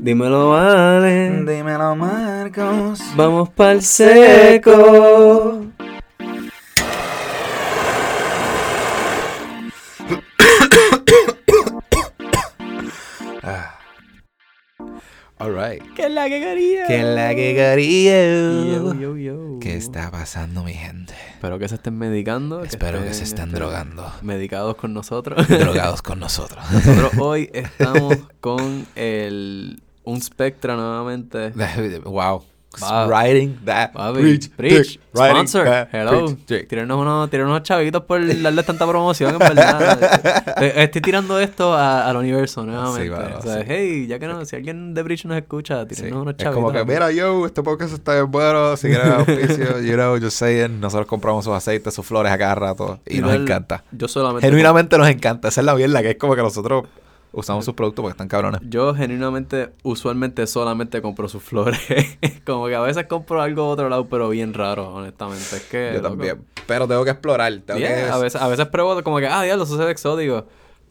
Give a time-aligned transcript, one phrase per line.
[0.00, 1.42] Dímelo, vale.
[1.44, 3.00] Dímelo, Marcos.
[3.16, 4.70] Vamos pa'l seco.
[15.40, 15.82] Alright.
[15.94, 16.86] ¿Qué es la que quería?
[16.86, 18.76] ¿Qué es la que quería?
[18.76, 19.58] Yo, yo, yo.
[19.60, 21.14] ¿Qué está pasando, mi gente?
[21.32, 22.62] Espero que se estén medicando.
[22.62, 24.12] Espero que se estén este, drogando.
[24.22, 25.48] Medicados con nosotros.
[25.48, 26.62] Drogados con nosotros.
[26.72, 31.50] Nosotros hoy estamos con el un Spectra nuevamente.
[32.04, 32.42] wow.
[32.82, 33.06] Va.
[33.08, 33.92] Writing that.
[33.92, 36.36] Papi, Preach, preach, sponsor, that, hello.
[36.46, 40.44] Tírenos unos, tírenos unos chavitos por darles tanta promoción, en verdad.
[40.62, 43.04] Eh, Estoy tirando esto a- al universo nuevamente.
[43.04, 43.64] Sí, mano, o sea, sí.
[43.66, 45.94] hey, ya que no, si alguien de Breach nos escucha, Sí.
[45.96, 46.62] tírenos unos Es chavitos.
[46.62, 48.76] como que, mira, yo, este podcast está bien bueno.
[48.76, 50.78] Si quieres auspicio, you know, just saying.
[50.78, 53.00] Nosotros compramos sus aceites, sus flores a cada rato.
[53.06, 53.82] Y nos Igual, encanta.
[53.92, 54.46] Yo solamente.
[54.46, 55.48] Genuinamente nos encanta.
[55.48, 56.84] Esa es la mierda, que es como que nosotros
[57.32, 58.60] usamos sus productos porque están cabrones.
[58.68, 61.80] Yo genuinamente, usualmente solamente compro sus flores.
[62.46, 65.56] como que a veces compro algo de otro lado, pero bien raro, honestamente.
[65.56, 65.92] Es que.
[65.94, 66.44] Yo loco, también.
[66.66, 67.52] Pero tengo que explorar.
[67.64, 68.10] Tengo Yeah, que...
[68.10, 70.46] a, veces, a veces pruebo como que, ah, diablo, eso se ve exótico.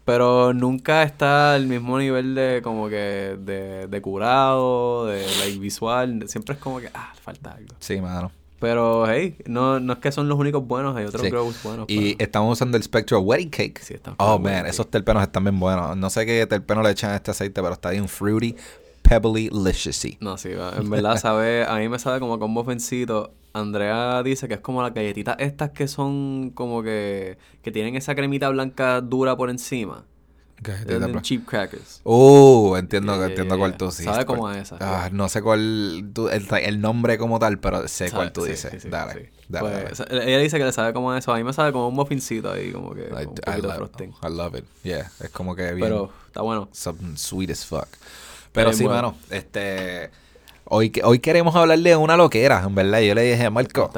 [0.06, 6.24] Pero nunca está al mismo nivel de como que de, de curado, de like, visual.
[6.28, 7.76] Siempre es como que, ah, falta algo.
[7.80, 8.32] Sí, mano.
[8.60, 11.30] Pero, hey, no, no es que son los únicos buenos, hay otros Sí.
[11.30, 11.86] grows buenos.
[11.90, 13.80] Y pero- estamos usando el Spectral Wedding Cake.
[13.84, 15.96] Sí, Oh, man, buenos, esos terpenos están bien buenos.
[15.96, 18.56] No sé qué terpeno le echan a este aceite, pero está bien fruity,
[19.04, 20.18] pebbly, liciousy.
[20.22, 23.32] No, sí, en verdad sabe, a mí me sabe como con muffincito.
[23.54, 28.14] Andrea dice que es como las galletitas estas que son como que, que tienen esa
[28.16, 30.04] cremita blanca dura por encima.
[30.60, 32.02] Venden cheap crackers.
[32.04, 34.06] Uh, entiendo, Yeah, entiendo yeah, cuál tú dices.
[34.06, 37.60] Sabe como cuál- a esa, Ah, no sé cuál, tú- el, el nombre como tal,
[37.60, 38.72] pero sé cuál tú Sí, dices.
[38.72, 40.28] sí, sí, dale, dale, Pues, dale.
[40.30, 41.32] ella dice que le sabe como eso.
[41.32, 43.62] A mí me sabe como un muffincito ahí, como que I, con un I de
[43.68, 43.90] love.
[44.24, 44.66] I love it.
[44.84, 45.80] Yeah, es como que bien.
[45.88, 46.70] Pero está bueno.
[46.72, 47.88] something sweet as fuck.
[48.52, 49.12] Pero sí, bueno.
[49.12, 50.10] mano, este...
[50.70, 53.00] Hoy, hoy queremos hablarle de una loquera, en verdad.
[53.00, 53.90] Yo le dije, Marco.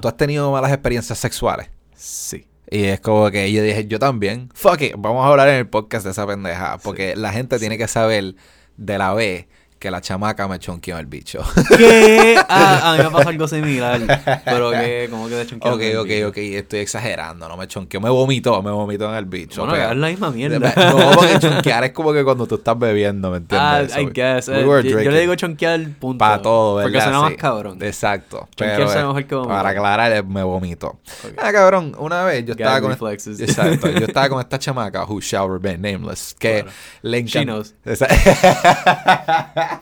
[0.00, 1.68] ¿tú has tenido malas experiencias sexuales?
[1.96, 2.46] Sí.
[2.70, 4.50] Y es como que yo dije, yo también.
[4.54, 6.78] Fuck it, vamos a hablar en el podcast de esa pendeja.
[6.78, 8.34] Porque la gente tiene que saber
[8.76, 9.46] de la vez
[9.84, 11.40] que la chamaca me chonqueó el bicho.
[11.76, 12.36] ¿Qué?
[12.48, 14.00] Ah, a mí me pasó algo similar.
[14.42, 18.00] Pero que, como que de hecho ok, ok, ok, estoy exagerando, no me chonqueó.
[18.00, 19.60] Me vomitó, me vomitó en el bicho.
[19.60, 20.72] Bueno, pero- es la misma mierda.
[20.74, 23.96] No, porque chonquear es como que cuando tú estás bebiendo, ¿me Ah, entiendes?
[23.98, 24.48] I So, guess.
[24.48, 26.16] we eh, yo, le digo chonquear punto.
[26.16, 26.90] Para todo, ¿verdad?
[26.90, 27.36] Porque suena más Sí.
[27.36, 27.78] cabrón.
[27.82, 28.48] Exacto.
[28.56, 29.56] Chonquear suena mejor que vomitar.
[29.58, 30.86] para aclarar, me vomito.
[31.26, 31.34] Ok.
[31.36, 32.92] Ah, cabrón, una vez yo estaba con...
[32.92, 33.90] Exacto.
[33.90, 36.70] Yo estaba con esta chamaca, who shall remain nameless, que Claro.
[37.02, 37.52] le She encanta...
[37.52, 37.74] knows.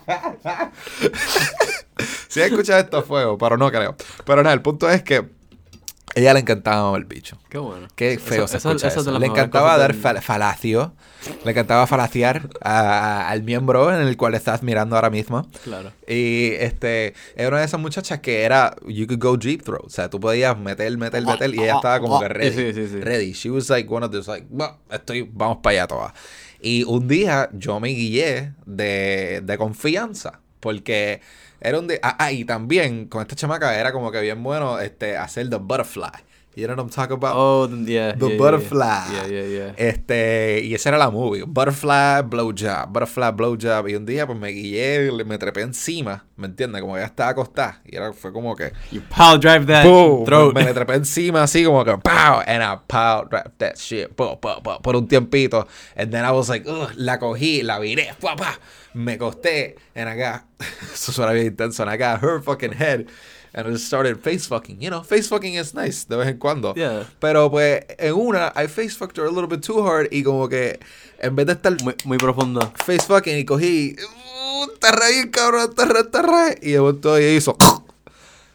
[2.27, 3.95] si he escuchado esto a fuego, pero no creo.
[4.25, 5.29] Pero nada, el punto es que
[6.15, 7.39] ella le encantaba el bicho.
[7.49, 7.87] Qué bueno.
[7.95, 9.03] Qué Eso- feo se eso- escucha eso es eso.
[9.05, 10.93] de las Le encantaba dar fal- falacio.
[11.43, 15.47] Le encantaba falaciar a- a- al miembro en el cual estás mirando ahora mismo.
[15.63, 15.91] Claro.
[16.07, 19.85] Y este, era una de esas muchachas que era, you could go deep throat.
[19.85, 21.49] O sea, tú podías meter, meter, meter.
[21.55, 22.51] Y ella estaba como que ready.
[22.51, 22.99] Sí, sí, sí.
[23.01, 23.31] Ready.
[23.33, 26.13] She was like one of those, like, "Bah, estoy, vamos para allá todas.
[26.63, 30.39] Y un día yo me guié de, de confianza.
[30.59, 31.21] Porque
[31.59, 31.99] era un día.
[32.01, 35.57] Ah, ah, y también con esta chamaca era como que bien bueno este, hacer the
[35.57, 36.09] butterfly.
[36.55, 37.33] You know what I'm talking about?
[37.35, 38.11] Oh, yeah.
[38.13, 39.05] The yeah, Butterfly.
[39.11, 39.73] Yeah, yeah, yeah.
[39.75, 41.41] Este, y esa era la movie.
[41.47, 43.89] Butterfly, blowjob, butterfly, blowjob.
[43.89, 46.81] Y un día pues me guié, le- me trepé encima, ¿me entiendes?
[46.81, 47.81] Como ella estaba acostada.
[47.85, 50.53] Y era, fue como que, You power drive that boom, throat.
[50.53, 54.39] me, me trepé encima así como que, pow, and I pow, drop that shit, pow,
[54.39, 55.67] pow, pow, por un tiempito.
[55.95, 58.59] And then I was like, ugh, la cogí, la viré, pa, pa.
[58.93, 60.43] Me costé, and I got,
[60.93, 63.07] eso suena bien intenso, and I got her fucking head.
[63.55, 64.81] And I just started face fucking.
[64.81, 66.73] You know, face fucking is nice de vez en cuando.
[66.75, 67.03] Yeah.
[67.19, 70.47] Pero pues en una, I face fucked her a little bit too hard y como
[70.49, 70.79] que
[71.19, 72.61] en vez de estar Muy, muy profundo.
[72.85, 76.55] face fucking y cogí, uh, te reí, cabrón, te reí, te reí.
[76.63, 77.55] Y de momento ella hizo,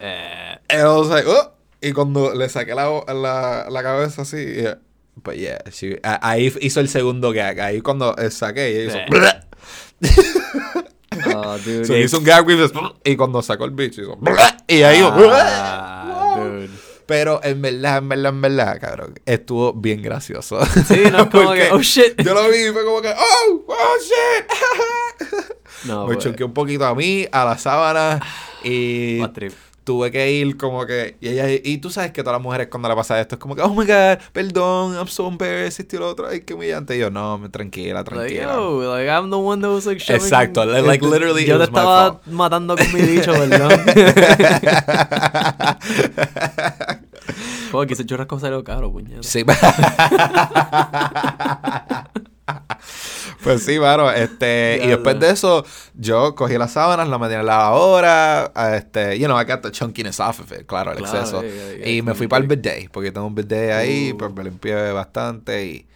[0.00, 1.52] Eh, and I was like, oh.
[1.80, 4.78] Y cuando le saqué la, la, la cabeza así, yeah.
[5.22, 7.60] But yeah, she- ahí hizo el segundo gag.
[7.60, 9.40] Ahí cuando saqué, ella hizo, Eh.
[11.34, 11.84] oh, dude.
[11.84, 12.46] so hizo un gag
[13.04, 14.18] y cuando sacó el bicho hizo,
[14.66, 16.88] y ahí hizo, Ah, dude.
[17.08, 20.62] Pero en verdad, en verdad, en verdad, cabrón, estuvo bien gracioso.
[20.66, 22.20] Sí, no es como que, oh shit.
[22.22, 24.46] Yo lo vi y fue como que, oh, oh shit.
[25.86, 28.20] No, Me pues, choqueó un poquito a mí, a la sábana
[28.62, 29.54] y más trip.
[29.88, 32.90] Tuve que ir como que y ella y tú sabes que todas las mujeres cuando
[32.90, 36.10] le pasa esto es como que oh my god perdón I'm so embarrassed y lo
[36.10, 39.36] otro ay qué humillante y yo no me- tranquila Like, tranquila yo, like, I'm the
[39.38, 43.00] one that was like shoving- Exacto, li- like, literally, Yo te estaba matando con mi
[43.00, 43.70] bicho, ¿verdad?
[47.70, 49.22] Como que ese churrasco salió caro, puñeta.
[49.22, 49.44] Sí.
[53.42, 54.10] pues sí, mano.
[54.10, 58.52] Este, y después de eso, yo cogí las sábanas, las metí en la lavadora.
[58.76, 61.42] Este, you know, I got the chunkiness off of it, claro, el Claro, exceso.
[61.42, 64.18] yeah, y me fui para el bidet, porque tengo un bidet ahí, Uh.
[64.18, 65.87] pues me limpié bastante y.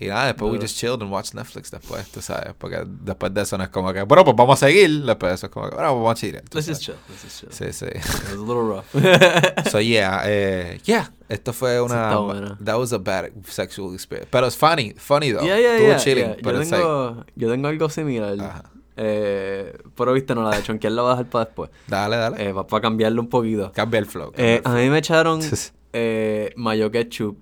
[0.00, 2.54] Y nada, después we just chilled and watched Netflix después, tú sabes.
[2.56, 5.02] Porque después de eso no es como que, bueno, pues vamos a seguir.
[5.04, 6.94] Después de eso es como que, bueno, pues vamos a tú Let's just chill.
[7.08, 7.52] Let's just chill.
[7.52, 7.86] Sí, sí.
[7.86, 8.84] It was a little rough.
[9.70, 14.28] So yeah, eh, yeah, esto fue una that was a bad sexual experience.
[14.30, 15.44] Pero it's funny, funny though.
[15.44, 16.36] Yeah, yeah, Estuvo yeah, chilling, yeah.
[16.42, 18.40] pero Yo like, tengo, yo tengo algo similar.
[18.40, 18.62] Ajá.
[19.00, 21.70] Eh, pero viste, no, la de chonquear la voy a dejar para después.
[21.86, 22.50] dale, dale.
[22.50, 23.72] Eh, para cambiarlo un poquito.
[23.72, 24.32] Cambia el flow.
[24.32, 24.82] cambia Eh, el a flow.
[24.82, 25.40] mí me echaron
[25.92, 27.38] eh, mayo ketchup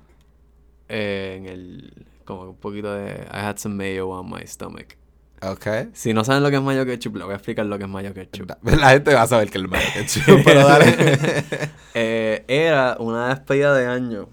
[0.88, 2.05] eh, en el...
[2.26, 3.26] Como un poquito de...
[3.32, 4.96] I had some mayo on my stomach.
[5.40, 5.88] Okay.
[5.92, 7.90] Si no saben lo que es mayo ketchup, les voy a explicar lo que es
[7.90, 8.52] mayo ketchup.
[8.62, 11.70] La gente va a saber que el mayo ketchup, pero dale.
[11.98, 14.28] Eh, era una despedida de año.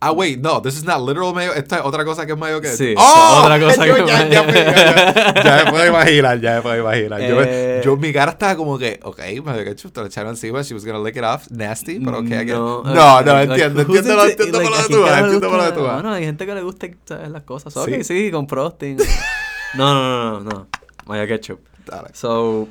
[0.00, 1.52] Ah, wait, no, this is not literal mayo.
[1.54, 2.76] Esta es otra cosa que es mayo ketchup.
[2.78, 3.42] Sí, ¡Oh!
[3.44, 4.30] otra cosa Yo que es ya, mayo.
[4.30, 7.20] ya, me, ya, ya me puedo imaginar, ya me puedo imaginar.
[7.20, 7.80] Yo, Eh.
[7.84, 10.84] yo, mi cara estaba como que, ok, mayo ketchup, te lo echaron encima, she was
[10.84, 12.46] gonna lick it off, nasty, pero ok, it.
[12.48, 15.58] No, no, like, entiendo, entiendo, entiendo like, por lo ¿a de tú vas, entiendo por
[15.58, 15.94] lo de tú vas.
[15.94, 17.30] Bueno, hay gente que le gusta ¿sabes?
[17.30, 17.72] las cosas.
[17.72, 17.80] Sí.
[17.80, 18.96] Ok, sí, con frosting.
[19.74, 20.66] no, no, no, no, no.
[21.06, 21.60] Mayo ketchup.
[21.86, 22.08] Dale.
[22.12, 22.68] So,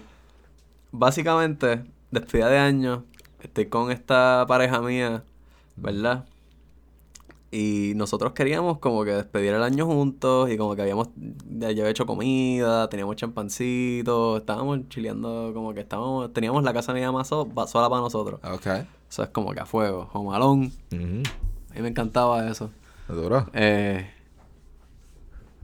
[0.91, 3.03] básicamente, despedida de año,
[3.41, 5.23] estoy con esta pareja mía,
[5.75, 6.25] ¿verdad?
[7.51, 11.09] Y nosotros queríamos como que despedir el año juntos y como que habíamos,
[11.49, 17.27] ya había hecho comida, teníamos champancito, estábamos chileando como que estábamos, teníamos la casa más
[17.27, 18.39] so- pa- sola para nosotros.
[18.43, 18.67] Ok.
[19.09, 20.71] Eso es como que a fuego, alone.
[20.91, 21.23] Ujú.
[21.71, 22.71] A mí me encantaba eso.
[23.07, 23.47] Duro.
[23.53, 24.09] Eh,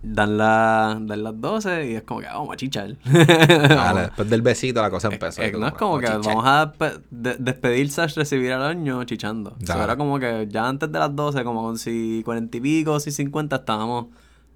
[0.04, 2.96] dan, la, dan las 12 y es como que "Ah, vamos a chichar.
[3.06, 5.42] Vale, después del besito la cosa empezó.
[5.42, 9.52] Eh, no es como que vamos a despe- de- despedir slash recibir al año chichando.
[9.52, 9.84] O sea, Dale.
[9.86, 13.12] era como que ya antes de las 12, como con si 40 y pico, si
[13.12, 14.08] 50, estábamos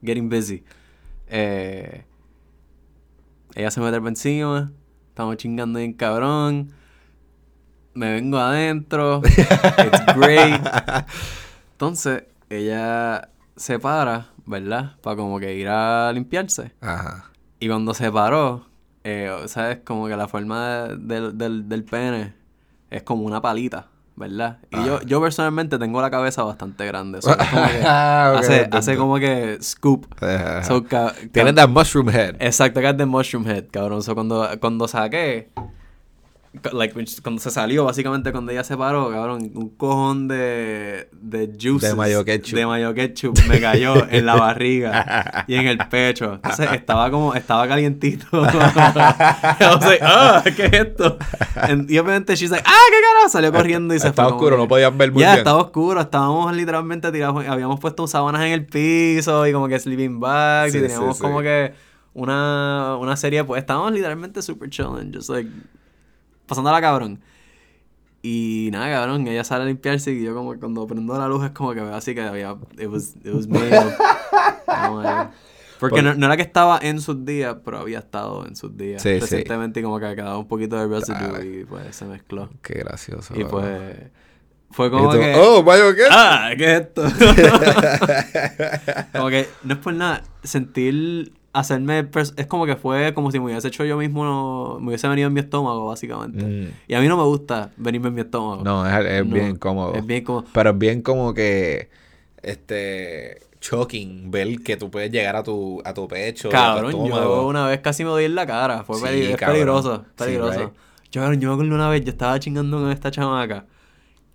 [0.03, 0.63] getting busy.
[1.27, 2.03] Eh,
[3.55, 4.71] ella se mete por encima,
[5.09, 6.71] estamos chingando bien cabrón.
[7.93, 9.21] Me vengo adentro.
[9.25, 10.59] It's great.
[11.73, 14.93] Entonces, ella se para, ¿verdad?
[15.01, 16.71] Para como que ir a limpiarse.
[16.81, 17.31] Ajá.
[17.59, 18.65] Y cuando se paró,
[19.03, 19.79] eh, ¿sabes?
[19.83, 22.33] Como que la forma de- del, del, del pene
[22.89, 24.59] es como una palita, ¿verdad?
[24.71, 27.21] Y yo, yo personalmente tengo la cabeza bastante grande.
[27.21, 28.39] so es como que Ah,
[28.71, 30.05] hace, como que scoop.
[30.63, 30.83] So,
[31.31, 32.35] Tienen that mushroom head.
[32.39, 34.01] Exacto, que es de Mushroom Head, cabrón.
[34.03, 35.51] So, cuando, cuando saqué,
[36.73, 36.93] like,
[37.23, 41.89] cuando se salió, básicamente cuando ella se paró, cabrón, un cojón de, de juices.
[41.91, 42.55] De mayo ketchup.
[42.55, 46.33] De mayo ketchup me cayó en la barriga y en el pecho.
[46.35, 48.25] Entonces estaba como, estaba calientito.
[48.33, 51.17] I was like, ah, ¿qué es esto?
[51.55, 53.29] And- y obviamente she's like, ah, ¿qué carajo?
[53.29, 54.33] Salió corriendo y se Estaba fue.
[54.37, 55.37] como oscuro, no podías ver muy Ya, bien.
[55.39, 56.01] estaba oscuro.
[56.01, 57.45] Estábamos literalmente tirados.
[57.47, 60.71] Habíamos puesto sábanas en el piso y como que sleeping bags.
[60.71, 61.21] Sí, y sí, teníamos sí.
[61.21, 61.73] como que
[62.13, 63.43] una, una serie.
[63.43, 65.13] Pues estábamos literalmente super chilling.
[65.13, 65.49] Just like.
[66.47, 67.21] Pasándola cabrón.
[68.21, 69.27] Y nada, cabrón.
[69.27, 71.93] Ella sale a limpiarse y yo como cuando prendo la luz es como que veo
[71.95, 72.55] así que había.
[72.79, 73.47] It was, it was.
[75.79, 78.75] Porque Por- no, no era que estaba en sus días, pero había estado en sus
[78.77, 79.19] días Sí, sí.
[79.19, 82.49] recientemente y como que quedaba un poquito de residue y pues se mezcló.
[82.61, 83.33] Qué gracioso.
[83.37, 83.97] Y pues
[84.71, 86.07] fue como tú, que Oh, mayo ketchup.
[86.11, 87.03] ah, ¿qué es esto?
[89.13, 92.07] como que no es por nada sentir hacerme
[92.37, 95.33] es como que fue como si me hubiese hecho yo mismo me hubiese venido en
[95.33, 96.43] mi estómago básicamente.
[96.43, 96.71] Mm.
[96.87, 98.63] Y a mí no me gusta venirme en mi estómago.
[98.63, 99.93] No, es, es No, bien cómodo.
[99.95, 101.89] Es bien como Pero es bien como que.
[102.41, 103.39] Este.
[103.61, 106.49] Shocking ver que tú puedes llegar a tu, a tu pecho.
[106.49, 108.83] a tu Cabrón, yo una vez casi me doy en la cara.
[108.83, 109.53] Fue Sí, es cabrón.
[109.55, 110.59] peligroso, Sí, peligroso.
[110.59, 110.69] right.
[111.11, 113.65] Yo, cabrón, yo me acuerdo una vez, yo estaba chingando con esta chamaca.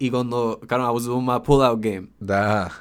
[0.00, 2.08] Y cuando, cabrón, I was doing my pull-out game.
[2.18, 2.72] Da.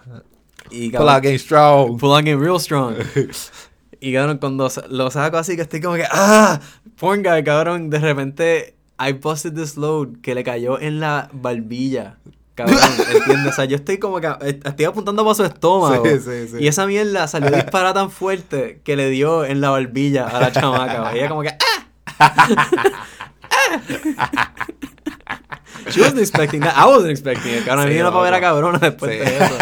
[0.71, 1.99] Y, Pull cabrón, out game strong.
[1.99, 2.95] Pull-out game real strong.
[3.99, 6.59] y, cabrón, cuando lo saco así, que estoy como que, ¡ah!
[6.97, 12.17] Porn guy, cabrón, de repente, I busted this load que le cayó en la barbilla.
[12.55, 12.77] Cabrón,
[13.13, 13.53] ¿entiendes?
[13.53, 16.05] O sea, yo estoy como que, eh, estoy apuntando para su estómago.
[16.05, 16.57] Sí, sí, sí.
[16.59, 20.51] Y esa mierda salió disparada tan fuerte que le dio en la barbilla a la
[20.51, 21.13] chamaca.
[21.13, 21.79] Ella como que, ¡ah!
[25.91, 26.75] She wasn't expecting that.
[26.75, 27.67] I wasn't expecting it.
[27.67, 29.17] A mí Sí, me una pavera cabrona después Sí.
[29.17, 29.57] de eso.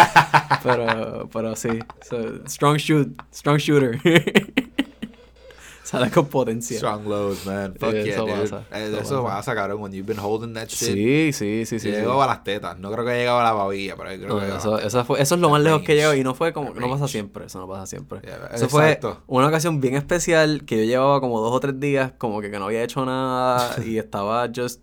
[0.64, 1.80] Pero, pero sí.
[2.10, 3.10] So, strong shoot.
[3.32, 4.00] Strong shooter.
[5.88, 6.78] Sale con potencia.
[6.78, 7.74] Strong loads, man.
[7.80, 8.34] Fuck yeah, eso dude.
[8.42, 9.56] pasa, Eh, eso Eso pasa.
[9.56, 9.80] cabrón.
[9.82, 10.90] When you've been holding that shit.
[10.90, 11.80] Sí, sí, sí, sí.
[11.80, 11.92] sí.
[11.92, 12.78] Llegó a las tetas.
[12.78, 15.36] No creo que llegado a la babilla, pero creo No, que eso, eso, fue, eso
[15.36, 17.68] es lo más lejos que llegó y no fue como no pasa siempre, eso no
[17.70, 18.20] pasa siempre.
[18.22, 22.12] Yeah, eso fue una ocasión bien especial que yo llevaba como dos o tres días
[22.18, 24.82] como que, que no había hecho nada y estaba just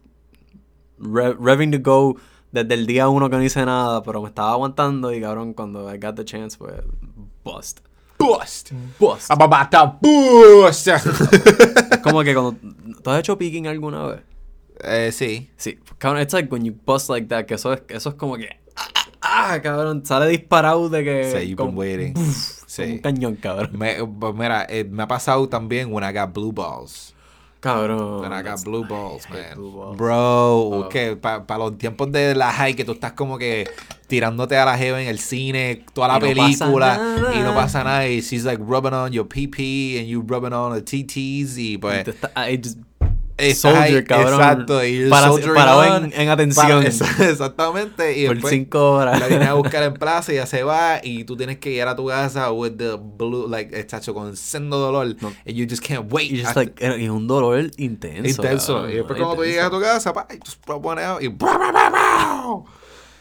[0.99, 2.17] re- revving to go
[2.51, 5.93] desde el día uno que no hice nada, pero me estaba aguantando y cabrón, cuando
[5.93, 6.73] I got the chance, pues,
[7.45, 7.81] bust.
[8.27, 8.73] Bust.
[8.99, 9.31] Bust.
[9.31, 10.89] Ababata, bust.
[10.89, 11.03] es
[12.03, 12.57] como que cuando...
[13.03, 14.21] ¿Tú has hecho picking alguna vez?
[14.83, 15.51] eh, sí.
[15.57, 15.79] Sí.
[15.99, 18.49] Cabrón, it's like when you bust like that, que eso es, eso es como que...
[18.77, 21.25] Ah, ah, ah, cabrón, sale disparado de que...
[21.25, 22.13] Sí, you've been como- waiting.
[22.15, 22.27] como
[22.67, 22.83] Sí.
[22.83, 23.71] Un cañón, cabrón.
[23.79, 27.14] Me, pues mira, eh, me ha pasado también when I got blue balls.
[27.65, 28.23] Cabrón.
[28.23, 29.57] Got that's- blue balls, man.
[29.57, 29.97] blue balls.
[29.97, 30.89] Bro, Oh.
[30.89, 33.67] que para los tiempos de la high que tú estás como que
[34.07, 37.35] tirándote a la jeva en el cine, toda la Y no pasa película nada.
[37.35, 40.75] y no pasa nada y she's like rubbing on your PP and you rubbing on
[40.75, 42.13] the TTs y Y pues tú
[43.37, 44.35] estás soldier, cabrón.
[44.35, 46.85] Exacto, y Para- parado en- en atención.
[46.99, 49.19] para- exactamente y por después cinco horas.
[49.21, 51.83] la viene a buscar en plaza y ya se va y tú tienes que ir
[51.83, 55.29] a tu casa with the blue like estacho con sendo dolor No.
[55.29, 58.29] and you just can't wait Y like, es un dolor intenso.
[58.29, 61.29] intenso cabrón, y después cuando tú llegas a tu casa pa, y tú pones y
[61.29, 61.91] bra, bra, bra,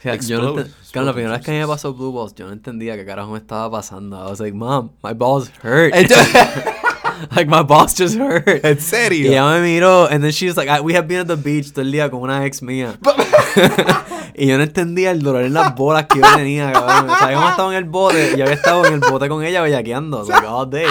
[0.01, 2.95] sea, yo no claro, la primera vez que me pasó Blue Balls, yo no entendía
[2.97, 4.17] qué carajo me estaba pasando.
[4.17, 5.93] I was like, Mom, my balls hurt.
[7.35, 8.47] like, my balls just hurt.
[8.65, 11.19] en Y serio ella me miró, and then she was like, "I- we have been
[11.21, 12.95] at the beach todo el día con una ex mía.
[14.35, 17.09] y yo no entendía el dolor en las bolas que yo tenía, cabrón.
[17.09, 19.43] O sea, yo estaba en el bote, y yo había estado en el bote con
[19.43, 20.87] ella bellaqueando, like, all day.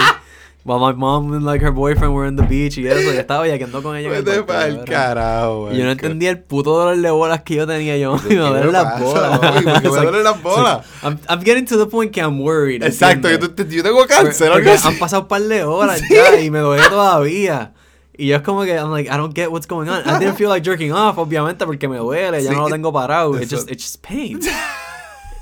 [0.65, 3.41] While my mom and like her boyfriend were in the beach y eso, yo estaba
[3.41, 4.07] bellaqueando con ella.
[4.07, 4.85] en el Vete pa'l cabrón.
[4.85, 7.97] carajo Y yo no entendía el puto dolor de bolas que yo tenía.
[7.97, 9.41] Yo ¿Qué me duelen las bolas.
[9.41, 10.85] me duelen las bolas?
[11.03, 12.81] I'm, getting to the point que I'm worried.
[12.81, 16.87] exacto yo, yo tengo cáncer han pasado un par de horas ya y me duele
[16.87, 17.73] todavía.
[18.15, 20.03] Y yo es como que, I'm like, I don't get what's going on.
[20.05, 23.37] I didn't feel like jerking off, obviamente, porque me duele, ya no lo tengo parado.
[23.37, 24.39] It's just, it's just pain.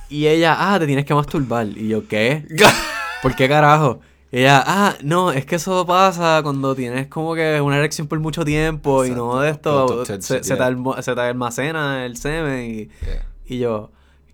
[0.10, 1.68] Y ella, ah, te tienes que masturbar.
[1.68, 2.46] Y yo, ¿qué?
[3.22, 4.00] ¿Por qué carajo?
[4.32, 8.18] Y ella, ah, no, es que eso pasa cuando tienes como que una erección por
[8.20, 11.02] mucho tiempo y no de esto, se, te yeah.
[11.02, 13.26] se te almacena el semen y, Yeah.
[13.46, 13.92] y yo,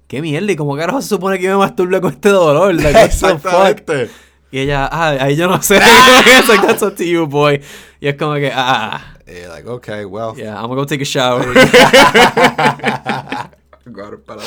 [0.08, 0.51] ¿qué mierda?
[0.51, 2.75] ¿Y cómo carajo se supone que yo me masturbe con este dolor?
[2.75, 4.12] Like, exactamente
[4.51, 5.80] Y ella, ah, ahí yo no sé.
[5.80, 7.60] That's up to you, boy.
[8.00, 11.06] Y es como que, ah, y like okay well yeah, I'm gonna go take a
[11.06, 11.44] shower.
[13.89, 14.41] Guarda para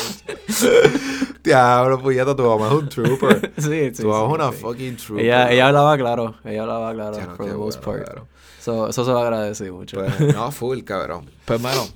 [1.42, 3.52] Diablo, puñeta, tu mamá es un trooper.
[3.58, 4.02] sí, sí.
[4.02, 4.58] tu mamá es sí, una sí.
[4.58, 5.24] fucking trooper.
[5.24, 8.08] Ella, ella hablaba claro, ella hablaba claro, Ya, no, for the most bueno, part.
[8.08, 8.28] cabrón.
[8.60, 9.98] So, eso se lo agradecí mucho.
[10.04, 11.30] Pues, no, full, cabrón.
[11.46, 11.86] Pues, mano,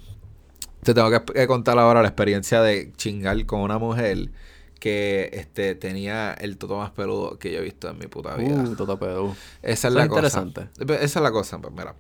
[0.83, 4.31] te tengo que, contar ahora la experiencia de chingar con una mujer
[4.81, 8.55] que este, tenía el toto más peludo que yo he visto en mi puta vida.
[8.63, 9.37] uh, toto pedo.
[9.63, 10.41] Esa es la es cosa.
[10.43, 10.69] interesante.
[10.95, 11.95] Esa es la cosa, pues mira.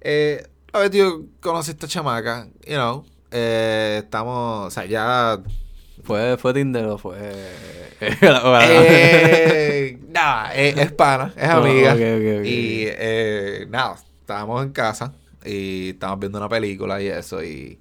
[0.00, 3.04] Eh, a ver, yo conocí a esta chamaca, you know.
[3.30, 5.38] Eh, estamos, o sea, ya.
[6.02, 7.16] ¿Fue, fue Tinder o fue...?
[8.00, 11.92] Eh, nada, es, es pana, es Oh, amiga.
[11.94, 12.46] ok, ok, ok.
[12.46, 15.12] Y eh, nada, estábamos en casa
[15.44, 17.42] y estábamos viendo una película y eso.
[17.42, 17.78] Y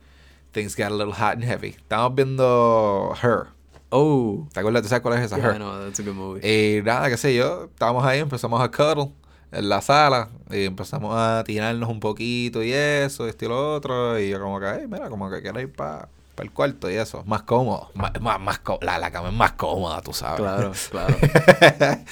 [0.52, 1.70] things got a little hot and heavy.
[1.70, 3.48] Estábamos viendo Her.
[3.90, 4.48] oh.
[4.54, 4.84] ¿Te acuerdas?
[4.84, 5.38] ¿Tú sabes cuál es esa?
[5.38, 5.58] Yeah, I Her.
[5.58, 6.42] know, that's a good movie.
[6.78, 9.12] Y nada, qué sé yo, estábamos ahí, empezamos a cuddle
[9.52, 14.20] en la sala y empezamos a tirarnos un poquito y eso, esto y lo otro.
[14.20, 17.24] Y yo como que, "Ay, mira, como que quiero ir para el cuarto y eso,
[17.26, 20.42] más cómodo, más, más, más la, la cama es más cómoda, tú sabes.
[20.42, 21.16] Claro, claro.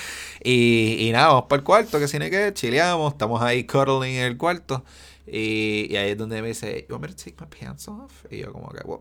[0.44, 4.24] y, y nada, vamos para el cuarto, que tiene que chileamos, estamos ahí cuddling en
[4.26, 4.84] el cuarto.
[5.26, 8.26] Y, y ahí es donde me dice, you want me to take my pants off?
[8.30, 9.00] Y yo como que, well,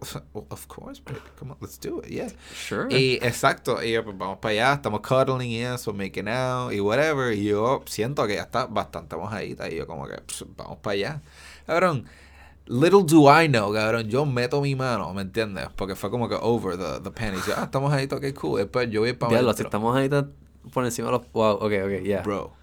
[0.50, 2.28] of course, baby, come on, let's do it, yeah.
[2.54, 2.86] Sure.
[2.90, 6.80] Y exacto, y yo, pues vamos para allá, estamos cuddling y eso, making out y
[6.80, 7.32] whatever.
[7.32, 9.68] Y yo siento que ya está bastante mojadita.
[9.68, 11.22] Y yo, como que, "Pss, vamos para allá.
[11.66, 12.06] Cabrón,
[12.66, 15.68] little do I know, cabrón, yo meto mi mano, ¿me entiendes?
[15.76, 17.46] Porque fue como que over the, the panties.
[17.46, 18.58] Yo, ah, estamos ahí, ok, cool.
[18.60, 20.08] Después yo voy para Diablo, si estamos ahí
[20.72, 21.32] por encima de los...
[21.32, 22.22] Wow, ok, ok, yeah.
[22.22, 22.61] Bro.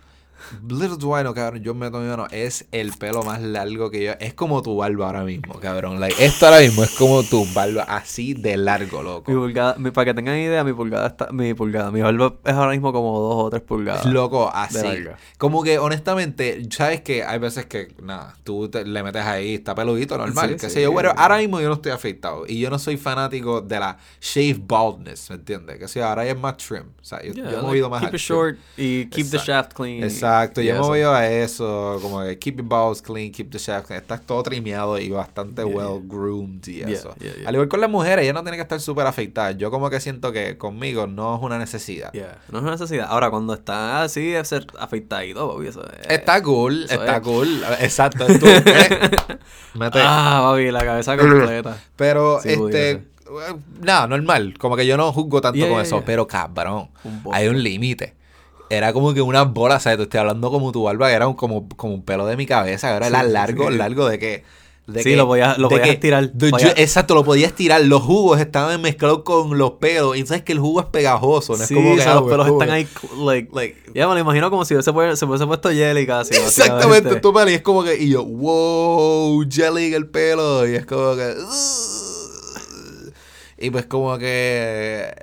[0.67, 4.03] Little do I know, cabrón, yo meto mi mano, es el pelo más largo que
[4.03, 4.11] yo.
[4.19, 5.99] Es como tu barba ahora mismo, cabrón.
[5.99, 9.31] Like, esto ahora mismo es como tu barba, así de largo, loco.
[9.31, 12.53] Mi pulgada, mi- para que tengan idea, mi pulgada está, mi pulgada, mi barba es
[12.53, 14.05] ahora mismo como dos o tres pulgadas.
[14.05, 14.77] Loco, así.
[15.37, 19.75] Como que honestamente, sabes que hay veces que, nada, tú te- le metes ahí, está
[19.75, 20.49] peludito, normal.
[20.49, 20.75] Sí, qué sí.
[20.75, 20.91] sé yo.
[20.91, 22.45] Bueno, ahora mismo yo no estoy afeitado.
[22.47, 25.77] Y yo no soy fanático de la shave baldness, ¿me entiendes?
[25.79, 26.83] Que sé ahora es más trim.
[27.01, 29.37] O sea, yo, Yeah, yo he like, movido más Keep it short y keep the
[29.37, 30.03] shaft clean.
[30.03, 33.57] Exacto, y yo me voy a eso, como que keep your balls clean, keep the
[33.57, 34.01] shaft clean.
[34.01, 37.15] Estás todo trimeado y bastante Yeah, well groomed y eso.
[37.45, 39.57] Al igual con las mujeres, ellas no tienen que estar súper afeitadas.
[39.57, 42.11] Yo como que siento que conmigo no es una necesidad.
[42.49, 43.07] No es una necesidad.
[43.09, 46.07] Ahora, cuando está así, de ser afeitadito, papi, eso es...
[46.09, 47.21] Está cool, eso está es.
[47.21, 47.61] cool.
[47.79, 48.63] Exacto, tú, ¿eh?
[49.73, 51.77] Mete- Ah, papi, la cabeza completa.
[51.95, 53.01] Pero, Sí, este, eh,
[53.81, 54.55] nada, normal.
[54.57, 56.05] Como que yo no juzgo tanto Yeah, con yeah, eso, yeah.
[56.05, 58.15] pero cabrón, Un hay un límite.
[58.69, 59.97] Era como que unas bolas, ¿sabes?
[59.97, 62.93] Te estoy hablando como tu barba, era un, como, como un pelo de mi cabeza,
[62.93, 63.77] ahora era Sí, sí, largo, sí.
[63.77, 64.43] largo de que,
[64.97, 66.31] sí, lo podías, lo podías estirar.
[66.75, 67.81] exacto, lo podías estirar.
[67.81, 70.17] Los jugos estaban mezclados con los pelos.
[70.17, 71.57] Y sabes que el jugo es pegajoso.
[71.57, 72.87] No es como que, los pelos están ahí.
[73.17, 76.35] Like, like, ya me lo imagino como si se, se hubiese puesto jelly casi.
[76.35, 77.97] Exactamente, tú y es como que.
[77.97, 80.67] Y yo, wow, jelly en el pelo.
[80.67, 81.35] Y es como que.
[83.61, 85.13] Y pues como que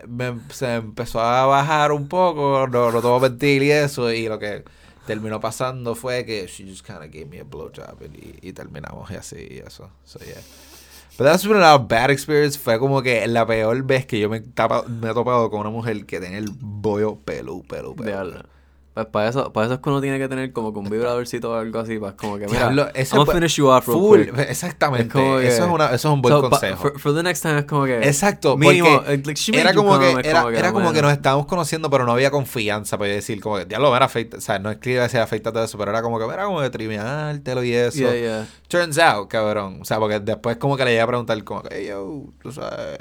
[0.50, 4.62] se empezó a bajar un poco, no, no tuvo mentir y eso, y lo que
[5.06, 9.10] terminó pasando fue que she just kind of gave me a blowjob y, y terminamos
[9.10, 9.88] y así y eso.
[10.04, 10.42] So yeah.
[11.16, 12.58] But that's been a bad experience.
[12.58, 16.04] Fue como que la peor vez que yo me, me he topado con una mujer
[16.04, 18.34] que tenía el bollo pelu, pelu, pelu.
[18.96, 21.50] Pues para eso, para eso es que uno tiene que tener como que un vibradorcito
[21.50, 25.64] o algo así, para como que, mira, I'm gonna finish you off full, Exactamente, eso,
[25.66, 26.78] es una, eso es un buen consejo.
[26.78, 27.98] For, for, the next time es como que...
[27.98, 31.44] Exacto, mínimo, porque like, era como que, era, como que, era como que nos estábamos
[31.44, 34.70] conociendo, pero no había confianza para decir como que, diablo, mira, afeita, o sea, no
[34.70, 37.62] es que iba a decir de eso, pero era como que, era como de triviártelo
[37.64, 37.98] y eso.
[37.98, 38.46] Yeah, yeah.
[38.68, 41.68] Turns out, cabrón, o sea, porque después como que le iba a preguntar como que,
[41.76, 42.96] hey, yo, tú sabes,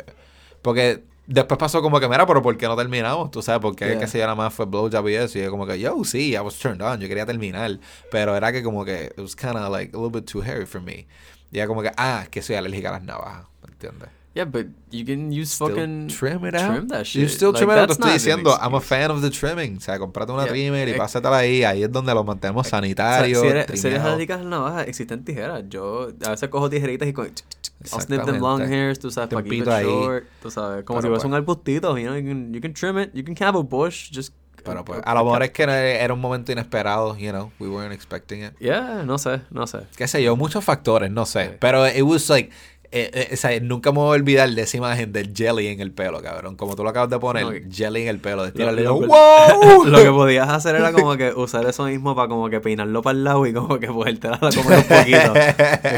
[0.61, 3.32] porque Después pasó como que, mira, pero ¿por qué no terminamos?
[3.32, 4.00] Tú sabes, porque yeah.
[4.00, 5.39] que se nada más fue blowjob y eso.
[5.39, 7.00] Y yo como que, yo, sí, I was turned on.
[7.00, 7.79] Yo quería terminar.
[8.12, 10.65] Pero era que como que, it was kind of like a little bit too hairy
[10.65, 11.08] for me.
[11.51, 13.46] Y era como que, ah, que soy alérgica a las navajas.
[13.63, 14.10] ¿Me entiendes?
[14.35, 16.75] Yeah, but you can use still fucking trim it out.
[16.75, 17.21] Trim that shit.
[17.21, 17.87] You still trim it out.
[17.87, 19.77] Te estoy diciendo, I'm a fan of the trimming.
[19.77, 21.63] O sea, comprate una trimmer y eh, pásatela ahí.
[21.63, 23.39] Ahí es donde lo mantenemos sanitario.
[23.39, 25.63] O sea, si eres, si eres a las navajas, existen tijeras.
[25.69, 29.43] Yo a veces cojo tijeritas y con I'll snip them long hairs, tú sabes, para
[29.43, 32.53] keep it short, tú sabes, como si fuese pues un arbustito, you know, you can,
[32.53, 35.43] you can trim it, you can have a bush, just pero pues, a lo mejor
[35.43, 38.53] es que era un momento inesperado, you know, we weren't expecting it.
[38.59, 39.81] Yeah, no sé, no sé.
[39.95, 41.57] Qué sé yo, muchos factores, no sé.
[41.59, 42.49] Pero it was like,
[42.97, 45.81] eh, eh, o sea, nunca me voy a olvidar de esa imagen del jelly en
[45.81, 46.55] el pelo, cabrón.
[46.55, 48.49] Como tú lo acabas de poner, jelly en el pelo.
[48.49, 49.83] De lo, ¡Wow!
[49.85, 53.17] lo que podías hacer era como que usar eso mismo para como que peinarlo para
[53.17, 55.33] el lado y como que poderte a comer un poquito.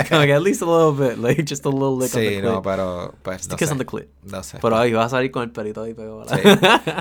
[0.09, 2.41] como que at least a little bit, like just a little lick sí, on the
[2.41, 3.71] no, pero pues no sé.
[3.71, 4.07] on the clit.
[4.23, 4.57] No sé.
[4.59, 6.25] Pero ahí vas a salir con el pelito ahí pegado.
[6.27, 6.35] Sí.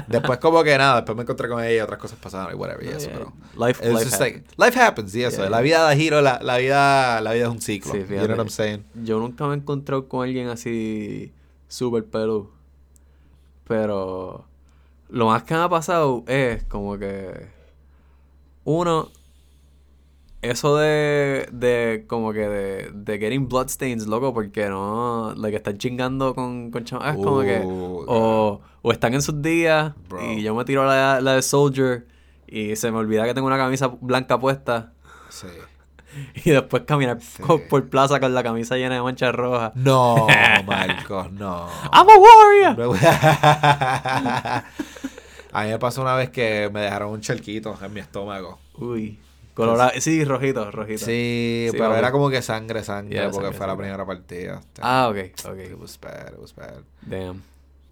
[0.09, 2.85] después como que nada, después me encontré con ella y otras cosas pasaron y whatever
[2.85, 4.21] y eso, pero life, life, happens.
[4.21, 5.49] Like, life happens y eso.
[5.49, 7.93] La vida da giro, la, la, vida la vida es un ciclo.
[7.93, 8.85] Sí, you know what I'm saying?
[9.03, 11.33] Yo nunca me he encontrado con alguien así
[11.69, 12.51] super pelú.
[13.69, 14.45] Pero
[15.09, 17.49] lo más que me ha pasado es como que
[18.65, 19.09] uno
[20.43, 26.35] eso de, de como que de, de getting bloodstains, loco, porque no, que están chingando
[26.35, 29.95] con, con es como que, o, o están en sus días
[30.31, 32.07] y yo me tiro la, la de Soldier
[32.47, 34.93] y se me olvida que tengo una camisa blanca puesta.
[35.31, 35.49] Sí.
[36.45, 37.19] y después caminar
[37.69, 39.73] por, plaza con la camisa llena de manchas rojas.
[39.75, 40.27] No,
[40.67, 41.69] Marcos, no.
[41.93, 42.97] I'm a warrior.
[45.53, 48.59] a mí me pasó una vez que me dejaron un charquito en mi estómago.
[48.75, 49.19] Uy.
[49.55, 51.07] Colorado, sí, rojito, rojito.
[51.07, 54.61] Sí, pero era como que sangre, sangre, porque fue la primera partida.
[54.83, 55.17] Ah, ok,
[55.49, 55.59] ok.
[55.59, 56.83] It was bad, it was bad.
[57.01, 57.43] Damn.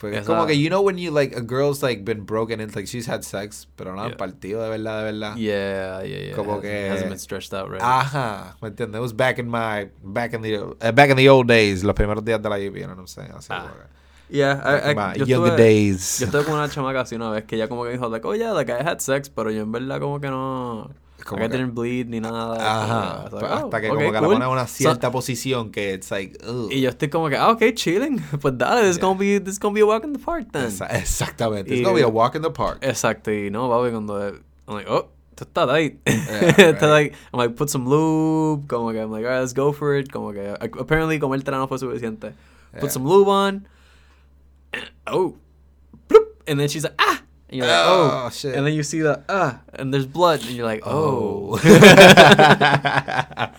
[0.03, 2.87] Es como que, you know, when you, like, a girl's, like, been broken into, like,
[2.87, 5.37] she's had sex, pero no han partido de verdad, de verdad.
[5.37, 6.35] Yeah, yeah, yeah.
[6.35, 6.91] Como que...
[6.91, 7.81] Hasn't been stretched out, right?
[7.81, 8.97] Ajá, ¿me entiendes?
[8.97, 11.95] It was back in my, back in the, uh, back in the old days, los
[11.95, 13.31] primeros días de la UP, you know what I'm saying?
[13.33, 13.73] Así ah.
[14.29, 16.19] Yeah, I, I, yo younger days.
[16.19, 18.35] Yo estuve con una chamaca así una vez que ella como que dijo, like, oh
[18.35, 20.91] yeah, like, I had sex, pero yo en verdad como que no...
[21.25, 22.57] Como que, didn't bleed ni nada.
[22.61, 23.31] Ajá.
[23.31, 26.37] Pues, hasta que como que la ponen en una cierta posición que it's like,
[26.71, 28.23] Y yo estoy como que, ah, ok, chilling.
[28.41, 29.03] Pues dale, this, yeah.
[29.03, 30.67] gonna be, this gonna be a walk in the park then.
[30.91, 31.73] exactamente.
[31.73, 32.81] It's gonna be a walk in the park.
[32.83, 33.31] Exacto.
[33.31, 34.43] Y no, papi, cuando...
[34.67, 35.99] I'm like, oh, esto está tight.
[36.07, 36.83] Yeah, right.
[36.83, 38.69] like, I'm like, put some lube.
[38.69, 40.13] Como que, I'm like, alright, let's go for it.
[40.13, 42.35] Como que, apparently, como el no fue suficiente.
[42.79, 43.67] Put some lube on.
[45.07, 45.37] Oh.
[46.09, 46.27] Bloop.
[46.49, 47.24] And then she's like, ah.
[47.49, 48.55] And you're like, oh, oh, shit.
[48.55, 50.41] And then you see the, ah, and there's blood.
[50.41, 51.53] And you're like, oh.
[51.53, 51.59] oh.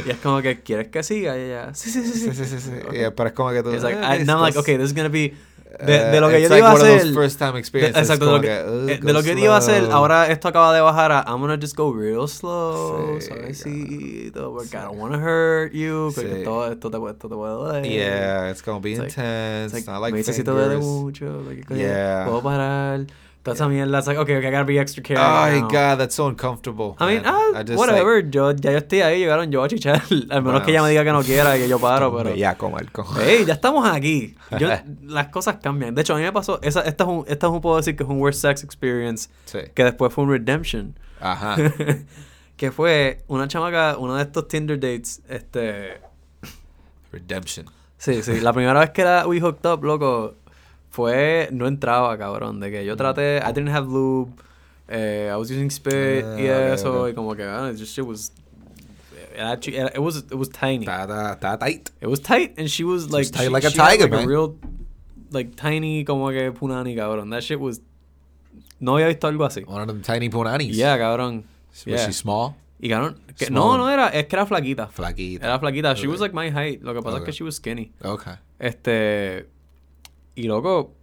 [0.06, 1.36] y es como que, ¿quieres que siga?
[1.38, 2.32] Y ella, sí, sí, sí, sí.
[2.34, 2.70] sí, sí, sí.
[2.92, 3.72] Yeah, pero es como que tú...
[3.72, 5.34] It's like, I, now I'm like, okay, this is to be...
[5.78, 7.14] De, de, lo que yo iba a hacer.
[7.14, 8.48] First time experiences, de, exacto, de lo que,
[8.98, 11.40] que, de lo que yo iba a hacer, ahora esto acaba de bajar a I'm
[11.40, 14.76] gonna just go real slow, sí, suavecito, porque sí.
[14.76, 16.44] I don't wanna hurt you, porque sí.
[16.44, 17.84] todo esto te, esto te puede doler.
[17.84, 19.72] Yeah, it's gonna be it's intense.
[19.72, 22.26] Like, it's not like me dice si te duele mucho, like, yeah.
[22.26, 23.06] puedo parar.
[23.42, 23.98] Toda esa mierda.
[23.98, 25.24] It's like, okay, okay, I gotta be extra careful.
[25.24, 26.94] Ay, God, that's so uncomfortable.
[27.00, 28.16] I mean, ah, I just, whatever.
[28.22, 30.02] Like, yo, ya yo estoy ahí, llegaron yo a chichar.
[30.10, 32.34] Al menos bueno, que ella me diga que no quiera que yo paro, pero.
[32.34, 33.06] Ya, Marco.
[33.18, 34.34] Hey, ya estamos aquí.
[34.58, 34.68] Yo,
[35.04, 35.94] las cosas cambian.
[35.94, 36.60] De hecho, a mí me pasó.
[36.60, 39.30] Esa, esta, es un, esta es un, puedo decir que es un worst sex experience.
[39.46, 39.60] Sí.
[39.74, 40.98] Que después fue un redemption.
[41.18, 41.56] Ajá.
[42.58, 45.98] que fue una chamaca, uno de estos Tinder dates, este.
[47.10, 47.66] Redemption.
[47.96, 48.40] Sí, sí.
[48.40, 50.34] La primera vez que la we hooked up, loco
[50.90, 54.30] fue, no entraba, cabrón, de que yo traté, I didn't have lube,
[54.88, 58.32] eh, I was using spit y ah, eso, y como que, ah, just shit was,
[59.38, 60.84] Actually, it was it was tiny.
[60.86, 61.90] Está tight.
[62.00, 64.24] It was tight, and she was like tight she, like a tiger, like, man.
[64.24, 64.56] A real,
[65.30, 67.30] like tiny como que punani, cabrón.
[67.30, 67.80] That shit was.
[68.80, 69.62] No había visto algo así.
[69.66, 70.74] One of them tiny punanis.
[70.74, 71.44] Yeah, cabrón.
[71.70, 72.06] Was Yeah.
[72.06, 72.56] she small?
[72.80, 73.78] Y cabrón, que, Small.
[73.78, 74.88] no, no era, es que era flaquita.
[74.88, 75.46] Flaquita.
[75.46, 75.94] Era flaquita.
[75.94, 76.08] She Okay.
[76.08, 76.82] was like my height.
[76.82, 77.26] Lo que pasa es Okay.
[77.26, 77.92] que she was skinny.
[78.02, 78.34] Okay.
[78.58, 79.46] Este.
[80.34, 80.94] Y loco,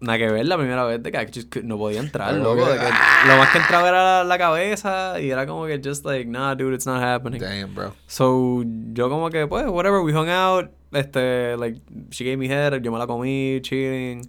[0.00, 2.66] nada que ver la primera vez de que no podía entrar, loco.
[2.66, 2.84] de que
[3.28, 6.54] lo más que entraba era la, la cabeza y era como que just like, nah,
[6.54, 7.40] dude, it's not happening.
[7.40, 7.92] Damn, bro.
[8.06, 10.70] So, yo como que, pues, whatever, we hung out.
[10.92, 14.22] Este, like, she gave me head, yo me la comí, chilling.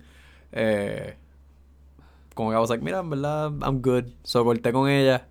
[0.52, 1.14] Eh,
[2.34, 4.06] como que I was like, mira, en verdad, I'm good.
[4.24, 5.28] So, corté con ella.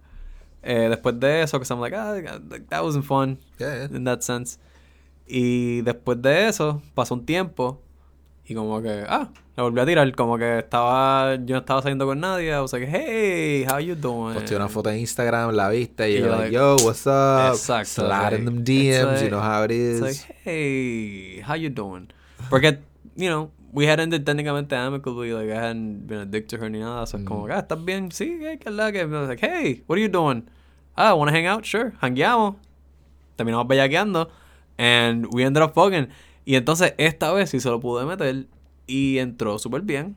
[0.62, 2.20] Eh, después de eso, que I'm like, ah,
[2.70, 3.96] that wasn't fun Yeah, yeah.
[3.96, 4.58] in that sense.
[5.26, 7.80] Y después de eso, pasó un tiempo
[8.48, 10.14] y como que, ah, la volví a tirar.
[10.14, 12.50] Como que estaba, yo no estaba saliendo con nadie.
[12.50, 14.34] I was like, hey, how you doing?
[14.34, 17.54] Posté una foto en Instagram, la viste, y yo like, yo, what's up?
[17.54, 20.00] Exacto, Slide in them DMs, you know how it is.
[20.00, 22.08] It's like, hey, how you doing?
[22.48, 22.78] Porque,
[23.16, 26.68] you know, we had ended técnicamente amicably, like, I hadn't been a dick to her
[26.70, 27.06] ni nada.
[27.06, 28.10] So, como, ah, ¿estás bien?
[28.12, 29.00] Sí, ¿qué la que?
[29.00, 30.48] I was like, hey, what are you doing?
[30.96, 31.64] Ah, wanna hang out?
[31.64, 32.56] Sure, hangueamos.
[33.36, 34.30] Terminamos bellaqueando.
[34.78, 36.08] And we ended up fucking.
[36.46, 38.46] Y entonces, esta vez sí se lo pude meter.
[38.86, 40.16] Y entró súper bien.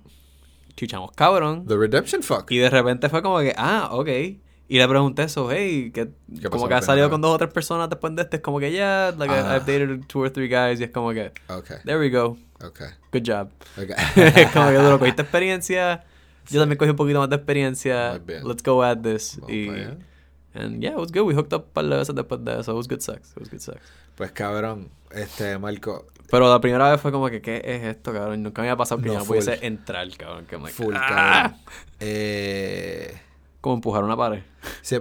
[0.78, 1.66] Chichamos cabrón.
[1.68, 2.50] The redemption fuck.
[2.52, 4.08] Y de repente fue como que, ah, ok.
[4.72, 6.12] Y le pregunté eso, hey, que ¿Qué
[6.44, 8.44] pasó como que has primera salido con dos o tres personas después de este, es
[8.44, 9.56] como que ya, like I- Ah.
[9.58, 12.90] I've dated two or three guys y es como que, Okay, there we go, okay,
[13.12, 13.50] good job.
[13.76, 13.96] okay.
[14.44, 16.04] es como que tú lo cogiste experiencia,
[16.52, 19.38] yo también cogí un poquito más de experiencia, let's go at this.
[19.42, 19.70] Vamos y.
[20.60, 22.72] and yeah, it was good, we hooked up un par de veces después de eso,
[22.72, 23.80] it was good sex, it was good sex.
[24.16, 28.44] Pues cabrón, este, Marco, Pero la primera vez fue como que, ¿qué es esto, cabrón?
[28.44, 29.38] Nunca me había pasado que No, yo no full.
[29.38, 30.46] pudiese entrar, cabrón.
[30.46, 31.62] Que full, ah, cabrón.
[32.00, 33.20] Eh...
[33.62, 34.44] Como empujar una pared.
[34.82, 34.98] Sí.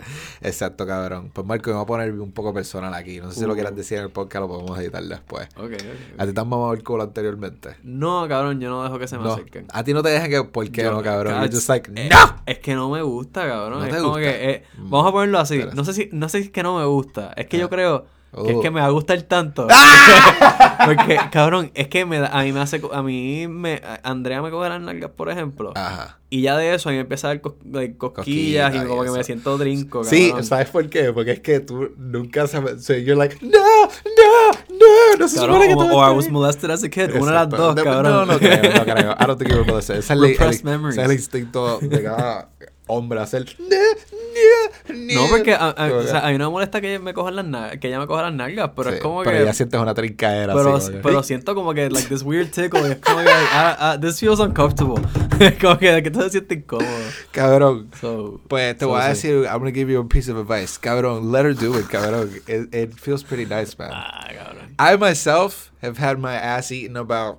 [0.40, 1.30] Exacto, cabrón.
[1.32, 3.20] Pues Marco, me voy a poner un poco personal aquí.
[3.20, 3.54] No sé si lo Uh.
[3.54, 5.48] quieras decir en el podcast, lo podemos editar después.
[5.56, 5.82] Ok, ok.
[6.18, 7.76] ¿A ti te han mamado el culo anteriormente?
[7.82, 9.32] No, cabrón, yo no dejo que se me No.
[9.32, 9.66] acerquen.
[9.72, 10.44] A ti no te dejan que...
[10.44, 11.34] ¿Por qué Yo- no, cabrón?
[11.42, 12.42] You're just like, eh, ¡No!
[12.46, 13.80] Es que no me gusta, cabrón.
[13.80, 14.22] ¿No es te como gusta?
[14.22, 14.50] que.
[14.50, 14.90] eh, Mm.
[14.90, 15.60] vamos a ponerlo así.
[15.74, 17.32] No sé si, no sé si es que no me gusta.
[17.36, 17.70] Es que yo Ah.
[17.70, 18.60] creo que es Oh.
[18.60, 19.66] que me va a gustar tanto.
[20.84, 22.80] Porque, cabrón, es que me da- a mí me hace.
[22.92, 23.74] A mí me.
[23.84, 25.72] a- Andrea me coge las nalgas, por ejemplo.
[25.74, 26.18] Ajá.
[26.32, 28.88] Y ya de eso a mí me empieza a dar cos- like, cosquillas, Cosquillas y
[28.88, 30.32] como que me siento drinco, Sí.
[30.42, 31.12] ¿sabes por qué?
[31.12, 32.84] Porque es que tú nunca sabes...
[32.84, 33.50] So you're like, ¡No!
[33.58, 34.52] ¡No!
[34.70, 35.16] ¡No!
[35.18, 36.30] No se Cabrón, supone que tú o I was ahí".
[36.32, 37.10] molested as a kid.
[37.16, 38.12] Una de las dos, No, cabrón.
[38.12, 39.10] No, no creo, no creo.
[39.18, 39.96] I don't think you were molested.
[39.96, 42.48] Ese es el, el instinto de cada
[42.90, 43.46] hombre hacer...
[43.58, 45.22] "No, no, no".
[45.22, 47.14] No, porque a, a- Como o que- sea, a mí no me molesta que me
[47.14, 49.44] cojan las nalgas, que ella me coja las nalgas, pero Sí, es como pero que
[49.44, 50.86] ya sientes una trincaera pero, así.
[50.86, 53.98] como que- pero siento como que like this weird tickle es como que ah, ah,
[54.00, 55.02] this feels uncomfortable.
[55.60, 56.88] como que que todo se siente incómodo.
[57.32, 57.90] Cabrón.
[58.00, 59.28] So, Pues te so, voy a sí.
[59.28, 60.78] decir, I'm gonna give you a piece of advice.
[60.78, 62.30] Cabrón, let her do it, cabrón.
[62.46, 63.90] It, it feels pretty nice, man.
[63.92, 64.74] Ah, cabrón.
[64.78, 67.38] I myself have had my ass eaten about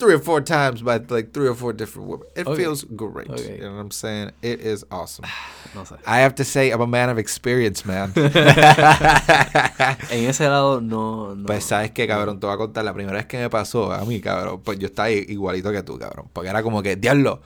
[0.00, 2.26] three or four times by like three or four different women.
[2.34, 2.56] It Okay.
[2.62, 3.30] feels great.
[3.30, 3.56] Okay.
[3.58, 4.32] You know what I'm saying?
[4.42, 5.24] It is awesome.
[5.72, 5.94] No sé.
[6.04, 8.10] I have to say, I'm a man of experience, man.
[10.10, 11.46] En ese lado no no.
[11.46, 14.04] Pues sabes que, cabrón, te voy a contar la primera vez que me pasó a
[14.04, 14.60] mí, cabrón.
[14.64, 16.26] Pues yo estaba igualito que tú, cabrón.
[16.32, 17.40] Porque era como que, diablo,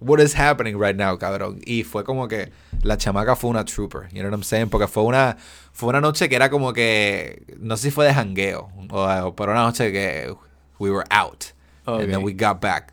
[0.00, 1.60] what is happening right now, cabrón?
[1.66, 2.50] Y fue como que
[2.82, 4.68] la chamaca fue una trooper, you know what I'm saying?
[4.70, 5.36] Porque fue una,
[5.72, 9.52] fue una noche que era como que, no sé si fue de jangueo, o, pero
[9.52, 10.34] una noche que
[10.78, 11.46] we were out.
[11.86, 12.92] And then we got back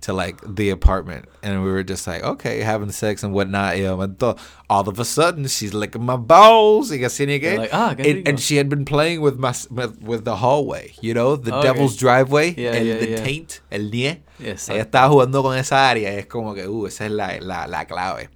[0.00, 3.76] to like the apartment and we were just like okay having sex and whatnot.
[3.76, 4.36] Momento
[4.70, 6.90] all of a sudden she's licking my balls.
[6.92, 9.52] Y así ni You're like, ah, qué and, and she had been playing with my
[9.70, 11.66] with, with the hallway you know the Okay.
[11.66, 13.24] devil's driveway Yeah, el yeah, the yeah.
[13.24, 16.12] taint el nie ella estaba jugando con esa área.
[16.16, 18.28] Es como que uh esa es la, la, la clave.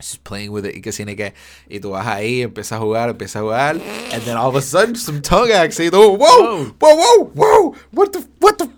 [0.00, 0.74] She's playing with it.
[0.74, 1.32] Y que tiene que
[1.70, 3.76] y tú vas ahí empiezas a jugar empiezas a jugar.
[4.12, 6.72] And then all of a sudden some tongue action y tú, whoa.
[6.80, 7.74] whoa whoa whoa.
[7.92, 8.68] What the what the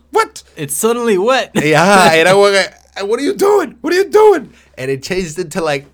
[0.57, 1.51] It's suddenly wet.
[1.55, 2.64] y ajá, era como que,
[3.07, 3.77] what are you doing?
[3.81, 4.53] What are you doing?
[4.79, 5.87] And it changed into like,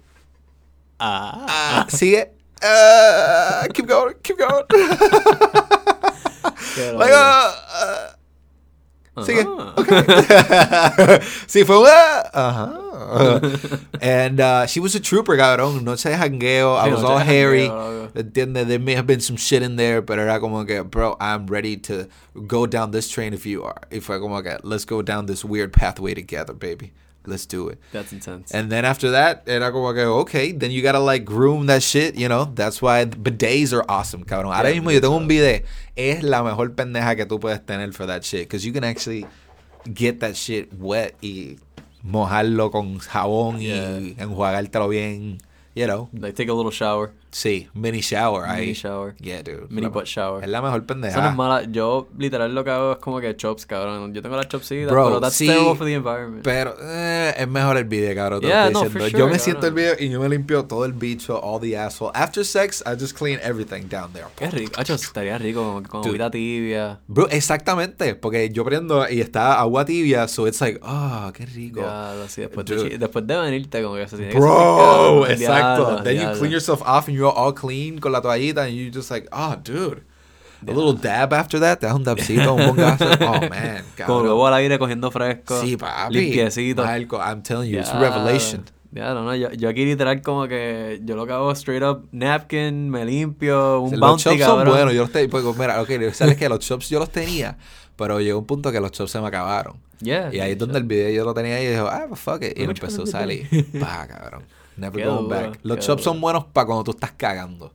[0.99, 1.83] ah.
[1.83, 2.29] uh, sigue,
[2.63, 4.65] uh, keep going, keep going.
[6.95, 8.13] Like, uh,
[9.17, 9.75] uh, sigue, Ajá.
[9.79, 10.03] okay.
[11.47, 13.99] sí, fue uh, ajá.
[14.01, 15.83] and uh, she was a trooper, cabrón.
[15.83, 16.77] Noche de jangueo.
[16.77, 17.69] I was all hairy.
[18.15, 21.47] Entiende, there may have been some shit in there, pero era como que, bro, I'm
[21.47, 22.09] ready to
[22.47, 23.81] go down this train if you are.
[23.91, 26.93] Y fue como que, let's go down this weird pathway together, baby.
[27.31, 27.79] Let's do it.
[27.93, 28.53] That's intense.
[28.53, 32.17] And then after that, era como que, okay, then you gotta like groom that shit,
[32.17, 32.45] you know?
[32.55, 34.53] That's why bidets are awesome, cabrón.
[34.53, 35.65] Ahora Yeah, mismo yo tengo un bidet.
[35.97, 38.49] Es la mejor pendeja que tú puedes tener for that shit.
[38.49, 39.25] Because you can actually
[39.95, 41.57] get that shit wet y
[42.03, 43.99] mojarlo con jabón Yeah.
[44.01, 45.39] y enjuagártelo bien,
[45.75, 46.09] you know?
[46.13, 47.13] like take a little shower.
[47.33, 48.61] Sí, mini shower ahí.
[48.63, 49.15] Mini shower.
[49.17, 49.67] Yeah, dude.
[49.69, 50.43] Mini La- butt shower.
[50.43, 51.29] Es la mejor Eso no pendeja.
[51.29, 51.63] es mala.
[51.65, 54.13] Yo, literal, lo que hago es como que chops, cabrón.
[54.13, 55.47] Yo tengo las chopsitas, Bro, pero that's sí.
[55.47, 56.43] terrible for the environment.
[56.45, 58.41] Pero eh, es mejor el video, cabrón.
[58.41, 58.91] Yeah, no, diciendo.
[59.01, 59.95] for yo sure, me siento el cabrón.
[59.97, 62.11] video y yo me limpio todo el bicho, all the asshole.
[62.15, 64.27] After sex, I just clean everything down there.
[64.37, 64.73] Qué rico.
[64.81, 66.99] Hacho, estaría rico con, agüita tibia.
[67.07, 68.15] Bro, exactamente.
[68.17, 71.81] Porque yo prendo y está agua tibia, so it's like, ah, qué rico.
[71.81, 75.31] Ya, así, después, de, después de venirte, como que se tiene que Bro, cabrón.
[75.31, 75.85] exacto.
[75.87, 76.39] Diablo, Then you diablo.
[76.39, 79.57] clean yourself off and you're all clean con la toallita and you just like, oh,
[79.63, 80.03] dude.
[80.67, 83.07] A little dab after that, te das un dabcito, un bongazo.
[83.21, 84.25] Oh, man, Con cabrón.
[84.25, 85.59] luego al aire cogiendo fresco.
[85.61, 86.13] Sí, papi.
[86.15, 86.83] Limpiecito.
[86.85, 88.65] Algo, I'm telling you, it's Ya, revelation.
[88.93, 92.09] Ya, no, no, yo, yo aquí literal como que yo lo que hago straight up
[92.13, 94.75] napkin, me limpio, un los bounty, chops son cabrón.
[94.75, 94.95] buenos.
[94.95, 97.57] Yo los tenía, pues, mira, ok, sabes que los chops yo los tenía,
[97.97, 99.77] pero llegó un punto que los chops se me acabaron.
[100.03, 102.43] Yeah, Y ahí es donde el video yo lo tenía y dijo, ah, pues fuck
[102.43, 102.59] it.
[102.59, 103.47] Y empezó a salir.
[103.81, 104.43] Pa, cabrón.
[104.81, 105.61] Never going back.
[105.63, 107.71] Los chops son buenos para cuando tú estás cagando.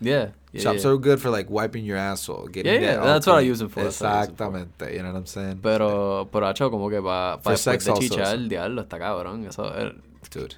[0.00, 0.90] Yeah, yeah, Chops yeah.
[0.90, 2.48] are good for like wiping your asshole.
[2.48, 4.06] Getting Yeah, yeah, that that's what I use them for, them for.
[4.06, 4.94] Exactamente.
[4.94, 5.60] You know what I'm saying?
[5.62, 9.46] Pero, pero hacho, como que para pa después de chichar, el diablo, está cabrón.
[9.46, 9.92] Eso, eh,
[10.30, 10.56] Dude.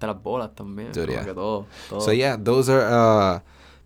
[0.00, 0.92] de las bolas también.
[0.92, 1.24] Dude, yeah.
[1.24, 2.00] todo, todo.
[2.00, 3.40] So yeah, those are uh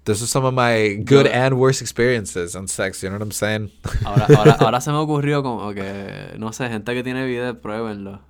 [0.04, 3.32] those are some of my good and worst experiences on sex, you know what I'm
[3.32, 3.70] saying?
[4.04, 8.20] Ahora, ahora, ahora se me ocurrió como que, no sé, gente que tiene video, pruébenlo.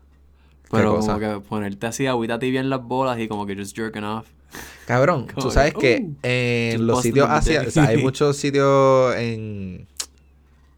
[0.70, 4.04] Pero como que ponerte así agüita tibia en las bolas y como que just jerking
[4.04, 4.26] off.
[4.86, 8.36] Cabrón, Como tú sabes que uh, en just los busting sitios o sea, hay muchos
[8.36, 9.86] sitios en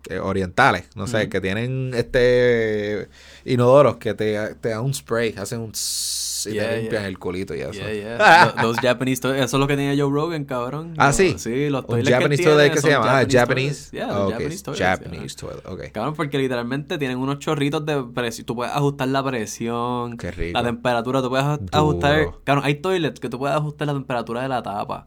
[0.09, 3.09] eh, orientales, no sé, que tienen este
[3.45, 7.09] inodoros que te, te dan un spray, hacen un tss y Yeah, te limpian yeah.
[7.09, 7.73] el culito y eso.
[7.73, 8.53] Yeah.
[8.57, 9.45] Tho- Those Japanese toilets.
[9.47, 10.95] Eso es lo que tenía Joe Rogan, cabrón.
[10.99, 11.35] Ah, Los- sí.
[11.39, 13.91] Sí, los toilets Japanese toilet que se llama, ah, Japanese.
[13.91, 13.91] toilets.
[13.93, 14.85] Yeah, Ah, los ok, Japanese toilets.
[14.87, 15.93] Japanese toilet, ok.
[15.93, 18.47] Cabrón, porque literalmente tienen unos chorritos de presión.
[18.47, 20.59] Tú puedes ajustar la presión, Qué rico.
[20.59, 21.23] la temperatura.
[21.23, 21.69] Tú puedes aj- Duro.
[21.79, 22.29] ajustar.
[22.45, 25.07] Cabrón, hay toilets que tú puedes ajustar la temperatura de la tapa.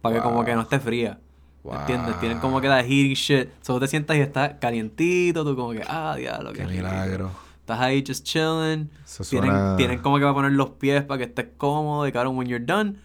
[0.00, 0.44] Para que como Wow.
[0.44, 1.18] que no esté fría.
[1.62, 1.80] Wow.
[1.80, 2.18] ¿Entiendes?
[2.20, 3.48] Tienen como que la heating shit.
[3.60, 5.44] So tú te sientas y está calientito.
[5.44, 6.70] Tú como que, ah, diablo, Qué rico.
[6.72, 7.30] milagro.
[7.70, 8.88] Estás ahí just chilling.
[9.28, 12.06] Tienen, suena- tienen como que va a poner los pies para que estés cómodo.
[12.06, 12.96] Y cabrón, when you're done,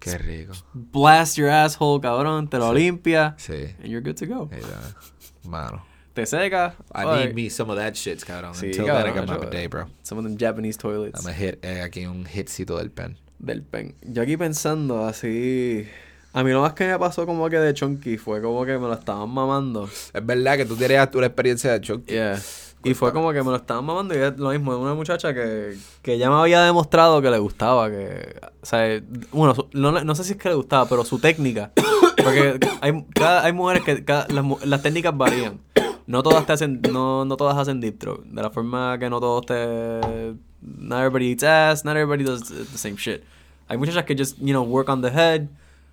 [0.00, 0.52] Qué rico.
[0.72, 2.48] blast your asshole, cabrón.
[2.48, 3.34] Te lo limpia.
[3.38, 3.74] Sí.
[3.78, 4.48] And you're good to go.
[4.52, 4.96] Está.
[5.44, 5.84] Mano.
[6.14, 6.74] Te seca.
[6.94, 7.14] I fuck.
[7.18, 8.54] need me some of that shit, cabrón.
[8.54, 9.86] Sí, Until then, I cabrón, got my day, bro.
[10.02, 11.22] Some of them Japanese toilets.
[11.22, 13.16] Dame hit, eh, aquí un hitcito del pen.
[13.38, 13.94] Del pen.
[14.02, 15.86] Yo aquí pensando así.
[16.32, 18.86] A mí lo más que me pasó como que de chunky fue como que me
[18.86, 19.84] lo estaban mamando.
[20.12, 22.04] Es verdad que tú tienes una experiencia de shock.
[22.06, 22.38] Yeah.
[22.84, 25.34] Y fue como que me lo estaban mamando y es lo mismo, es una muchacha
[25.34, 30.14] que, que ya me había demostrado que le gustaba, que, o sea, bueno, no, no
[30.14, 31.72] sé si es que le gustaba, pero su técnica,
[32.16, 35.58] porque hay, cada- hay mujeres que cada- las, las técnicas varían.
[36.06, 39.18] No todas te hacen, no, no todas hacen deep throat, de la forma que no
[39.18, 43.24] todos te, not everybody eats ass, not everybody does the same shit.
[43.68, 45.48] Hay muchachas que just, you know, work on the head,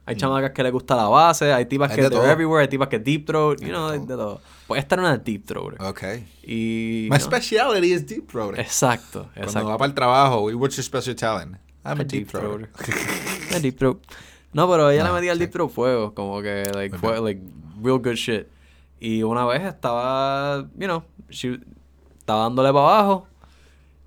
[0.05, 2.67] hay chamacas que le gusta la base, hay tipas Hay que de they're everywhere, hay
[2.67, 3.99] tipas que deep throat, you de know, todo.
[4.05, 4.41] de todo.
[4.67, 5.79] Pues esta era una deep throat.
[5.79, 6.25] Okay.
[6.43, 7.07] Y.
[7.09, 7.23] My no.
[7.23, 8.59] speciality is deep throating.
[8.59, 9.67] Exacto, Cuando exacto.
[9.69, 11.57] va para el trabajo, what's your special talent?
[11.85, 12.69] I'm a deep throater.
[13.55, 14.01] A deep throat.
[14.53, 15.43] No, pero ella No, le metía al sí.
[15.45, 17.41] deep throat fuego, como que, like, fue, like,
[17.81, 18.47] real good shit.
[18.99, 21.59] Y una vez estaba, you know, she-
[22.19, 23.27] estaba dándole para abajo.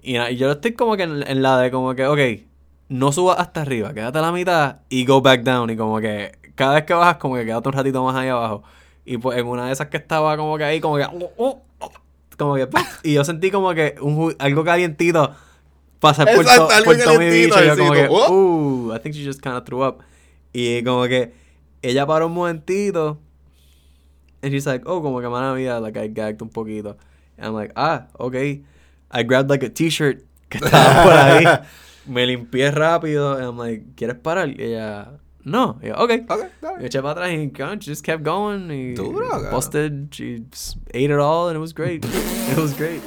[0.02, 2.45] Y, y yo estoy como que en, en la de, como que, ok,
[2.88, 5.70] no subas hasta arriba, quédate a la mitad y go back down.
[5.70, 8.62] Y como que, cada vez que bajas, como que quédate un ratito más ahí abajo.
[9.04, 11.62] Y pues en una de esas que estaba como que ahí, como que, oh, oh,
[11.80, 11.90] oh,
[12.36, 12.68] como que,
[13.02, 15.34] y yo sentí como que un, algo calientito
[16.00, 17.62] pasar por, to- por todo mi bicho.
[17.62, 19.98] Y yo como que, uh, I think she just kind of threw up.
[20.52, 21.32] Y como que
[21.82, 23.18] ella paró un momentito.
[24.42, 26.96] And she's like, oh, como que mala mía, like I gagged un poquito.
[27.38, 28.62] And I'm like, ah, okay.
[29.10, 31.44] I grabbed like a t-shirt que estaba por ahí.
[32.08, 33.34] Me limpié rápido.
[33.34, 34.48] And I'm like, ¿quieres parar?
[34.48, 35.12] Y ella,
[35.44, 35.78] no.
[35.82, 36.24] Y yo, okay.
[36.28, 36.78] Okay, dale.
[36.80, 38.70] Me eché para atrás y she just kept going.
[38.70, 40.08] Y Duro, busted.
[40.10, 40.42] She
[40.94, 42.04] ate it all and it was great.
[42.50, 43.00] it was great.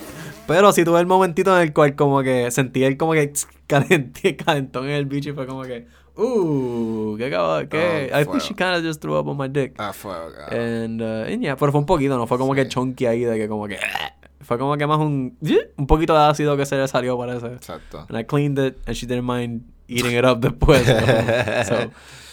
[0.48, 3.32] Pero sí tuve el momentito en el cual como que sentí el como que
[3.68, 5.86] calenté, calentón en el bicho y fue como que,
[6.16, 8.10] uh, qué cabrón, qué.
[8.12, 9.76] Oh, I think she kind of just threw up on my dick.
[9.78, 10.60] Ah, fuego, cabrón.
[10.60, 12.70] And, uh, and yeah, pero fue un poquito, no fue como que Sí.
[12.70, 13.78] chunky ahí de que como que,
[14.50, 15.38] fue como que más un,
[15.78, 17.54] un poquito de ácido que se le salió parece.
[17.54, 18.08] Exacto.
[18.10, 20.88] And I cleaned it and she didn't mind eating it up después.
[20.88, 21.92] so, so,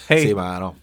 [0.09, 0.73] hey, Sí, mano.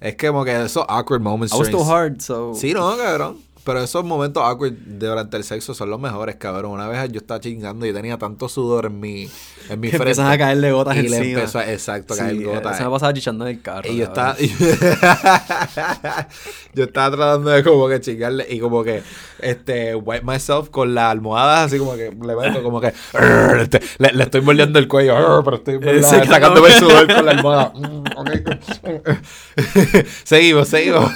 [0.00, 1.54] Es que como que esos awkward moments.
[1.54, 2.52] I was still hard, so.
[2.54, 3.36] Sí, no, cabrón.
[3.64, 6.72] Pero esos momentos awkward durante el sexo son los mejores, cabrón.
[6.72, 9.28] Una vez yo estaba chingando y tenía tanto sudor en mi,
[9.68, 9.96] en mi frente.
[9.98, 11.38] empiezan a caerle gotas y le encima.
[11.40, 12.74] empezó a, exacto, a Sí, caer eh, gotas.
[12.74, 13.88] Eso me pasaba chichando en el carro.
[13.88, 14.36] Y yo estaba,
[16.74, 19.02] yo estaba tratando de como que chingarle y como que,
[19.38, 22.92] este, wipe myself con las almohadas, así como que le meto como que,
[23.98, 25.78] le, le estoy mordiendo el cuello, pero estoy
[26.28, 27.72] sacándome el sudor con la almohada.
[30.24, 31.10] Seguimos, seguimos.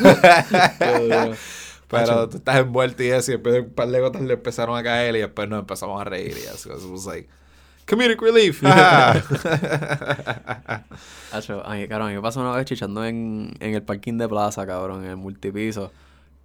[1.88, 4.83] Pero tú estás envuelto y eso, y después un par de gotas le empezaron a
[4.83, 6.77] caer y después nos empezamos a reír y eso.
[6.77, 7.29] It was like,
[7.87, 8.62] comedic relief.
[11.33, 14.29] Acho, ay, cabrón, a mí me pasó una vez chichando en, en el parking de
[14.29, 15.92] plaza, cabrón, en el multipiso,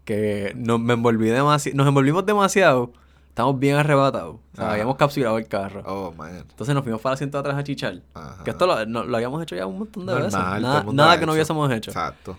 [0.06, 2.92] que nos, me envolví demasiado, nos envolvimos demasiado,
[3.30, 5.84] estamos bien arrebatados, o sea, habíamos capsulado el carro.
[5.86, 6.38] oh, man.
[6.50, 8.02] Entonces nos fuimos para el asiento de atrás a chichar.
[8.14, 8.44] Ajá.
[8.44, 10.34] Que esto lo, no- lo habíamos hecho ya un montón de veces.
[10.34, 11.36] Normal, todo Nada, nada que no hecho.
[11.36, 11.92] hubiésemos hecho.
[11.92, 12.38] Exacto.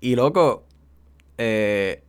[0.00, 0.64] Y loco,
[1.38, 2.02] eh,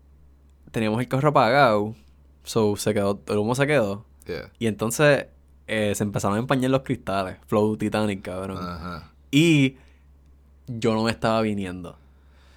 [0.76, 1.96] teníamos el carro apagado.
[2.44, 4.06] So se quedó, el humo se quedó.
[4.28, 4.52] Yeah.
[4.60, 5.26] Y entonces
[5.68, 7.38] eh, se empezaron a empañar los cristales.
[7.48, 8.58] Flow Titanic, cabrón.
[8.62, 9.12] Ajá.
[9.32, 9.78] Y
[10.68, 11.98] yo no me estaba viniendo.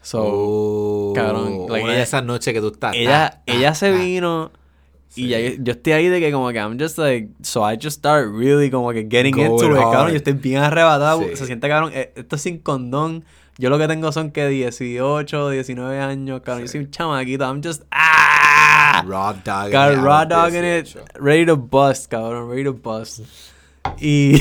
[0.03, 2.95] So, Oh, cabrón, like, una de ella- esas noches que tú estás.
[2.95, 3.93] ella, ah, ella ah, se ah.
[3.93, 4.51] vino.
[5.17, 5.29] Y Sí.
[5.29, 8.29] ya yo, estoy ahí de que como que I'm just like, so I just start
[8.33, 9.93] really como que getting into it, hard.
[9.93, 10.11] cabrón.
[10.11, 11.21] Yo estoy bien arrebatado.
[11.23, 11.37] Sí.
[11.37, 11.93] Se siente cabrón.
[11.95, 13.25] eh, Esto es sin condón.
[13.61, 16.63] Yo lo que tengo son que 18, 19 años, cabrón.
[16.63, 17.45] Yo soy un chamaquito.
[17.45, 19.03] I'm just, ah.
[19.05, 19.73] Raw dog.
[19.73, 20.87] Got in it, raw dog in it.
[20.87, 21.03] 18.
[21.19, 22.49] Ready to bust, cabrón.
[22.49, 23.23] Ready to bust.
[24.01, 24.41] Y.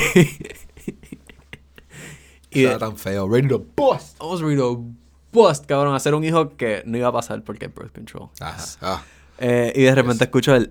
[2.50, 3.26] y Estaba tan feo.
[3.26, 4.16] Ready to bust.
[4.20, 4.84] I was ready to
[5.32, 5.96] bust, cabrón.
[5.96, 8.30] Hacer un hijo que no iba a pasar porque es birth control.
[8.38, 8.64] Ajá.
[8.80, 9.02] Ah.
[9.38, 10.70] Eh, y de repente escucho el.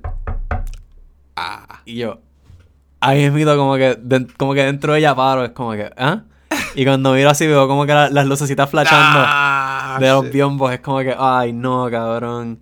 [1.36, 1.82] Ah.
[1.84, 2.22] Y yo,
[3.02, 4.00] ahí es mito como que,
[4.38, 6.24] como que dentro de ella paro, es como que, ¿ah?
[6.80, 10.34] Y cuando miro así veo como que la- las lucecitas flashando Ah, de los shit.
[10.34, 12.60] biombos, es como que, ay, no, cabrón.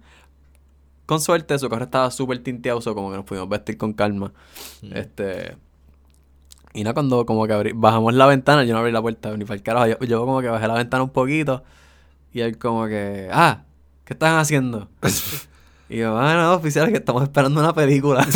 [1.06, 4.32] Con suerte, su carro estaba súper tinteado, como que nos pudimos vestir con calma.
[4.82, 4.96] Mm.
[4.96, 5.58] Este.
[6.74, 9.44] Y nada, cuando como que abrí- bajamos la ventana, yo no abrí la puerta ni
[9.44, 9.88] para el carajo.
[9.88, 11.64] Yo, yo como que bajé la ventana un poquito.
[12.32, 13.64] Y él como que, ah,
[14.06, 14.88] ¿qué están haciendo?
[15.90, 18.26] y yo, ah, no, oficial, que estamos esperando una película.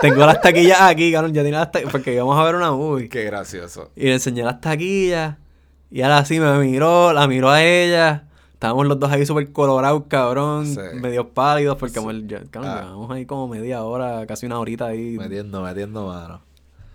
[0.00, 1.32] Tengo las taquillas aquí, cabrón.
[1.34, 3.08] Ya tenía las taquillas, porque íbamos a ver una movie.
[3.08, 3.90] Qué gracioso.
[3.96, 5.36] Y le enseñé las taquillas.
[5.90, 8.24] Y ahora sí me miró, la miró a ella.
[8.52, 10.66] Estábamos los dos ahí súper colorados, cabrón.
[10.66, 10.80] Sí.
[10.94, 12.80] Medio pálidos, porque amor, ya- cabrón, Ah.
[12.82, 15.16] llevamos ahí como media hora, casi una horita ahí.
[15.18, 16.40] Metiendo, metiendo mano.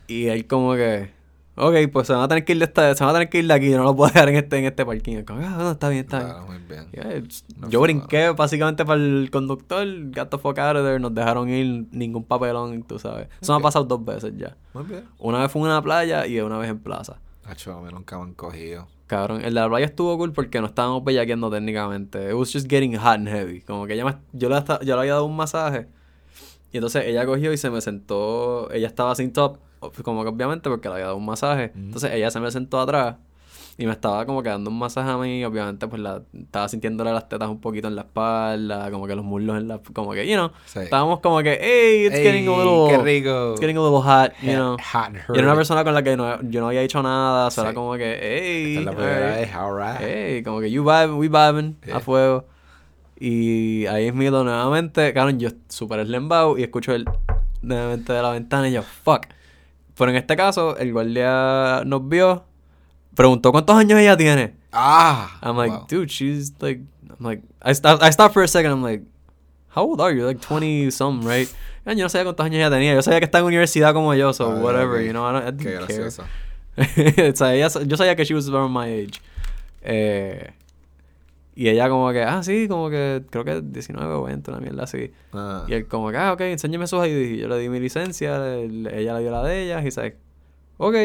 [0.08, 1.10] Y él como que,
[1.56, 3.40] ok, pues se van a tener que ir de esta, se van a tener que
[3.40, 5.24] ir de aquí, yo no lo puedo dejar en este, en este parking.
[5.24, 6.30] Como, ah, no, está bien, está bien.
[6.32, 6.88] Claro, muy bien.
[6.94, 9.86] Y, No yo brinqué básicamente para el conductor,
[10.78, 13.28] of there, nos dejaron ir, ningún papelón, tú sabes.
[13.42, 13.62] Eso me Ok.
[13.62, 14.56] ha pasado dos veces ya.
[14.74, 15.04] Muy bien.
[15.20, 17.20] Una vez fue en una playa y una vez en plaza.
[17.46, 18.88] Hacho, mí nunca me han cogido.
[19.06, 22.30] Cabrón, el de la playa estuvo cool porque no estábamos bellaqueando técnicamente.
[22.30, 23.62] It was just getting hot and heavy.
[23.62, 25.88] Como que ella me- yo, le, yo le había dado un masaje.
[26.72, 28.72] Y entonces ella cogió y se me sentó.
[28.72, 29.58] Ella estaba sin top,
[30.04, 31.72] como que obviamente porque le había dado un masaje.
[31.76, 33.16] Entonces ella se me sentó atrás
[33.76, 35.44] y me estaba como que dando un masaje a mí.
[35.44, 39.26] Obviamente, pues la, estaba sintiéndole las tetas un poquito en la espalda, como que los
[39.26, 39.80] muslos en la.
[39.94, 40.52] Como que, you know.
[40.66, 40.80] Sí.
[40.80, 42.88] Estábamos como que, hey, it's Ey, getting a little.
[42.96, 43.52] qué rico.
[43.54, 44.78] It's getting a little hot, you know.
[44.92, 47.48] Hot and Y era una persona con la que no- yo no había hecho nada,
[47.48, 47.68] o sea, Sí.
[47.70, 49.40] era como que, hey, Esta es la alright.
[49.40, 49.98] vez, alright.
[50.02, 51.98] hey, como que you vibing, we vibing, Yeah.
[51.98, 52.46] a fuego.
[53.20, 57.06] Y ahí es miedo nuevamente, cabrón, yo super eslembao y escucho el
[57.62, 59.28] nuevamente de la ventana y yo, fuck.
[59.98, 62.44] Pero en este caso, el guardia nos vio,
[63.16, 64.56] preguntó cuántos años ella tiene.
[64.72, 65.38] Ah.
[65.44, 65.86] I'm like, wow.
[65.88, 69.04] dude, she's like, I'm like, I, I stopped for a second, I'm like,
[69.76, 70.26] how old are you?
[70.26, 71.48] Like 20 some, right?
[71.86, 72.94] Yo no sabía cuántos años ella tenía.
[72.96, 75.06] Yo sabía que está en universidad como yo, so Ah, whatever, ok.
[75.06, 76.00] you know, I, don't, I Qué didn't care.
[76.00, 76.24] gracioso.
[77.34, 79.22] o sea, ella, yo sabía que she was around my age.
[79.84, 80.50] Eh,
[81.56, 84.84] y ella como que, ah, sí, como que creo que 19 o 20, una mierda
[84.84, 85.12] así.
[85.34, 85.66] Ah.
[85.68, 87.36] Y él como que, ah, ok, enséñame sus ID.
[87.36, 90.18] Y yo le di mi licencia, ella le dio la de ella y dice,
[90.78, 90.96] ok,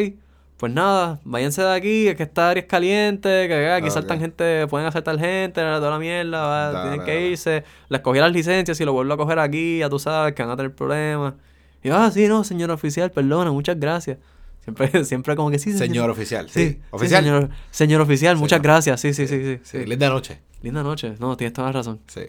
[0.57, 3.93] pues nada, váyanse de aquí, es que esta área es caliente, que aquí Ok.
[3.93, 7.31] saltan gente, pueden asaltar gente, toda la mierda, va, Dale, tienen que dale.
[7.31, 7.65] irse.
[7.89, 10.51] Les cogí las licencias y lo vuelvo a coger aquí, ya tú sabes que van
[10.51, 11.35] a tener problemas.
[11.83, 14.19] Y yo, ah, sí, no, señor oficial, perdona, muchas gracias.
[14.69, 16.49] Siempre, siempre como que sí, Señor oficial.
[16.51, 16.69] Sí, Sí.
[16.75, 17.25] sí, Oficial.
[17.25, 19.01] señor, señor oficial, muchas gracias.
[19.01, 19.79] Sí, sí, sí, sí.
[19.87, 20.41] Linda noche.
[20.63, 21.15] Linda noche.
[21.19, 22.01] No, tienes toda la razón.
[22.07, 22.23] Sí.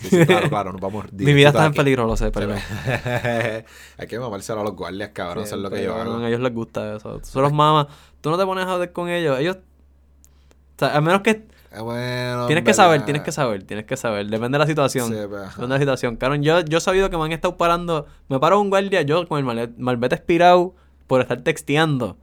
[0.00, 0.24] Sí.
[0.24, 1.76] Claro, claro, nos vamos Mi vida está en aquí.
[1.76, 2.54] peligro, lo sé, pero...
[3.98, 6.16] Hay que mamárselo a los guardias, cabrón, eso es lo que yo hago.
[6.16, 7.20] A ellos les gusta eso.
[7.30, 7.86] Tú los mamas.
[8.22, 9.38] Tú no te pones a joder con ellos.
[9.38, 9.56] Ellos...
[9.56, 11.46] O sea, a menos que...
[11.78, 14.26] Bueno, Tienes en que saber, tienes que saber, tienes que saber.
[14.28, 15.08] Depende de la situación.
[15.08, 15.42] Sí, pues.
[15.42, 16.16] Depende de la situación.
[16.16, 18.06] Cabrón, yo, yo he sabido que me han estado parando...
[18.30, 20.74] Me paró un guardia, yo con el malvete, malvete expirado
[21.06, 22.16] por estar texteando.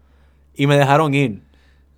[0.56, 1.42] Y me dejaron ir.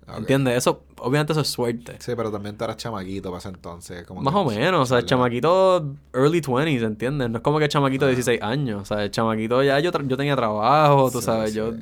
[0.08, 0.18] Ok.
[0.18, 0.56] ¿Entiendes?
[0.58, 1.96] Eso, obviamente eso es suerte.
[1.98, 4.06] Sí, pero también tú eras chamaquito para ese entonces.
[4.06, 7.28] Como Más o menos, o sea, el chamaquito early 20s, ¿entiendes?
[7.30, 9.90] No es como que el chamaquito de 16 años, o sea, el chamaquito ya yo,
[9.92, 11.56] yo tenía trabajo, tú Sí, sabes, sí.
[11.56, 11.72] yo...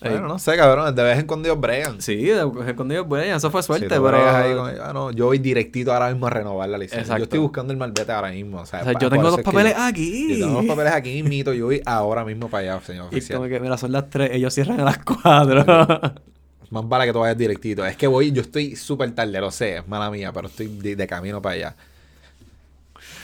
[0.00, 2.02] Bueno, Ey, no sé, cabrón, de vez en cuando ellos bregan.
[2.02, 4.18] Sí, de- ellos, bueno, eso fue suerte, Si tú pero...
[4.28, 7.00] ahí con- ah, no, yo voy directito ahora mismo a renovar la licencia.
[7.00, 7.18] Exacto.
[7.18, 8.60] Yo estoy buscando el malvete ahora mismo.
[8.60, 10.38] O sea, o sea, pa- yo tengo los papeles yo- aquí.
[10.38, 11.54] Yo tengo los papeles aquí mismito.
[11.54, 13.38] Yo voy ahora mismo para allá, señor Y oficial.
[13.38, 15.64] como que, mira, son las 3, ellos cierran a las 4.
[16.70, 17.86] Más vale que tú vayas directito.
[17.86, 20.94] Es que voy, yo estoy súper tarde, lo sé, es mala mía, pero estoy de,
[20.96, 21.74] de camino para allá.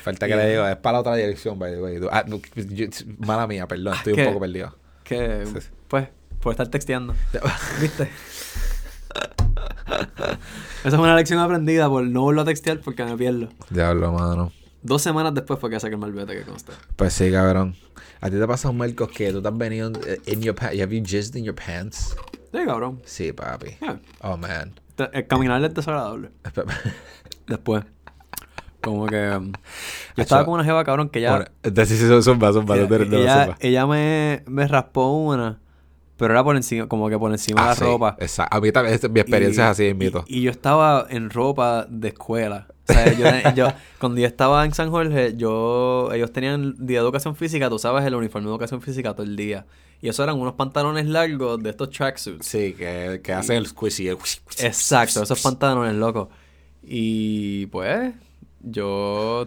[0.02, 2.00] Falta que le digo, es para la otra dirección, by the way.
[2.10, 2.24] Ah,
[3.18, 4.74] mala mía, perdón, estoy un poco perdido.
[5.04, 5.68] Que, Sí, sí.
[5.88, 6.08] pues,
[6.42, 7.14] por estar texteando.
[7.80, 8.10] ¿Viste?
[10.84, 13.48] Esa es una lección aprendida por no volver a textear porque me pierdo.
[13.70, 14.52] Diablo, mano.
[14.82, 16.72] Dos semanas después fue que saqué el malvete que consta.
[16.96, 17.76] Pues sí, cabrón.
[18.20, 19.92] ¿A ti te pasa un Marcos que tú te has venido
[20.26, 20.80] in your pants?
[20.80, 22.16] Have you jizzed in your pants?
[22.52, 23.00] Sí, cabrón.
[23.04, 23.76] Sí, papi.
[23.80, 24.00] Yeah.
[24.22, 24.74] Oh, man.
[25.12, 26.30] El caminar es desagradable.
[27.46, 27.84] Después.
[28.80, 29.30] Como que...
[29.30, 29.52] um,
[30.16, 31.48] yo estaba con una jeva, cabrón, que ya...
[31.62, 35.60] Entonces, sí, son, son son son ella, ella me, me raspó una,
[36.16, 38.16] pero era por encima, como que por encima Ah, de la sí, ropa.
[38.20, 38.56] Exacto.
[38.56, 40.24] A mí también, mi experiencia Y- es así, mito.
[40.26, 42.68] Y, y yo estaba en ropa de escuela.
[42.88, 47.04] O sea, yo, yo- cuando yo estaba en San Jorge, yo, ellos tenían día de
[47.04, 49.66] educación física, tú sabes, el uniforme de educación física todo el día.
[50.00, 52.44] Y eso eran unos pantalones largos de estos tracksuits.
[52.44, 54.08] Sí, que, que hacen el squishy.
[54.08, 54.18] el-
[54.58, 56.28] Exacto, esos pantalones locos.
[56.82, 58.12] Y pues,
[58.60, 59.46] yo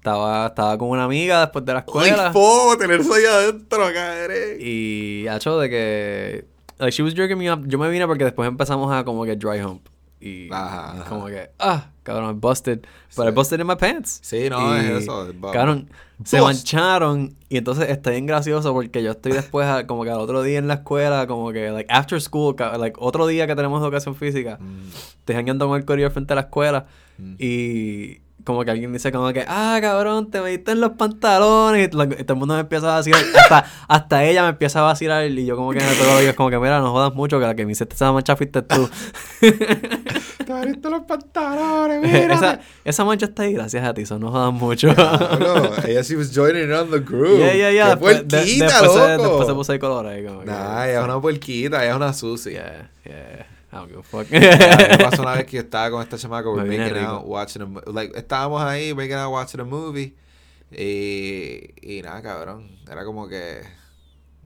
[0.00, 2.26] estaba, estaba con una amiga después de la escuela.
[2.28, 2.74] ¡Ay, fo!
[2.78, 4.36] Tener eso ahí adentro, cabrón.
[4.58, 6.44] Y hecho de que
[6.78, 7.66] like she was jerking me up.
[7.66, 9.86] Yo me vine porque después empezamos a como que dry hump.
[10.22, 11.04] Y Ajá, ajá.
[11.08, 12.80] como que, ah, cabrón, I busted.
[13.16, 13.34] But I Sí.
[13.34, 14.20] busted in my pants.
[14.22, 15.88] Sí, no, Y, es eso, Cabrón,
[16.24, 17.34] se mancharon.
[17.48, 20.58] Y entonces está bien gracioso porque yo estoy después, a- como que al otro día
[20.58, 24.58] en la escuela, como que, like, after school, like, otro día que tenemos educación física,
[24.60, 24.90] Mm.
[25.24, 26.86] te jangueando con el corillo frente a la escuela.
[27.38, 31.86] Y como que alguien dice como que, ah, cabrón, te metiste en los pantalones.
[31.86, 33.22] Y, todo el mundo me empieza a vacilar.
[33.38, 35.26] Hasta, hasta ella me empieza a vacilar.
[35.30, 37.54] Y yo como que me toco los como que, mira, no jodas mucho, que la
[37.54, 38.88] que me hiciste esa mancha fuiste tú.
[40.46, 42.34] Te abriste los pantalones, mira.
[42.34, 44.94] esa, esa mancha está ahí gracias a ti, eso no jodas mucho.
[44.94, 47.38] Cabrón, ella sí was joining in on the groove.
[47.38, 47.84] yeah, yeah, yeah.
[47.84, 49.22] ¡Qué Después, de- puerquita, después, se, loco!
[49.22, 50.24] después se puso el color ahí.
[50.24, 52.90] Como que, Nah, ella es una puerquita, ella es una sucia.
[53.04, 53.46] Yeah, yeah.
[53.72, 54.28] I don't give a fuck.
[54.30, 57.90] Me pasó una vez que yo estaba con esta chamaca, we're making out, watching a
[57.90, 60.14] like, estábamos ahí, making out, watching a movie,
[60.72, 63.60] y, y nada, cabrón, era como que,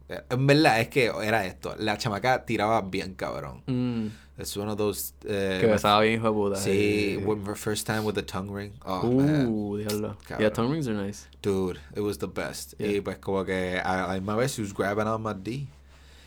[0.08, 4.76] en verdad, es que era esto, la chamaca tiraba bien, cabrón, Mm, es one of
[4.76, 6.56] those, eh, que besaba bien, hijo de puta.
[6.60, 10.16] sí, my first time with the tongue ring, oh, man, Uh, diablo.
[10.26, 10.40] Cabrón.
[10.40, 11.28] Yeah, tongue rings are nice.
[11.40, 12.88] dude, it was the best, Yeah.
[12.88, 15.66] y pues como que, a la misma vez, she was grabbing on my D,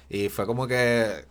[0.10, 1.26] y fue como que,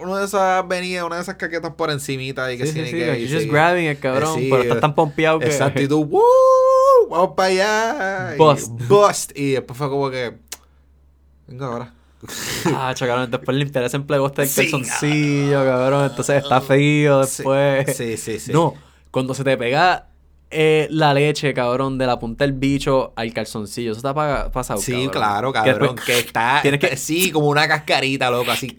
[0.00, 3.20] una de esas venía, una de esas caquetas por encimita y que Sí, sí, que-
[3.26, 5.46] you're just grabbing it, cabrón, Sí, pero estás tan pompeado que...
[5.46, 6.20] Exacto, y tú, ¡Woo!
[7.10, 8.34] Vamos para allá.
[8.34, 8.68] y Bust.
[8.88, 9.32] bust.
[9.38, 10.38] Y después fue como que.
[11.46, 11.92] Venga ahora.
[12.66, 17.96] Ah, cabrón, después limpiar ese emplegoste del Sí, calzoncillo, cabrón, entonces está frío después.
[17.96, 18.52] Sí, sí, sí.
[18.52, 18.74] No,
[19.10, 20.08] cuando se te pega
[20.50, 24.80] eh, la leche, cabrón, de la punta del bicho al calzoncillo, eso está pa- pasado,
[24.80, 25.10] Sí, cabrón.
[25.10, 25.96] claro, Que cabrón.
[25.96, 26.60] después- Que está.
[26.62, 28.74] Tienes que- Sí, como una cascarita, loco, así.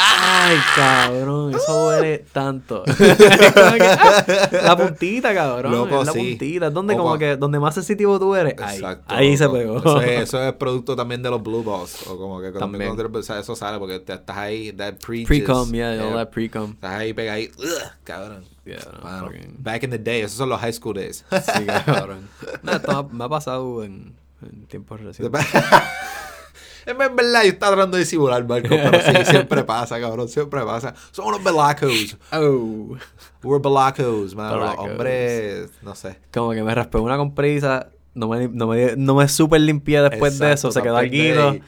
[0.00, 2.84] Ay, cabrón, eso duele tanto.
[2.86, 5.72] Como que, ah, la puntita, cabrón.
[5.72, 6.18] Loco, la sí.
[6.18, 6.68] puntita.
[6.68, 8.54] O como que, donde más sensitivo tú eres.
[8.62, 9.14] Ahí, Exacto.
[9.14, 9.78] ahí se pegó.
[9.78, 12.06] Eso es, eso es producto también de los Blue Balls.
[12.06, 12.78] O como que cuando,
[13.18, 16.70] o sea, eso sale porque te, estás ahí, that pre Pre-com, yeah, all that pre-com.
[16.70, 17.60] Estás ahí pegadito.
[17.62, 18.44] Ugh, cabrón.
[18.64, 21.24] Yeah, no, fucking- Back in the day, esos son los high school days.
[21.30, 22.28] Sí, cabrón.
[22.62, 25.44] No, esto me ha- me ha pasado en, en tiempos recientes.
[26.90, 30.94] En verdad, yo estaba tratando de disimular, Marco, pero sí, siempre pasa, cabrón, siempre pasa.
[31.12, 32.16] Son unos belacos.
[32.32, 32.96] Oh.
[33.42, 34.50] We're belacos, man.
[34.52, 34.88] Los Belacos.
[34.88, 36.18] hombres, no sé.
[36.32, 37.88] Como que me raspé una con prisa.
[38.14, 40.72] No me, no me, no me super limpié después de eso.
[40.72, 41.62] Se quedó ahí.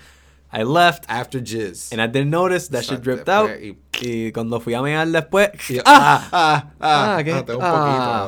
[0.53, 1.05] I left.
[1.07, 1.93] After jizz.
[1.93, 3.51] And I didn't notice that shit dripped out.
[3.63, 5.51] y- Y cuando fui a mear después.
[5.69, 6.29] Yo, ¡Ah!
[6.33, 7.33] ah, ah, ah, Ah, ¿qué?
[7.35, 8.27] ah, un Ah,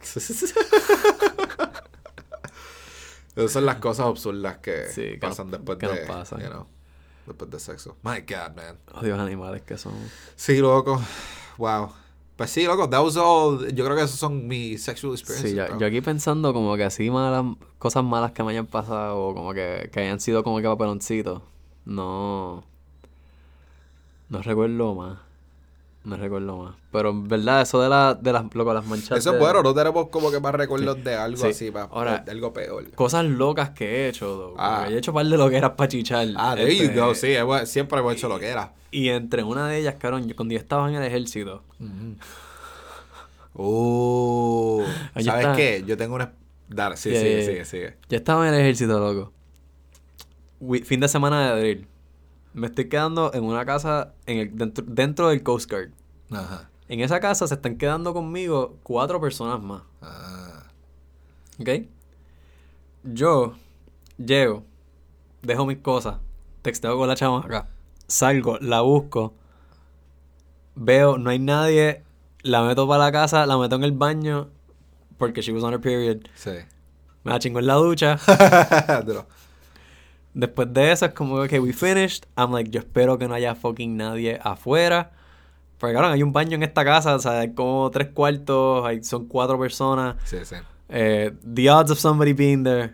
[0.00, 0.22] poquito.
[0.24, 0.58] fuck.
[3.36, 6.40] Esas son las cosas absurdas que Sí, que pasan no- después que de, pasan.
[6.40, 6.66] you know,
[7.26, 7.96] después de sexo.
[8.02, 8.78] My God, man.
[8.94, 9.94] Odios animales que son.
[10.36, 11.00] Sí, loco.
[11.58, 11.92] Wow.
[12.36, 13.72] Pues sí, loco, that was all.
[13.74, 15.50] Yo creo que esos son mis sexual experiences.
[15.50, 17.44] Sí, yo, yo aquí pensando como que así malas,
[17.78, 21.42] cosas malas que me hayan pasado, o como que, que hayan sido como que papeloncitos.
[21.84, 22.64] No.
[24.28, 25.18] No recuerdo más.
[26.04, 26.74] No recuerdo más.
[26.90, 29.16] Pero en verdad, eso de, la, de las, loco, las manchas.
[29.18, 31.46] Eso es de- bueno, no tenemos como que más recuerdos de algo Sí.
[31.46, 32.90] así, pa- Ahora- de algo peor.
[32.92, 34.50] Cosas locas que he hecho.
[34.50, 34.86] Como Ah.
[34.90, 36.26] he hecho par de loqueras para chichar.
[36.36, 38.72] Ah, there you Este, go, sí, hemos- siempre hemos hecho lo que era.
[38.90, 41.62] Y entre una de ellas, cabrón, yo, cuando yo estaba en el ejército.
[43.54, 44.82] Uh,
[45.14, 45.84] Ahí ¿Sabes qué?
[45.86, 46.32] Yo tengo una...
[46.68, 47.64] Dale, sí, Yeah, sigue, yeah, sigue, yeah.
[47.66, 47.94] sigue.
[48.08, 49.32] Yo estaba en el ejército, loco.
[50.84, 51.86] Fin de semana de drill.
[52.54, 55.90] Me estoy quedando en una casa en el, dentro, dentro del Coast Guard.
[56.30, 56.70] Ajá.
[56.88, 59.82] En esa casa se están quedando conmigo cuatro personas más.
[60.02, 60.64] Ah,
[61.58, 61.68] ¿Ok?
[63.04, 63.54] Yo
[64.18, 64.64] llego,
[65.42, 66.18] dejo mis cosas,
[66.60, 67.68] texteo con la chamaca,
[68.06, 69.34] salgo, la busco
[70.74, 72.02] veo, no hay nadie,
[72.42, 74.48] la meto para la casa, la meto en el baño,
[75.18, 76.28] porque she was on her period.
[76.34, 76.52] Sí.
[77.24, 78.18] Me la chingo en la ducha.
[80.34, 82.24] Después de eso es como, ok, we finished.
[82.36, 85.10] I'm like, yo espero que no haya fucking nadie afuera.
[85.78, 89.02] Porque claro, hay un baño en esta casa, o sea, hay como tres cuartos, hay,
[89.02, 90.16] son cuatro personas.
[90.24, 90.56] Sí, sí.
[90.88, 92.92] Eh, the odds of somebody being there,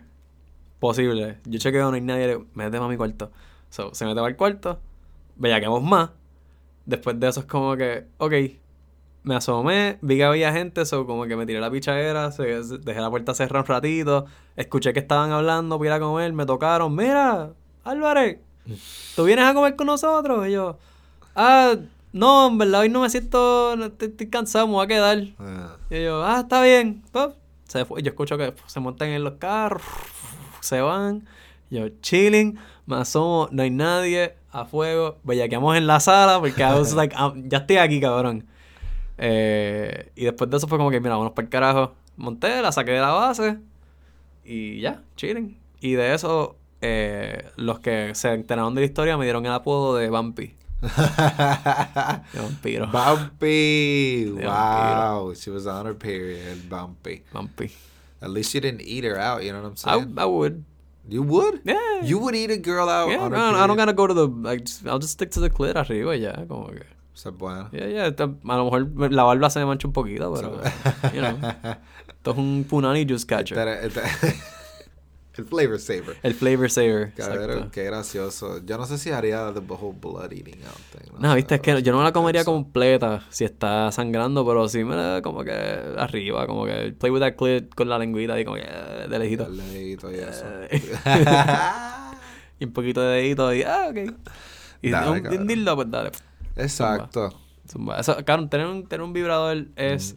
[0.79, 1.37] posible.
[1.45, 3.31] Yo chequeo, no hay nadie, méteme a mi cuarto.
[3.69, 4.79] So, se mete al cuarto,
[5.35, 6.09] bellaqueamos más.
[6.85, 8.33] Después de eso es como que, ok,
[9.23, 13.09] me asomé, vi que había gente, so como que me tiré la pichadera, dejé la
[13.09, 17.51] puerta cerrada un ratito, escuché que estaban hablando, fui a comer, me tocaron, mira,
[17.83, 18.39] Álvarez,
[19.15, 20.47] ¿tú vienes a comer con nosotros?
[20.47, 20.77] Y yo,
[21.35, 21.75] ah,
[22.11, 25.23] no, en verdad hoy no me siento, estoy, estoy cansado, me voy a quedar.
[25.37, 25.75] Ah.
[25.89, 27.03] Y yo, ah, está bien.
[27.11, 27.35] Pop.
[27.65, 28.01] Se fue.
[28.01, 29.83] Yo escucho que se montan en los carros,
[30.59, 31.27] se van.
[31.69, 32.57] Yo, chilling,
[32.87, 35.19] me asomo, no hay nadie, a fuego.
[35.23, 38.47] Bellaqueamos en la sala porque I was like, ah, ya estoy aquí, cabrón.
[39.21, 41.93] Eh, y después de eso fue como que, mira, vámonos para el carajo.
[42.15, 43.57] Monté, la saqué de la base
[44.45, 45.57] y ya, chilling.
[45.81, 49.95] Y de eso, eh, los que se enteraron de la historia me dieron el apodo
[49.95, 50.55] de Bumpy.
[50.81, 52.87] De vampiro.
[52.87, 54.23] Bumpy.
[54.35, 55.33] De Wow.
[55.35, 56.69] She was on her period.
[56.69, 57.23] Bumpy.
[57.33, 57.71] Bumpy.
[58.21, 59.43] At least you didn't eat her out.
[59.43, 60.15] You know what I'm I, saying?
[60.17, 60.63] I would.
[61.09, 61.61] you would?
[61.65, 62.01] Yeah.
[62.03, 64.13] You would eat a girl out Yeah, on her no, I don't gotta go to
[64.13, 64.27] the.
[64.27, 66.83] Like, just- I'll just stick to the clit arriba y ya, como que.
[67.19, 67.69] Esa es buena.
[67.71, 68.07] Yeah, yeah.
[68.07, 70.61] esto- a lo mejor me- la barba se me mancha un poquito, pero.
[71.13, 71.37] you know.
[72.07, 73.57] Esto es un punani juice catcher.
[73.57, 74.35] Este- este-
[75.35, 76.15] el flavor saver.
[76.23, 77.13] El flavor saver.
[77.13, 77.71] Cabrón, Exacto.
[77.71, 78.65] qué gracioso.
[78.65, 81.11] Yo no sé si haría the whole blood eating out thing.
[81.19, 82.51] No, sé, viste, es que yo no la comería eso.
[82.53, 85.51] completa si está sangrando, pero sí me la como que
[85.97, 89.19] arriba, como que play with that clit con la lengüita y como que eh, de
[89.19, 89.45] lejito.
[89.45, 90.45] El dedito y eso.
[92.59, 94.13] y un poquito de dedito y ah, ok.
[94.81, 95.41] Y Dale, un, cabrón.
[95.41, 96.11] un dildo, pues dale.
[96.59, 97.33] Exacto.
[97.69, 97.99] Zumba.
[97.99, 100.15] Eso, claro, tener un, tener un vibrador es.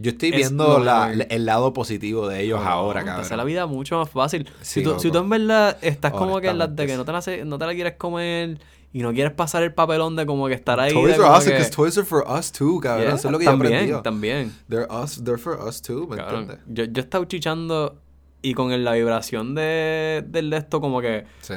[0.00, 3.46] Yo estoy Es viendo la- el lado positivo de ellos ahora, Te hace la cabrón.
[3.48, 4.48] vida mucho más fácil.
[4.60, 7.04] Sí, si, tú, si tú en verdad estás como que en las de que no
[7.04, 8.60] te, la, no te la quieres comer
[8.92, 10.92] y no quieres pasar el papelón de como que estar ahí.
[10.92, 13.06] Toys are awesome que- because toys are for us too, cabrón.
[13.08, 13.90] Yeah, Eso es lo que yo aprendí.
[13.90, 14.54] también, también.
[14.68, 16.64] They're us, they're for us too, ¿me Cabrón, entiendes?
[16.68, 18.00] yo, yo he estado chichando
[18.40, 21.54] y con el- la vibración de, del de esto como que Sí.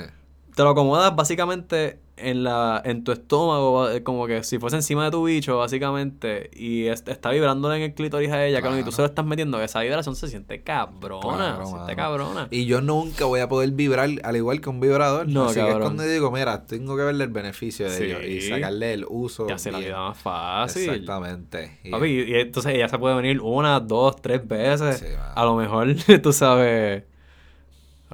[0.56, 5.06] Te lo acomodas básicamente en la en tu estómago, eh, como que si fuese encima
[5.06, 8.84] de tu bicho, básicamente, y es- está vibrándole en el clítoris a ella, cabrón, y
[8.84, 8.96] tú Claro.
[8.98, 11.22] se lo estás metiendo, esa vibración se siente cabrona,
[11.56, 12.48] Claro, se siente cabrona.
[12.52, 15.28] Y yo nunca voy a poder vibrar al igual que un vibrador.
[15.28, 15.82] No, Así que es cabrón.
[15.82, 18.04] cuando digo, mira, tengo que verle el beneficio de Sí.
[18.04, 19.48] ello y sacarle el uso.
[19.48, 20.90] Te hace la vida más fácil.
[20.92, 21.80] Exactamente.
[21.84, 25.00] Y- Papi, y, y entonces ella se puede venir una, dos, tres veces.
[25.00, 25.88] Sí, a lo mejor,
[26.22, 27.04] tú sabes,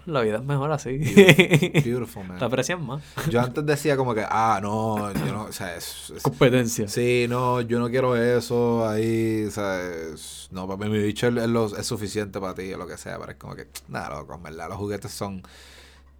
[0.08, 0.97] la vida es mejor así.
[1.86, 2.38] Beautiful, man.
[2.39, 3.03] Te aprecian más.
[3.30, 6.88] Yo antes decía como que, ah, no, yo no, o sea, es, es- Competencia.
[6.88, 9.82] sí, no, yo no quiero eso ahí, o sea,
[10.14, 12.97] es- no, papi, mi bicho es, es lo- es suficiente para ti o lo que
[12.97, 15.43] sea, pero es como que, nada, loco, verdad, los juguetes son,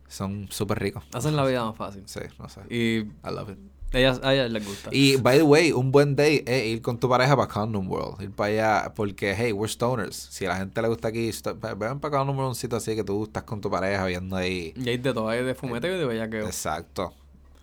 [0.07, 1.03] son súper ricos.
[1.13, 2.03] Hacen la vida más fácil.
[2.05, 2.61] Sí, no sé.
[2.69, 3.57] Y I love it.
[3.93, 4.89] Ellas, a ellas les gusta.
[4.91, 8.21] Y, by the way, un buen day es ir con tu pareja para Condom World.
[8.21, 8.49] Ir para
[8.81, 10.15] allá, porque, hey, we're stoners.
[10.15, 11.31] Si a la gente le gusta aquí,
[11.77, 14.73] ven para Condom World, un sitio así que tú estás con tu pareja viendo ahí.
[14.75, 16.45] Y hay de todo, hay de fumete y de bellaqueo.
[16.45, 17.13] Exacto.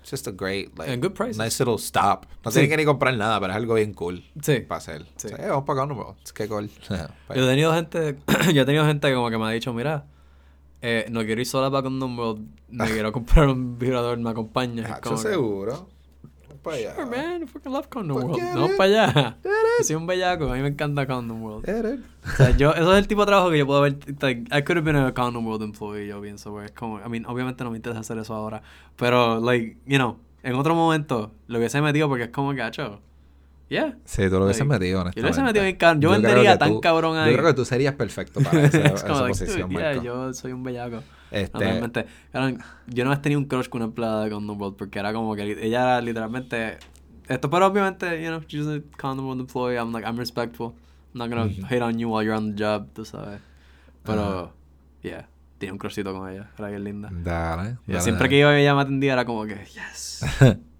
[0.00, 2.26] It's just a great, like, And good nice little stop.
[2.44, 2.56] No Sí.
[2.60, 4.60] tienes que ni comprar nada, pero es algo bien cool Sí.
[4.60, 5.06] para hacer.
[5.16, 5.28] Sí.
[5.48, 6.16] Vamos para Condom World.
[6.22, 6.68] Es que cool.
[7.34, 8.16] Yo he tenido gente,
[8.52, 10.04] yo he tenido gente como que me ha dicho, mira,
[10.82, 15.00] eh, no quiero ir sola para Condom World, me quiero comprar un vibrador, me acompaña.
[15.00, 15.88] Como seguro.
[16.64, 16.94] Para allá.
[16.96, 18.42] Sure, man, I fucking love Condom Fuck World.
[18.42, 18.76] yeah, Vamos dude.
[18.76, 19.36] para allá.
[19.44, 21.68] Yo soy un bellaco, a mí me encanta Condom World.
[22.24, 23.96] O sea, yo, eso es el tipo de trabajo que yo puedo ver.
[24.20, 26.64] Like, I could have been a Condom World employee, yo pienso, güey.
[26.66, 28.62] Es como, I mean, obviamente no me interesa hacer eso ahora.
[28.96, 33.00] Pero, like, you know, en otro momento lo hubiese metido porque es como gacho.
[33.70, 33.96] Yeah.
[34.04, 35.20] Sí, tú lo hubieses Like, metido, yo honestamente.
[35.22, 36.00] lo hubiese metido bien cabrón.
[36.02, 37.30] Yo creo vendería que tan tú- cabrón ahí.
[37.30, 40.02] Yo creo que tú serías perfecto para esa, es esa like, posición, dude, yeah, Marco.
[40.04, 41.02] yo soy un bellaco.
[41.34, 42.06] Este- Realmente,
[42.86, 45.34] yo no he tenido un crush con una empleada de Condom World porque era como
[45.34, 46.78] que ella era literalmente.
[47.28, 49.78] Esto, pero obviamente, you know, she's a Condom World employee.
[49.78, 50.74] I'm like, I'm respectful.
[51.14, 53.40] I'm not gonna hate on you while you're on the job, tú sabes.
[54.02, 54.52] Pero,
[55.02, 55.28] yeah,
[55.58, 56.50] tenía un crushito con ella.
[56.58, 57.08] Era bien linda.
[57.10, 57.78] Dale.
[57.86, 58.28] Dale, siempre dale.
[58.28, 60.24] que iba ella me atendía era como que, yes.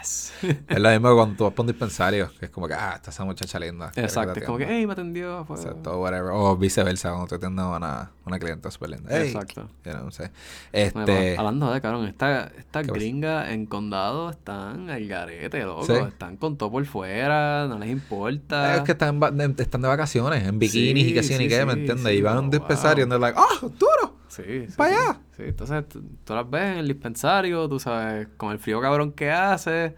[0.00, 0.32] yes.
[0.68, 3.10] Es lo mismo cuando tú vas por un dispensario, que es como que, ah, está
[3.10, 3.92] esa muchacha linda.
[3.94, 5.44] Exacto, es como que, hey, me atendió.
[5.44, 5.56] Fue...
[5.56, 6.30] Exacto, whatever.
[6.32, 9.08] O viceversa, cuando te atiendes a una, una clienta súper linda.
[9.10, 9.68] Hey, Exacto.
[9.84, 10.30] yo no sé.
[10.72, 11.36] Este.
[11.36, 12.98] hablando de cabrón, esta, esta ¿Qué pasa?
[12.98, 15.84] gringa en condado están al garete, loco.
[15.84, 15.92] Sí.
[15.92, 18.76] Están con todo por fuera, no les importa.
[18.76, 19.20] Es que están,
[19.58, 22.06] están de vacaciones, en bikinis y que sí, ni sí, qué, ¿me entiendes?
[22.06, 22.58] sí, y van a un wow.
[22.58, 24.21] dispensario y they're like, ¡ah, duro!
[24.34, 24.94] Sí, sí, Pa' sí.
[24.94, 25.20] allá.
[25.36, 29.12] Sí, entonces tú, tú las ves en el dispensario, tú sabes, con el frío cabrón
[29.12, 29.94] que hace,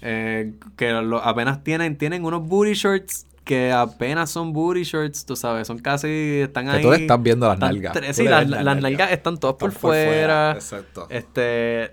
[0.00, 5.34] Eh, que lo- apenas tienen, tienen unos booty shorts que apenas son booty shorts, tú
[5.34, 6.82] sabes, son casi, están Que ahí.
[6.82, 8.16] tú le estás viendo las están nalgas.
[8.16, 8.82] Sí, las, las las nalgas.
[8.82, 9.10] nalgas.
[9.12, 10.52] están todas por fuera, fuera.
[10.52, 11.06] exacto.
[11.10, 11.92] Este,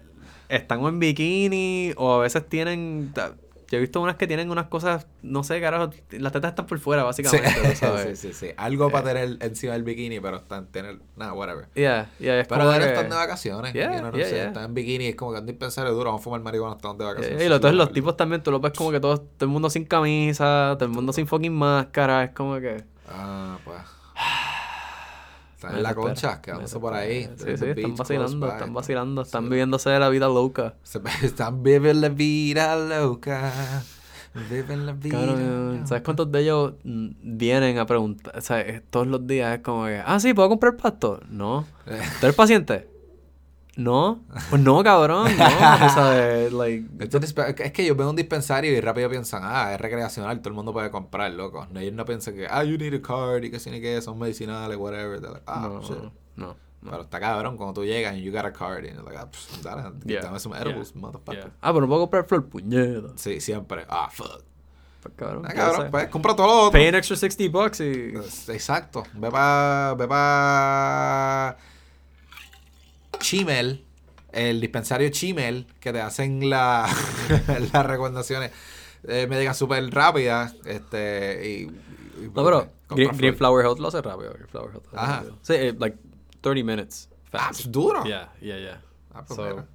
[0.49, 3.11] están o en bikini o a veces tienen...
[3.69, 6.79] Yo he visto unas que tienen unas cosas, no sé, carajo, las tetas están por
[6.79, 8.19] fuera, básicamente, sabes.
[8.19, 8.53] sí, sí, sí.
[8.57, 10.99] Algo para tener encima del bikini, pero están tener.
[11.15, 11.67] Nada, whatever.
[11.75, 13.73] Yeah, yeah, es Pero ahora que- están de vacaciones.
[13.73, 14.47] Yeah, no yeah, sé, yeah.
[14.47, 17.05] Están en bikini, es como que ando dispensario duro, vamos a fumar marihuana, estamos de
[17.05, 17.43] vacaciones.
[17.43, 19.69] y lo- entonces los tipos también, tú lo ves como que todos, todo el mundo
[19.69, 22.83] sin camisa, todo el mundo sin fucking máscara, es como que...
[23.09, 23.77] Ah, pues.
[25.65, 27.23] Están en la concha, quedándose por ahí.
[27.37, 30.75] Sí, sí, están vacilando, están vacilando, están viviéndose la vida loca.
[30.83, 33.51] Se- Están viviendo la vida loca.
[34.49, 35.17] Viven la vida.
[35.17, 37.07] Cabrón, ¿sabes cuántos de ellos mm,
[37.37, 38.37] vienen a preguntar?
[38.37, 41.21] O sea, eh, todos los días es como que, ah, sí, ¿puedo comprar pasto?
[41.29, 41.65] No.
[41.85, 42.89] ¿Tú eres paciente?
[43.77, 44.23] No.
[44.49, 45.45] Pues no, cabrón, no.
[45.45, 46.85] O sea, like,
[47.63, 50.71] es que ellos ven un dispensario y rápido piensan, ah, es recreacional, todo el mundo
[50.71, 51.67] puede comprar, loco.
[51.71, 54.01] No, ellos no piensan que, ah, you need a card y que sí ni que
[54.01, 55.21] son medicinales, whatever.
[55.21, 55.97] Like, ah, no, shit.
[56.35, 56.55] no.
[56.87, 59.29] Pero está cabrón cuando tú llegas y you got a card y you're like, ah,
[59.29, 61.33] pff, dale, Yeah, dame some yeah, edibles, motherfucker.
[61.35, 61.51] yeah.
[61.59, 63.09] Ah, pero no puedo comprar flor, puñeta.
[63.15, 63.85] Sí, siempre.
[63.89, 64.43] Ah, fuck.
[65.01, 66.71] Pues, cabrón, Ah, cabrón, pues compra todo lo otro.
[66.73, 68.11] Pay an extra 60 bucks y...
[68.13, 69.03] Pues, Exacto.
[69.15, 71.57] Ve pa, ve pa
[73.19, 73.83] Chimel,
[74.31, 76.87] el dispensario Chimel, que te hacen la,
[77.73, 78.51] las recomendaciones
[79.07, 80.55] eh, médicas súper rápidas.
[80.65, 83.11] Este, y, y- No, pero Green.
[83.17, 84.31] Green Flower Health lo hace rápido.
[84.33, 85.15] Green Flower Health Ajá.
[85.17, 85.37] rápido.
[85.41, 85.97] Sí, eh, like
[86.41, 87.09] 30 minutes.
[87.31, 87.61] Ah, Fast.
[87.63, 88.03] pues, duro.
[88.05, 88.81] Yeah, yeah, yeah.
[89.13, 89.65] Ah, pues, So- mira.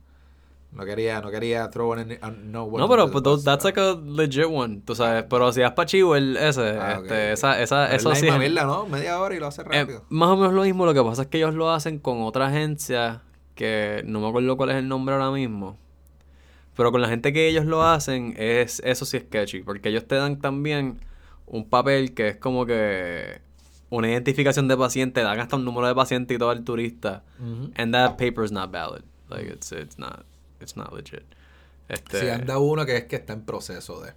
[0.73, 3.81] No quería, no quería throw in a no No, pero but those- bus, that's like
[3.81, 5.25] a legit one, tú sabes.
[5.29, 6.19] Pero si vas pa' Chihuahua,
[6.49, 7.33] ese, Ah, ok, este, ok.
[7.33, 8.87] esa, esa, Pero es eso la sí misma es- mierda, ¿no?
[8.87, 10.05] Media hora y lo hace eh, rápido.
[10.11, 12.47] más o menos lo mismo, lo que pasa es que ellos lo hacen con otra
[12.47, 13.21] agencia
[13.61, 15.77] que no me acuerdo cuál es el nombre ahora mismo.
[16.75, 20.07] Pero con la gente que ellos lo hacen, es eso sí es sketchy, porque ellos
[20.07, 20.99] te dan también
[21.45, 23.43] un papel que es como que
[23.91, 27.23] una identificación de paciente, dan hasta un número de paciente y todo al turista.
[27.77, 29.03] And that paper is not valid.
[29.29, 30.25] Like it's it's not
[30.59, 31.25] it's not legit.
[31.87, 34.13] Este, Si anda uno que es que está en proceso de.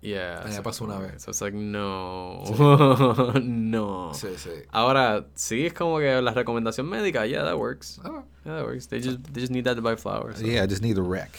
[0.00, 0.38] Yeah.
[0.40, 1.22] A mí me so pasó una vez.
[1.22, 2.44] So it's like, no.
[3.42, 4.12] no.
[4.14, 4.50] Sí, sí.
[4.70, 8.00] Ahora, sí, es como que la recomendación médica, yeah, that works.
[8.04, 8.86] Ah, Yeah, that works.
[8.88, 10.38] They just, they just need that to buy flowers.
[10.38, 10.46] so.
[10.46, 11.30] yeah, I just need a wreck.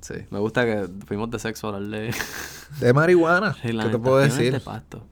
[0.00, 2.14] Sí, me gusta que fuimos de sexo a hablar de...
[2.94, 3.56] Marihuana.
[3.60, 4.52] ¿Qué te puedo decir?
[4.52, 5.02] de pasto.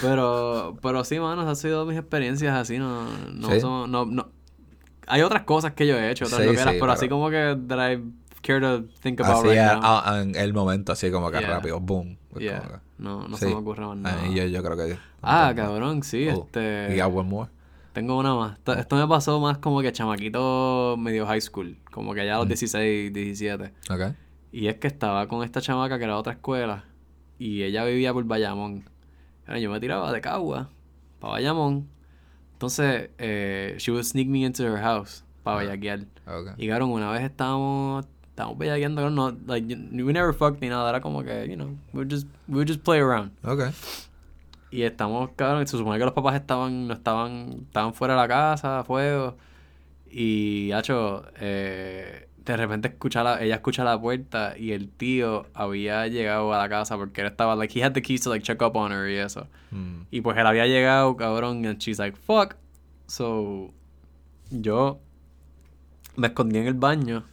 [0.00, 3.60] pero, pero sí, mano, han sido mis experiencias así, no, no, Sí.
[3.60, 4.30] son- no, no.
[5.06, 7.30] Hay otras cosas que yo he hecho, otras Sí, loqueras, sí, pero así pero- como
[7.30, 8.02] que I
[8.42, 10.00] care to think about Así right a- now.
[10.04, 11.48] a- en el momento, así como que Yeah.
[11.50, 12.16] rápido, boom.
[12.38, 13.44] Yeah, como que- no, no Sí.
[13.46, 14.22] se me ocurre más nada.
[14.22, 14.98] Ahí yo, yo creo que.
[15.22, 16.96] Ah, cabrón, sí, Oh, este...
[17.02, 17.50] Got one more?
[17.92, 18.52] Tengo una más.
[18.58, 21.76] Esto, esto me pasó más como que chamaquito medio high school.
[21.90, 23.72] Como que ya a los 16, 17.
[23.90, 24.14] Ok.
[24.52, 26.84] Y es que estaba con esta chamaca que era de otra escuela.
[27.38, 28.84] Y ella vivía por Bayamón.
[29.60, 30.70] Yo me tiraba de Cagua
[31.18, 31.88] para Bayamón.
[32.52, 36.00] Entonces, eh, she would sneak me into her house para bellaquear.
[36.26, 36.50] Ok.
[36.58, 38.06] Y cabrón, una vez estábamos,
[38.40, 40.88] estábamos bellaqueando, no, like, we never fucked ni nada.
[40.88, 43.32] Era como que, you know, we just, we just play around.
[43.44, 43.72] Ok.
[44.70, 48.28] Y estamos, cabrón, se supone que los papás estaban, no estaban, estaban fuera de la
[48.28, 49.36] casa, a fuego.
[50.10, 56.06] Y, hacho, eh, de repente escucha la, ella escucha la puerta y el tío había
[56.06, 58.62] llegado a la casa porque él estaba, like, he had the keys to, like, check
[58.62, 59.46] up on her y eso.
[59.70, 60.02] Mm.
[60.10, 62.54] Y pues él había llegado, cabrón, and she's like, fuck.
[63.06, 63.72] So,
[64.50, 65.00] yo
[66.16, 67.24] me escondí en el baño,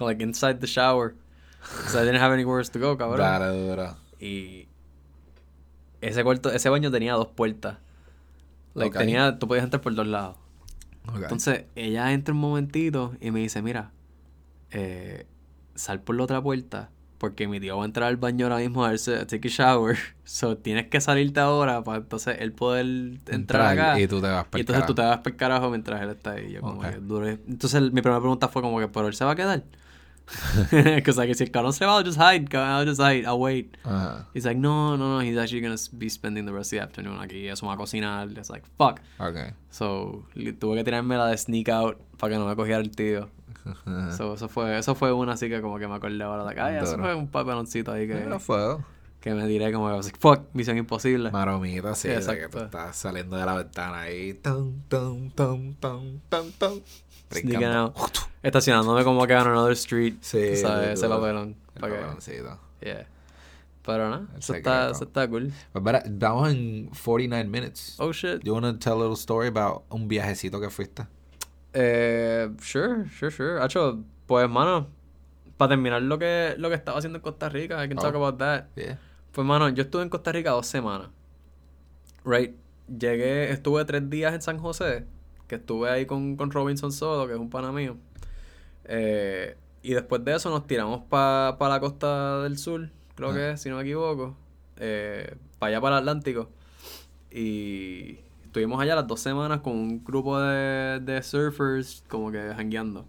[0.00, 1.14] like, inside the shower.
[1.60, 3.18] Because I didn't have anywhere else to go, cabrón.
[3.18, 3.96] Dale, duro.
[4.20, 4.68] Y
[6.00, 7.78] ese cuarto, ese baño tenía dos puertas.
[8.74, 8.98] Like, Ok.
[8.98, 10.36] tenía, tú podías entrar por dos lados.
[11.14, 13.90] Entonces, ella entra un momentito y me dice, mira,
[14.70, 15.26] eh,
[15.74, 16.90] sal por la otra puerta.
[17.16, 19.50] Porque mi tío va a entrar al baño ahora mismo a verse, a take a
[19.50, 19.98] shower.
[20.24, 23.98] So, tienes que salirte ahora para entonces él poder entrar, Entrar acá.
[24.00, 25.16] y tú te vas Y pa'l entonces tú te carajo.
[25.16, 26.52] vas por carajo mientras él está ahí.
[26.52, 26.88] Yo como que.
[26.88, 29.64] Entonces el- mi primera pregunta fue como que, ¿pero él se va a quedar?
[30.70, 33.76] Because like, el cabrón se va, I'll just hide, I'll just hide, I'll wait.
[33.84, 34.26] Ajá.
[34.34, 37.18] He's like, no, no, no, he's actually gonna be spending the rest of the afternoon
[37.20, 37.48] aquí.
[37.48, 38.28] Eso me va a cocinar.
[38.36, 39.00] It's like, fuck.
[39.18, 39.54] Ok.
[39.70, 40.24] So,
[40.58, 43.28] tuve que tirarme la de sneak out para que no me cogiera el tío.
[44.16, 46.78] So, eso fue, eso fue una así que como que me acordé ahora de acá.
[46.80, 48.82] eso fue un papeloncito ahí que, Pero fuego.
[49.20, 51.30] que me diré como que, I like, fuck, misión imposible.
[51.30, 52.58] Maromita, sí, de que Exacto.
[52.58, 54.34] tú estás saliendo de la ventana ahí.
[54.34, 56.80] Tum, tum, tum, tum, tum, tum.
[57.30, 57.94] Sneaking Brincando.
[57.96, 58.18] out.
[58.42, 60.14] Estacionándome como que on another street.
[60.20, 60.98] Sí, ¿Sabes?
[60.98, 61.56] Ese papelón.
[61.74, 62.58] El pa' que- cabroncito.
[62.80, 63.06] Yeah.
[63.88, 65.50] Pero no, eso está, eso está cool.
[65.72, 67.96] Mira, vamos en 49 minutes.
[67.98, 68.42] Oh shit.
[68.44, 71.06] You wanna tell a little story about un viajecito que fuiste?
[71.72, 73.62] Eh, sure, sure, sure.
[73.62, 74.88] Hacho, pues, mano,
[75.56, 78.24] para terminar lo que, lo que estaba haciendo en Costa Rica, I can talk oh.
[78.24, 78.66] about that.
[79.32, 81.08] Pues, mano, yo estuve en Costa Rica dos semanas.
[82.24, 82.54] Right.
[82.88, 85.06] Llegué, estuve tres días en San José,
[85.48, 87.96] que estuve ahí con, con Robinson Soto, que es un pana mío.
[88.84, 93.68] Eh, y después de eso nos tiramos para la costa del sur, creo que si
[93.70, 94.36] no me equivoco.
[94.76, 96.50] Eh, para allá, para el Atlántico.
[97.30, 103.06] Y estuvimos allá las dos semanas con un grupo de, de surfers, como que jangueando.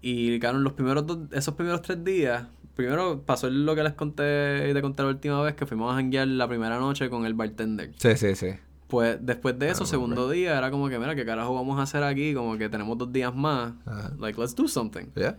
[0.00, 4.74] Y claro, los primeros esos primeros tres días, primero pasó lo que les conté y
[4.74, 7.92] te conté la última vez, que fuimos a janguear la primera noche con el bartender.
[7.96, 8.50] Sí, sí, sí.
[8.88, 12.04] Pues después de eso, segundo día, era como que, mira, ¿qué carajo vamos a hacer
[12.04, 12.34] aquí?
[12.34, 13.74] Como que tenemos dos días más.
[14.18, 15.06] Like, let's do something.
[15.16, 15.36] Yeah.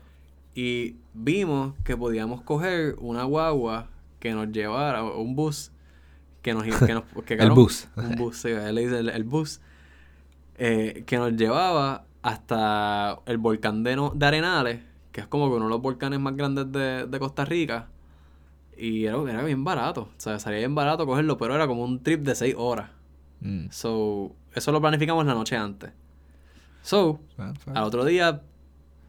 [0.53, 3.87] Y vimos que podíamos coger una guagua
[4.19, 5.71] que nos llevara, un bus,
[6.41, 6.63] que nos...
[6.63, 7.87] Que nos que, el bus.
[7.95, 9.61] Un bus, sí, él le dice el, bus,
[10.57, 14.81] eh, que nos llevaba hasta el volcán de, de, Arenales,
[15.11, 17.87] que es como uno de los volcanes más grandes de, de Costa Rica.
[18.75, 22.03] Y era, era, bien barato, o sea, salía bien barato cogerlo, pero era como un
[22.03, 22.89] trip de seis horas.
[23.41, 23.67] Mm.
[23.69, 25.91] So, eso lo planificamos la noche antes.
[26.81, 27.19] So,
[27.73, 28.41] al otro día,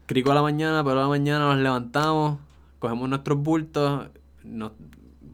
[0.05, 2.39] crico a la mañana, pero a la mañana nos levantamos,
[2.79, 4.09] cogemos nuestros bultos,
[4.43, 4.71] nos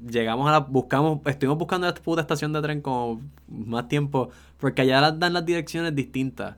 [0.08, 4.30] llegamos a la, buscamos, estuvimos buscando esta puta estación de tren como más tiempo,
[4.60, 6.56] porque allá las dan las direcciones distintas.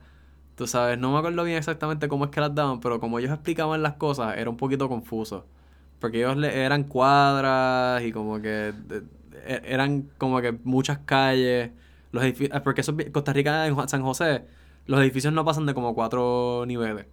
[0.55, 3.31] Tú sabes, no me acuerdo bien exactamente cómo es que las daban, pero como ellos
[3.31, 5.45] explicaban las cosas, era un poquito confuso.
[5.99, 8.73] Porque ellos le, eran cuadras y como que
[9.45, 11.71] e, eran como que muchas calles.
[12.11, 14.45] Los edificios, porque eso Costa Rica en San José,
[14.85, 17.05] los edificios no pasan de como cuatro niveles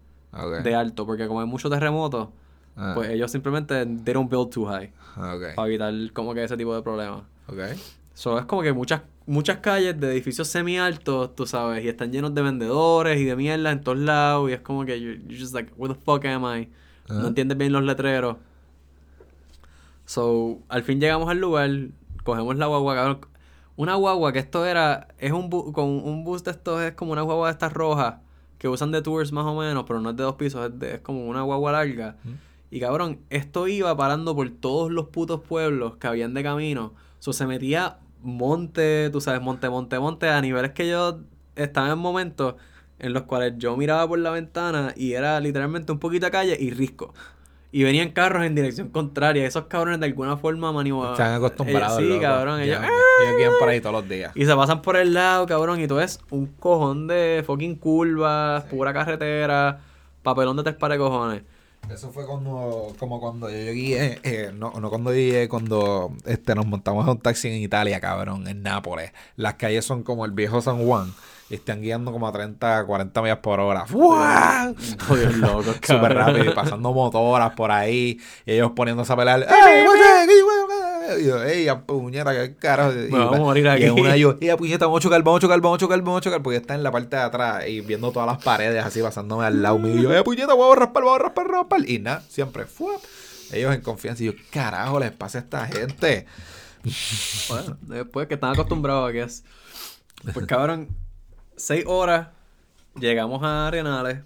[0.63, 2.29] de alto, porque como hay muchos terremotos,
[2.77, 2.93] ah.
[2.95, 4.93] pues ellos simplemente they don't build too high.
[5.15, 7.23] Para evitar como que ese tipo de problemas.
[7.47, 7.79] Okay.
[8.15, 12.35] So, es como que muchas, muchas calles de edificios semi-altos, tú sabes, y están llenos
[12.35, 15.73] de vendedores y de mierda en todos lados, y es como que you're, just like,
[15.77, 16.69] where the fuck am I?
[17.09, 18.37] No entiendes bien los letreros.
[20.07, 21.71] So, al fin llegamos al lugar,
[22.23, 23.19] cogemos la guagua,
[23.77, 27.23] Una guagua que esto era, es un con un bus de estos, es como una
[27.23, 28.17] guagua de estas rojas,
[28.59, 31.01] que usan de tours más o menos, pero no es de dos pisos, es, es
[31.01, 32.17] como una guagua larga.
[32.71, 36.95] Y cabrón, esto iba parando por todos los putos pueblos que habían de camino.
[37.19, 41.21] So, se metía monte, tú sabes, monte, monte, monte, a niveles que yo
[41.57, 42.55] estaba en momentos
[42.99, 46.57] en los cuales yo miraba por la ventana y era literalmente un poquito de calle
[46.59, 47.13] y risco.
[47.77, 49.45] Y venían carros en dirección contraria.
[49.45, 51.11] Esos cabrones de alguna forma maniobran.
[51.11, 52.01] Están acostumbrados.
[52.01, 52.61] sí, cabrón.
[52.61, 54.31] Ellos, ellos por ahí todos los días.
[54.37, 55.81] Y se pasan por el lado, cabrón.
[55.81, 59.81] Y tú ves un cojón de fucking curvas, pura carretera,
[60.23, 61.43] papelón de tres pares de cojones.
[61.93, 66.67] Eso fue cuando, como cuando yo llegué, eh, no, no cuando llegué, cuando este, nos
[66.67, 69.11] montamos en un taxi en Italia, cabrón, en Nápoles.
[69.35, 71.13] Las calles son como el viejo San Juan
[71.51, 73.87] están guiando como a 30, 40 millas por hora.
[73.89, 79.47] Joder, loco, Súper rápido, pasando motoras por ahí, y ellos poniéndose a pelear.
[79.49, 79.85] ¡Ey,
[81.21, 82.93] y yo, ey, puñeta, qué carajo.
[82.93, 83.85] y, vamos a morir aquí.
[83.85, 86.19] Y una yo, ey, puñeta, vamos a chocar, vamos a chocar, vamos a chocar, vamos
[86.19, 89.03] a chocar, porque está en la parte de atrás y viendo todas las paredes así
[89.03, 89.97] pasándome al lado mío.
[89.97, 91.89] Y yo, ey, puñeta, vamos a raspar, vamos a raspar, raspar.
[91.89, 92.95] Y nada, siempre fue.
[93.53, 94.23] Ellos en confianza.
[94.23, 96.27] Y yo, carajo les pasa a esta gente?
[97.49, 99.45] bueno, después que están acostumbrados a que es.
[100.33, 100.89] Pues cabrón,
[101.57, 102.29] seis horas,
[102.97, 104.21] llegamos a Arenales.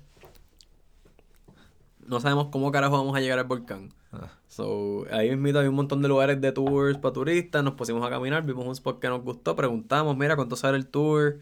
[2.07, 3.93] No sabemos cómo carajo vamos a llegar al volcán.
[4.12, 4.31] Ah.
[4.49, 7.62] So, ahí mismo hay un montón de lugares de tours para turistas.
[7.62, 10.87] Nos pusimos a caminar, vimos un spot que nos gustó, preguntamos, mira, ¿cuánto sale el
[10.87, 11.39] tour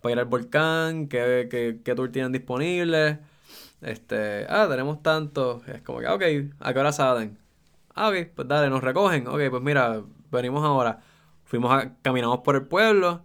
[0.00, 1.08] para ir al volcán?
[1.08, 3.20] ¿Qué, qué, tour tienen disponible?
[3.82, 5.62] Este, ah, tenemos tanto.
[5.66, 6.22] Es como que, ok,
[6.60, 7.38] ¿a qué hora salen?
[7.94, 9.28] Ah, ok, pues dale, nos recogen.
[9.28, 10.02] Ok, pues mira,
[10.32, 11.00] venimos ahora.
[11.44, 13.22] Fuimos a, caminamos por el pueblo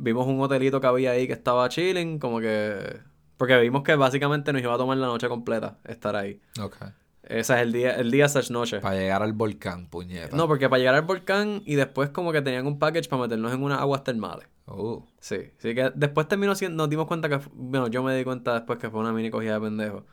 [0.00, 3.00] vimos un hotelito que había ahí que estaba chilling, como que...
[3.36, 6.40] Porque vimos que básicamente nos iba a tomar la noche completa estar ahí.
[6.60, 6.76] Ok.
[7.22, 8.80] Ese es el día, el día slash noche.
[8.80, 10.36] Para llegar al volcán, puñeta.
[10.36, 13.52] No, porque para llegar al volcán y después como que tenían un package para meternos
[13.52, 14.48] en unas aguas termales.
[14.66, 15.06] Oh.
[15.20, 18.54] Sí, sí que después terminó siendo, nos dimos cuenta que, bueno, yo me di cuenta
[18.54, 20.06] después que fue una mini cogida de pendejo.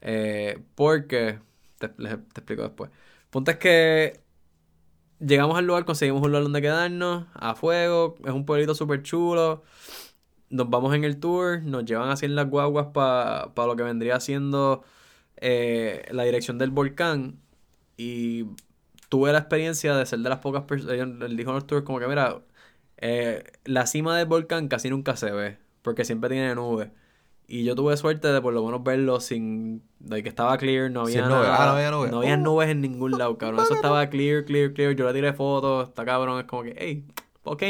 [0.00, 1.38] Eh, porque,
[1.78, 2.90] te, te explico después.
[3.30, 4.20] Punto es que
[5.18, 9.62] Llegamos al lugar, conseguimos un lugar donde quedarnos, a fuego, es un pueblito súper chulo.
[10.50, 14.20] Nos vamos en el tour, nos llevan así en las guaguas para lo que vendría
[14.20, 14.84] siendo
[15.38, 17.40] eh, la dirección del volcán.
[17.96, 18.44] Y
[19.08, 20.98] tuve la experiencia de ser de las pocas personas.
[21.22, 22.42] Él dijo en el tour como que, mira,
[22.98, 26.90] eh, la cima del volcán casi nunca se ve, porque siempre tiene nubes.
[27.48, 29.82] Y yo tuve suerte de por lo menos verlo sin.
[30.00, 31.56] de que estaba clear, no había nada.
[31.56, 32.10] Ah, no había nubes.
[32.10, 32.38] No había oh.
[32.38, 33.60] nubes en ningún lado, cabrón.
[33.64, 34.94] Eso estaba clear, clear, clear.
[34.94, 36.40] Yo le tiré fotos, está cabrón.
[36.40, 37.04] Es como que, hey,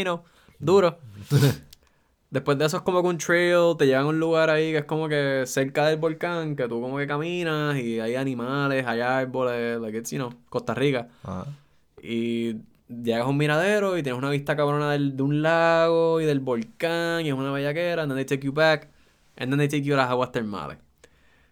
[0.05, 0.25] no,
[0.59, 0.99] duro.
[2.31, 4.79] Después de eso es como que un trail, te llevan a un lugar ahí que
[4.79, 9.01] es como que cerca del volcán, que tú como que caminas y hay animales, hay
[9.01, 11.09] árboles, like it's, you know, Costa Rica.
[12.03, 12.57] Y
[12.89, 16.41] llegas a un miradero y tienes una vista cabrona del, de un lago y del
[16.41, 18.91] volcán y es una bellaquera, and then they take you back,
[19.37, 20.79] and then they take a las aguas termales.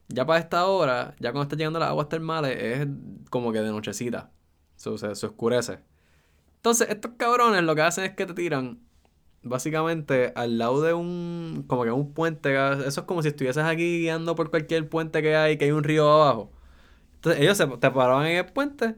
[0.08, 2.88] Ya para esta hora, ya cuando estás llegando a las aguas termales, es
[3.30, 4.30] como que de nochecita.
[4.76, 5.80] So, se, se oscurece.
[6.56, 8.80] Entonces, estos cabrones lo que hacen es que te tiran
[9.44, 12.54] básicamente al lado de un como que un puente
[12.86, 15.84] eso es como si estuvieses aquí guiando por cualquier puente que hay que hay un
[15.84, 16.50] río abajo
[17.16, 18.96] entonces ellos se, te paraban en el puente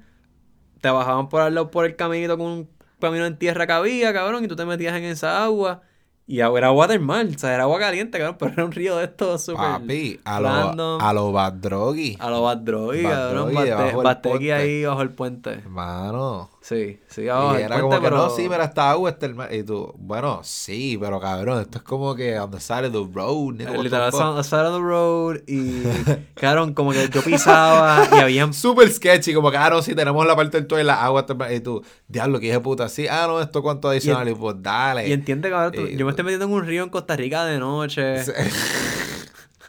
[0.81, 2.71] te bajaban por al lado por el caminito con un
[3.01, 5.83] camino en tierra que había cabrón y tú te metías en esa agua
[6.29, 8.97] y era agua del mar, o sea, era agua caliente, cabrón, pero era un río
[8.97, 12.17] de estos súper Papi, a lo, a lo Bad Droggy.
[12.19, 13.55] A lo Bad Droggy, cabrón,
[14.03, 15.63] Bate, ahí bajo el puente.
[15.69, 16.51] Mano.
[16.67, 19.55] Sí, sí, y era como que no, sí, mira, está agua, está el mar.
[19.55, 23.07] Y tú, bueno, sí, pero cabrón, esto es como que on the side of the
[23.15, 23.61] road.
[23.61, 25.37] Literal, on the side of the road.
[25.47, 25.85] Y,
[26.35, 28.53] cabrón, como que yo pisaba y había...
[28.53, 31.61] Súper sketchy, como que, ah, no, sí, tenemos la parte del toile, la agua, y
[31.61, 35.09] tú, diablo, que de puta, sí, ah, no, esto cuánto adicional, y, pues dale.
[35.09, 38.25] Y entiende, cabrón, yo me estoy metiendo en un río en Costa Rica de noche.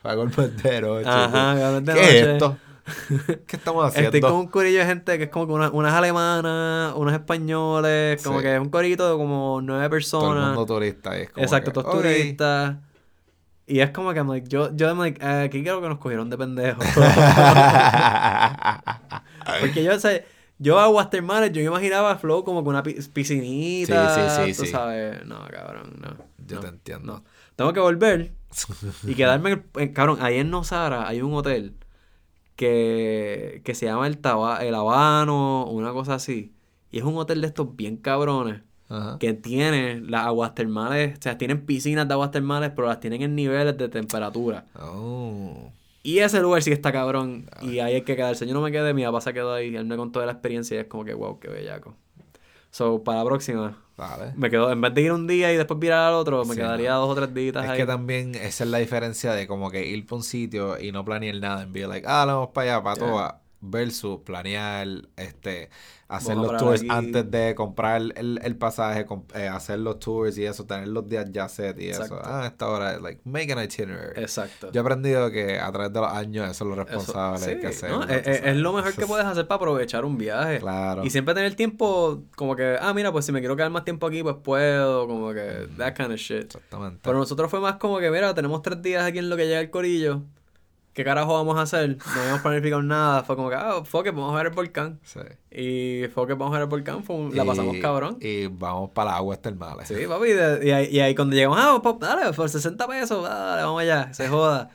[0.03, 1.07] Golpes de noche.
[1.07, 1.93] Ajá, de noche.
[1.93, 2.57] ¿Qué es esto?
[3.47, 4.09] ¿Qué estamos haciendo?
[4.09, 8.41] Estoy con un corillo de gente que es como que unas alemanas, unos españoles, como
[8.41, 10.29] que es un corito de como nueve personas.
[10.29, 11.17] Todo el mundo turista.
[11.17, 12.77] Es como Exacto, todos turistas.
[13.65, 16.37] Y es como que like, yo, yo like, eh, aquí creo que nos cogieron de
[16.37, 16.85] pendejos.
[19.59, 20.23] Porque yo sé,
[20.57, 24.15] yo a Watermanes, yo imaginaba Flow como con una piscinita.
[24.15, 24.61] Sí, sí, sí.
[24.63, 26.15] Tú sabes, no, cabrón, no.
[26.47, 27.25] Yo te entiendo.
[27.57, 28.31] Tengo que volver
[29.03, 31.73] y quedarme en, cabrón, ahí en Nosara hay un hotel
[32.57, 36.53] que, que se llama el, Taba, el Habano, una cosa así.
[36.91, 38.63] Y es un hotel de estos bien cabrones.
[39.19, 43.21] Que tiene las aguas termales, o sea, tienen piscinas de aguas termales, pero las tienen
[43.21, 44.63] en niveles de temperatura.
[44.79, 45.73] Oh.
[46.03, 47.49] Y ese lugar sí está cabrón.
[47.61, 48.47] Y ahí hay que quedarse.
[48.47, 49.75] Yo no me quedé, mi papá se quedó ahí.
[49.75, 51.97] Él me contó de la experiencia y es como que, wow, qué bellaco.
[52.71, 53.77] So, para la próxima.
[53.97, 54.33] Vale.
[54.35, 56.93] Me quedo, en vez de ir un día y después virar al otro, me quedaría
[56.93, 57.77] dos o tres días es ahí.
[57.77, 61.03] que también esa es la diferencia de como que ir para un sitio y no
[61.03, 61.63] planear nada.
[61.63, 63.46] En be like, ah, vamos para allá, para todo.
[63.59, 65.69] Versus planear, este,
[66.07, 69.05] hacer los tours antes de comprar el, el pasaje,
[69.35, 72.19] eh, hacer los tours y eso, tener los días ya set y eso.
[72.23, 74.21] Ah, esta hora, like, make an itinerary.
[74.21, 74.71] Exacto.
[74.71, 77.91] Yo he aprendido que a través de los años eso es lo responsable que hacer.
[78.25, 80.59] es, lo mejor que puedes hacer para aprovechar un viaje.
[80.59, 81.03] Claro.
[81.03, 84.07] Y siempre tener tiempo, como que, ah, mira, pues si me quiero quedar más tiempo
[84.07, 86.43] aquí, pues puedo, como que, that kind of shit.
[86.43, 86.99] Exactamente.
[87.03, 89.59] Pero nosotros fue más como que, mira, tenemos tres días aquí en lo que llega
[89.59, 90.23] el corillo.
[90.97, 91.95] ¿Qué carajo vamos a hacer?
[91.95, 93.23] No habíamos planificado nada.
[93.23, 94.99] Fue como que, ah, fuck vamos a ver el volcán.
[95.03, 95.19] Sí.
[95.51, 97.03] Y fue vamos a ver el volcán.
[97.03, 98.17] Fue la pasamos cabrón.
[98.19, 99.87] Y vamos para las aguas termales.
[99.87, 100.29] Sí, papi.
[100.63, 104.11] y, ahí, y, ahí, cuando llegamos, ah, pop, dale, por 60 pesos, dale, vamos allá,
[104.11, 104.71] se joda.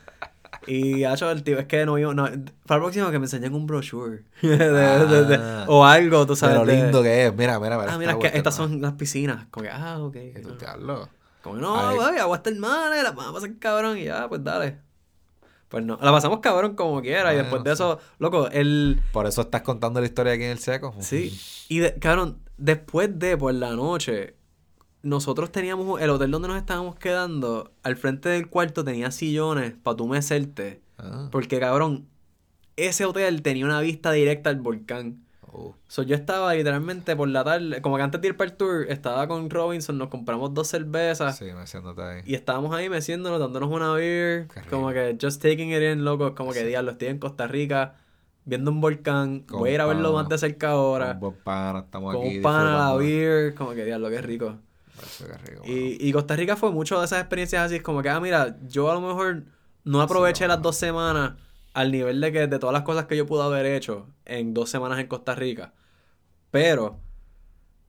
[0.68, 3.52] Y hecho el tío, es que no iba, no, para el próximo que me enseñen
[3.52, 4.22] un brochure.
[4.44, 5.64] Ah.
[5.66, 6.56] o algo, tú sabes.
[6.56, 7.94] lo lindo que es, mira, mira, mira.
[7.94, 9.46] Ah, mira, que estas son las piscinas.
[9.50, 10.16] Como que, ah, ok.
[11.42, 13.98] Como que no, papi, aguas termales, las vamos a pasar cabrón.
[13.98, 14.91] Y ya, pues dale.
[15.72, 17.32] Pues no, la pasamos cabrón como quiera.
[17.32, 19.00] y después de eso, loco, el.
[19.10, 20.94] Por eso estás contando la historia aquí en el seco.
[21.00, 21.34] Sí.
[21.70, 24.36] Y de, cabrón, después de por la noche,
[25.00, 29.96] nosotros teníamos el hotel donde nos estábamos quedando, al frente del cuarto tenía sillones para
[29.96, 30.82] tú mecerte.
[30.98, 31.30] Ah.
[31.32, 32.06] Porque cabrón,
[32.76, 35.24] ese hotel tenía una vista directa al volcán.
[35.54, 35.74] Oh.
[35.86, 38.86] So, yo estaba literalmente por la tarde, como que antes de ir para el tour,
[38.88, 41.36] estaba con Robinson, nos compramos dos cervezas.
[41.36, 42.22] Sí, meciéndote ahí.
[42.24, 44.48] Y estábamos ahí meciéndonos, dándonos una beer.
[44.70, 46.34] Como que just taking it in, loco.
[46.34, 47.96] Como que diablo, estoy en Costa Rica,
[48.46, 49.44] viendo un volcán.
[49.48, 51.18] voy a ir a verlo más de cerca ahora.
[51.18, 52.34] Con pana, estamos aquí.
[52.34, 53.54] Con pana, la beer.
[53.54, 54.56] Como que diablo, qué rico.
[55.44, 57.80] rico y, y Costa Rica fue mucho de esas experiencias así.
[57.80, 59.42] Como que, ah, mira, yo a lo mejor
[59.84, 61.34] no aproveché las dos semanas
[61.74, 64.70] al nivel de que de todas las cosas que yo pude haber hecho en dos
[64.70, 65.72] semanas en Costa Rica.
[66.50, 66.98] Pero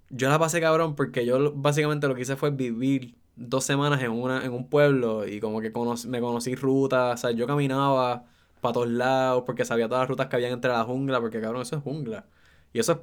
[0.10, 4.12] yo la pasé cabrón porque yo básicamente lo que hice fue vivir dos semanas en,
[4.12, 5.72] una, en un pueblo y como que
[6.08, 8.26] me conocí rutas, o sea, yo caminaba
[8.62, 11.64] para todos lados porque sabía todas las rutas que habían entre la jungla, porque cabrón,
[11.64, 12.26] eso es jungla.
[12.74, 13.00] Y esos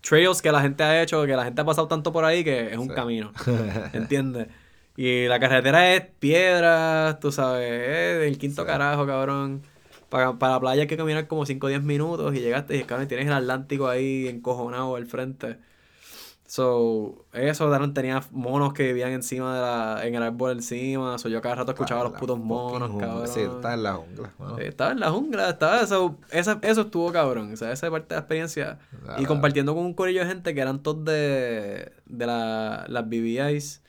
[0.00, 2.72] trails que la gente ha hecho, que la gente ha pasado tanto por ahí que
[2.72, 3.32] es un camino,
[3.92, 4.48] ¿entiendes?
[4.96, 9.62] Y la carretera es piedra, tú sabes, es el quinto carajo, cabrón.
[10.10, 12.82] Para, para la playa hay que caminar como 5 o 10 minutos y llegaste y
[12.82, 15.58] cabrón, tienes el Atlántico ahí encojonado al frente.
[16.50, 21.16] So, eso, Daron tenía monos que vivían encima de la, en el árbol encima.
[21.16, 23.28] So, yo cada rato escuchaba a los putos monos, cabrón.
[23.28, 24.32] Sí, estaba en la jungla.
[24.58, 26.16] estaba en la jungla, estaba eso.
[26.32, 27.52] Esa, eso estuvo cabrón.
[27.52, 28.80] O sea, esa parte de la experiencia.
[29.18, 33.82] Y compartiendo con un corillo de gente que eran todos de, de la, las BBIs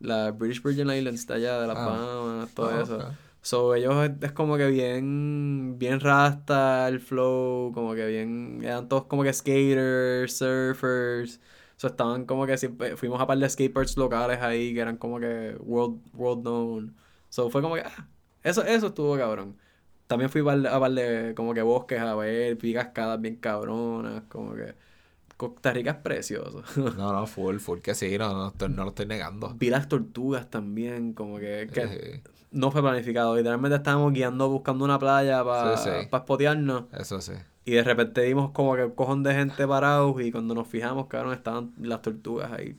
[0.00, 2.46] La British Virgin Islands está allá, de las ah.
[2.56, 2.98] todo ah, eso.
[3.42, 9.06] So, ellos es, como que bien, bien rasta el flow, como que bien, eran todos
[9.06, 11.40] como que skaters, surfers.
[11.76, 15.18] So, estaban como que siempre, fuimos a par de skateparks locales ahí que eran como
[15.18, 16.96] que world, world known.
[17.30, 18.08] So, fue como que, ah,
[18.42, 19.56] eso, eso estuvo cabrón.
[20.06, 20.44] También fui a
[20.80, 24.74] par de como que bosques a ver, vi cascadas bien cabronas, como que...
[25.36, 26.62] Costa Rica es precioso.
[26.76, 29.54] no, no, full, full que sí, no, no, no lo estoy negando.
[29.54, 32.20] Vi las tortugas también, como que, que
[32.50, 33.36] no fue planificado.
[33.36, 36.84] Literalmente estábamos guiando buscando una playa para sí, spotearnos.
[36.92, 37.32] Eso sí.
[37.64, 41.06] Y de repente vimos como que un cojón de gente parados y cuando nos fijamos,
[41.06, 42.76] cabrón, estaban las tortugas ahí.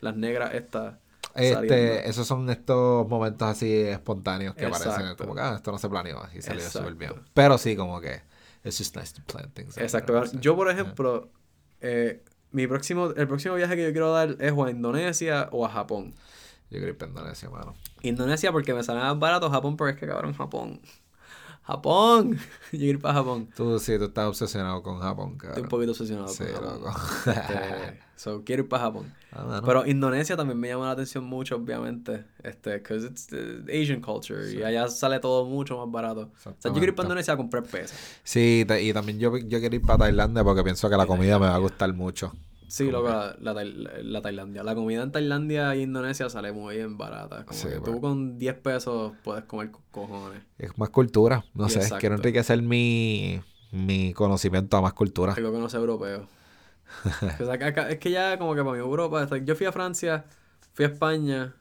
[0.00, 0.94] Las negras estas.
[1.34, 5.88] Este, esos son estos momentos así espontáneos que aparecen como que ah, esto no se
[5.88, 7.12] planeó y salió súper bien.
[7.34, 8.22] Pero sí, como que
[8.64, 9.76] it's just nice to plan things.
[9.76, 10.24] Exacto.
[10.40, 11.28] Yo, por ejemplo,
[11.82, 15.66] eh, mi próximo, el próximo viaje que yo quiero dar es o a Indonesia o
[15.66, 16.14] a Japón.
[16.70, 17.74] Yo quiero ir para Indonesia, mano.
[18.02, 20.80] Indonesia porque me sale más barato, Japón porque es que cabrón, Japón.
[21.66, 22.38] Japón.
[22.72, 23.48] yo quiero ir para Japón.
[23.56, 25.50] Tú sí, tú estás obsesionado con Japón, cabrón.
[25.50, 27.34] Estoy un poquito obsesionado con Japón.
[27.34, 29.14] Este, so, quiero ir para Japón.
[29.38, 32.24] Ah, Pero Indonesia también me llama la atención mucho, obviamente.
[32.42, 33.28] Este, because it's
[33.68, 34.50] Asian culture.
[34.50, 36.30] Y allá sale todo mucho más barato.
[36.38, 37.98] O sea, yo quiero ir para Indonesia a comprar pesos.
[38.24, 41.48] Sí, y también yo, yo quiero ir para Tailandia porque pienso que la comida me
[41.48, 42.32] va a gustar mucho.
[42.68, 44.62] Sí, loco, la, la, Tailandia.
[44.62, 47.44] La comida en Tailandia e Indonesia sale muy bien barata.
[47.44, 50.42] Como que tú con 10 pesos puedes comer cojones.
[50.58, 51.44] Es más cultura.
[51.54, 53.40] No sé, quiero enriquecer mi,
[53.70, 55.34] mi conocimiento a más cultura.
[55.34, 56.26] Tengo que conocer europeo.
[57.88, 60.24] es que ya como que para mi Europa, yo fui a Francia,
[60.72, 61.54] fui a España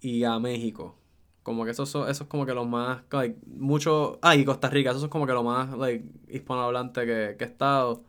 [0.00, 0.96] y a México.
[1.42, 4.90] Como que son, eso es como que lo más, like, mucho, ah, y Costa Rica,
[4.90, 8.04] eso es como que lo más, like, hispanohablante que, que he estado.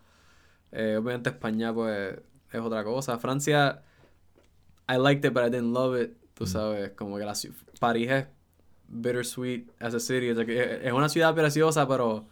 [0.72, 2.18] Eh, obviamente España, pues,
[2.52, 3.18] es otra cosa.
[3.18, 3.84] Francia,
[4.90, 6.18] I liked it, but I didn't love it.
[6.34, 6.48] Tú mm.
[6.48, 7.34] sabes, como que la
[7.80, 8.28] París es
[8.88, 10.30] bittersweet as a city.
[10.30, 12.26] es una ciudad preciosa, pero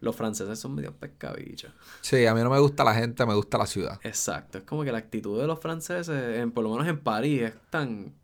[0.00, 1.72] los franceses son medio pescabichos.
[2.00, 3.98] Sí, a mí no me gusta la gente, me gusta la ciudad.
[4.02, 7.42] Exacto, es como que la actitud de los franceses, en, por lo menos en París,
[7.42, 8.14] es tan.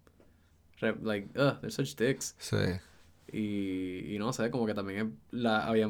[0.80, 2.34] Like, ugh, they're such dicks.
[2.38, 2.56] Sí.
[3.32, 5.88] Y, y no sé, como que también la, había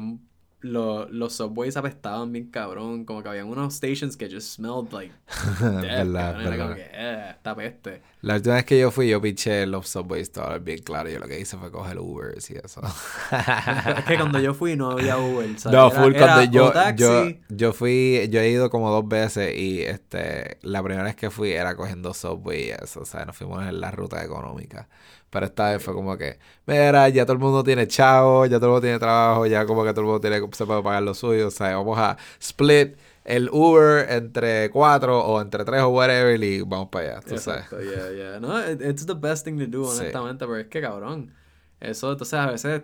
[0.61, 3.05] los, los subways apestaban bien cabrón.
[3.05, 5.13] Como que habían unos stations que just smelled like.
[5.59, 8.01] Death, verdad, Era como que, eh, esta peste.
[8.21, 11.09] La última vez que yo fui, yo piché los subways todo bien claro.
[11.09, 12.81] Yo lo que hice fue coger Uber y eso.
[13.97, 15.49] es que cuando yo fui no había Uber.
[15.71, 20.57] No, full cuando yo, yo, yo fui, yo he ido como dos veces y este,
[20.61, 23.01] la primera vez que fui era cogiendo subway y eso.
[23.01, 24.87] O sea, nos fuimos en la ruta económica.
[25.31, 28.67] Pero esta vez fue como que, mira, ya todo el mundo tiene chavo, ya todo
[28.67, 31.13] el mundo tiene trabajo, ya como que todo el mundo tiene, se puede pagar lo
[31.13, 31.47] suyo.
[31.47, 36.61] O sea, vamos a split el Uber entre cuatro o entre tres o whatever y
[36.61, 37.89] vamos para allá, tú Exacto, sabes.
[37.89, 38.39] yeah, yeah.
[38.39, 41.33] No, it's the best thing to do, honestamente, pero es que cabrón.
[41.79, 42.81] Eso, entonces a veces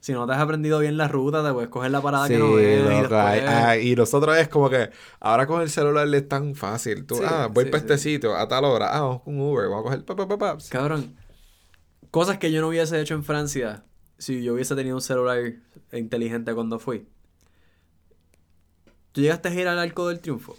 [0.00, 2.54] si no te has aprendido bien la ruta, te puedes coger la parada que no
[2.54, 2.80] ves.
[2.82, 4.90] y, ah, y nosotros es como que
[5.20, 7.04] ahora con el celular es tan fácil.
[7.04, 8.88] Tú, ah, voy para este sitio a tal hora.
[8.96, 10.04] Ah, vamos con Uber, vamos a coger.
[10.04, 11.14] Pa, pa, pa, Cabrón,
[12.10, 13.84] Cosas que yo no hubiese hecho en Francia
[14.18, 15.38] si yo hubiese tenido un celular
[15.92, 17.06] inteligente cuando fui.
[19.12, 20.56] ¿Tú llegaste a ir al Arco del Triunfo?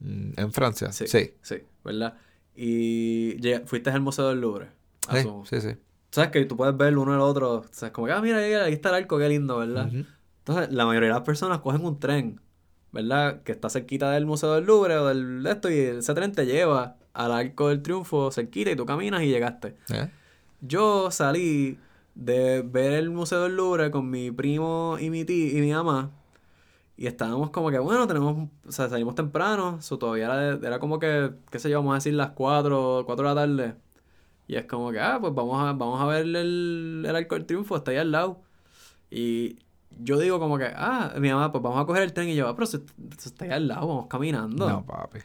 [0.00, 0.92] Mm, ¿En Francia?
[0.92, 1.06] Sí.
[1.06, 2.14] Sí, ¿verdad?
[2.54, 4.70] Y fuiste al Museo del Louvre.
[5.10, 5.76] Sí, sí, sí.
[6.10, 7.54] ¿Sabes que tú puedes ver uno al otro?
[7.54, 9.90] O sea, como que, ah, mira, ahí está el arco, qué lindo, ¿verdad?
[10.38, 12.40] Entonces, la mayoría de las personas cogen un tren,
[12.92, 13.42] ¿verdad?
[13.42, 16.46] Que está cerquita del Museo del Louvre o del de esto y ese tren te
[16.46, 19.76] lleva al Arco del Triunfo cerquita y tú caminas y llegaste.
[19.92, 20.08] ¿Eh?
[20.60, 21.78] Yo salí
[22.14, 26.10] de ver el Museo del Louvre con mi primo y mi tía y mi mamá.
[26.96, 30.98] Y estábamos como que, bueno, tenemos, o sea, salimos temprano, so todavía era, era como
[30.98, 33.76] que, qué sé yo, vamos a decir las 4, 4 de la tarde.
[34.48, 37.44] Y es como que, ah, pues vamos a, vamos a ver el, el Arco del
[37.44, 38.40] Triunfo, está ahí al lado.
[39.10, 39.58] Y
[39.98, 42.48] yo digo como que, ah, mi mamá, pues vamos a coger el tren y yo,
[42.48, 44.68] ah, pero está ahí al lado, vamos caminando.
[44.68, 45.18] No, papi.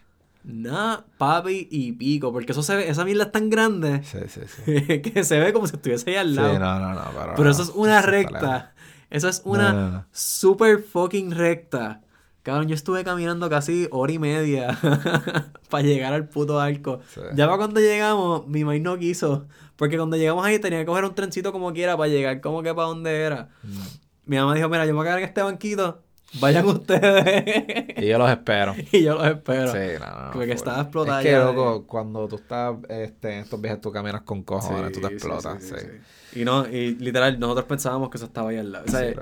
[0.44, 4.42] Nah, papi y pico, porque eso se ve, esa mierda es tan grande sí, sí,
[4.48, 5.02] sí.
[5.02, 6.54] que se ve como si estuviese ahí al lado.
[6.54, 7.02] Sí, no, no, no,
[7.36, 8.74] pero, eso es una recta.
[9.10, 12.02] Eso es una super fucking recta.
[12.44, 14.80] Cabrón, yo estuve caminando casi hora y media
[15.70, 17.02] para llegar al puto arco.
[17.36, 19.48] Ya para cuando llegamos, mi maíz no quiso.
[19.76, 22.74] Porque cuando llegamos ahí tenía que coger un trencito como quiera para llegar como que
[22.74, 23.50] para donde era.
[23.64, 23.80] Mm.
[24.26, 26.02] Mi mamá dijo, mira, yo me voy a quedar en este banquito
[26.40, 27.98] Vayan ustedes.
[27.98, 28.74] y yo los espero.
[28.92, 29.72] y yo los espero.
[29.72, 30.32] Sí, no, no.
[30.32, 31.20] Porque estaba explotado.
[31.20, 35.02] Es que, loco, cuando tú estás este, en estos viajes, tú caminas con cojones, tú
[35.02, 35.64] te explotas.
[35.64, 38.86] Sí, Y no, y literal, nosotros pensábamos que eso estaba ahí al lado.
[38.88, 39.14] O sea,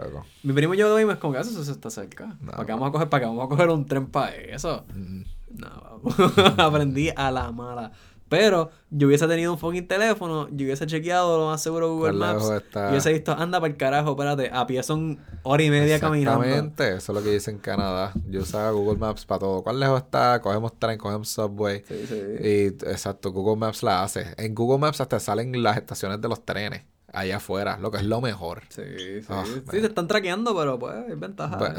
[0.43, 2.37] mi primo y yo vimos como que eso, está cerca.
[2.45, 3.09] ¿Para qué vamos a coger?
[3.09, 4.85] ¿Para qué vamos a coger un tren para eso?
[4.93, 5.21] Mm.
[5.57, 5.67] No,
[6.03, 6.15] vamos.
[6.59, 7.91] Aprendí a la mala.
[8.29, 12.43] Pero yo hubiese tenido un fucking teléfono, yo hubiese chequeado lo más seguro Google Maps.
[12.75, 16.43] Y hubiese visto, anda para el carajo, espérate, a pie son hora y media caminando.
[16.43, 18.13] Exactamente, eso es lo que dice en Canadá.
[18.29, 19.63] Yo usaba Google Maps para todo.
[19.63, 20.39] ¿Cuál lejos está?
[20.41, 21.83] Cogemos tren, cogemos subway.
[21.87, 22.15] Sí, sí.
[22.15, 24.35] Y exacto, Google Maps la hace.
[24.37, 28.03] En Google Maps hasta salen las estaciones de los trenes allá afuera, lo que es
[28.03, 28.61] lo mejor.
[28.69, 29.25] Sí, sí.
[29.29, 31.57] Ah, sí, te están traqueando, pero pues hay ventaja.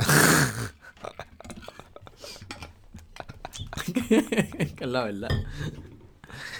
[3.92, 5.28] que es la verdad.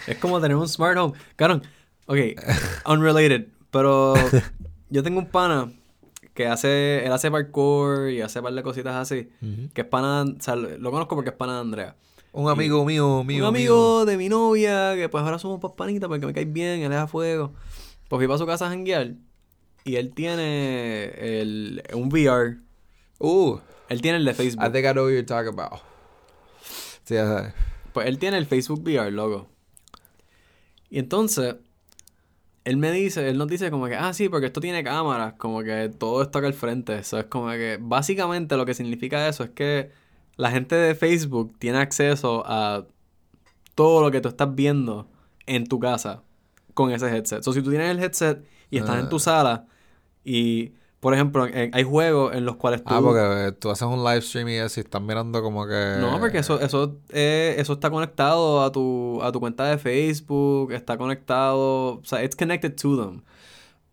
[0.07, 1.13] Es como tener un smart home.
[1.35, 1.63] Cabrón,
[2.05, 2.17] ok,
[2.87, 4.13] unrelated, pero
[4.89, 5.71] yo tengo un pana
[6.33, 9.29] que hace, él hace parkour y hace un par de cositas así,
[9.73, 11.95] que es pana, o sea, lo conozco porque es pana de Andrea.
[12.33, 16.25] Un amigo mío, mío, Un amigo de mi novia, que pues ahora somos panitas porque
[16.25, 17.53] me cae bien, él es a fuego.
[18.07, 19.15] Pues fui para su casa a janguear
[19.83, 22.57] y él tiene el, un VR.
[23.19, 23.57] Uh.
[23.89, 24.65] Él tiene el de Facebook.
[24.65, 25.81] I think I know what you're talking about.
[27.03, 27.15] Sí,
[27.93, 29.50] Pues él tiene el Facebook VR, loco.
[30.91, 31.55] Y entonces,
[32.65, 35.63] él me dice, él nos dice como que, ah, sí, porque esto tiene cámaras, como
[35.63, 36.99] que todo está acá al frente.
[36.99, 39.91] Eso es como que, básicamente lo que significa eso es que
[40.35, 42.85] la gente de Facebook tiene acceso a
[43.73, 45.07] todo lo que tú estás viendo
[45.47, 46.23] en tu casa
[46.73, 47.47] con ese headset.
[47.47, 49.19] O si tú tienes el headset y estás en tu ah.
[49.19, 49.67] sala
[50.25, 52.93] y por ejemplo, hay juegos en los cuales tú...
[52.93, 55.97] Ah, porque eh, tú haces un live stream y así estás mirando como que...
[55.99, 60.71] No, porque eso, eso, eh, eso está conectado a tu, a tu cuenta de Facebook,
[60.71, 61.95] está conectado...
[61.95, 63.23] O sea, it's connected to them.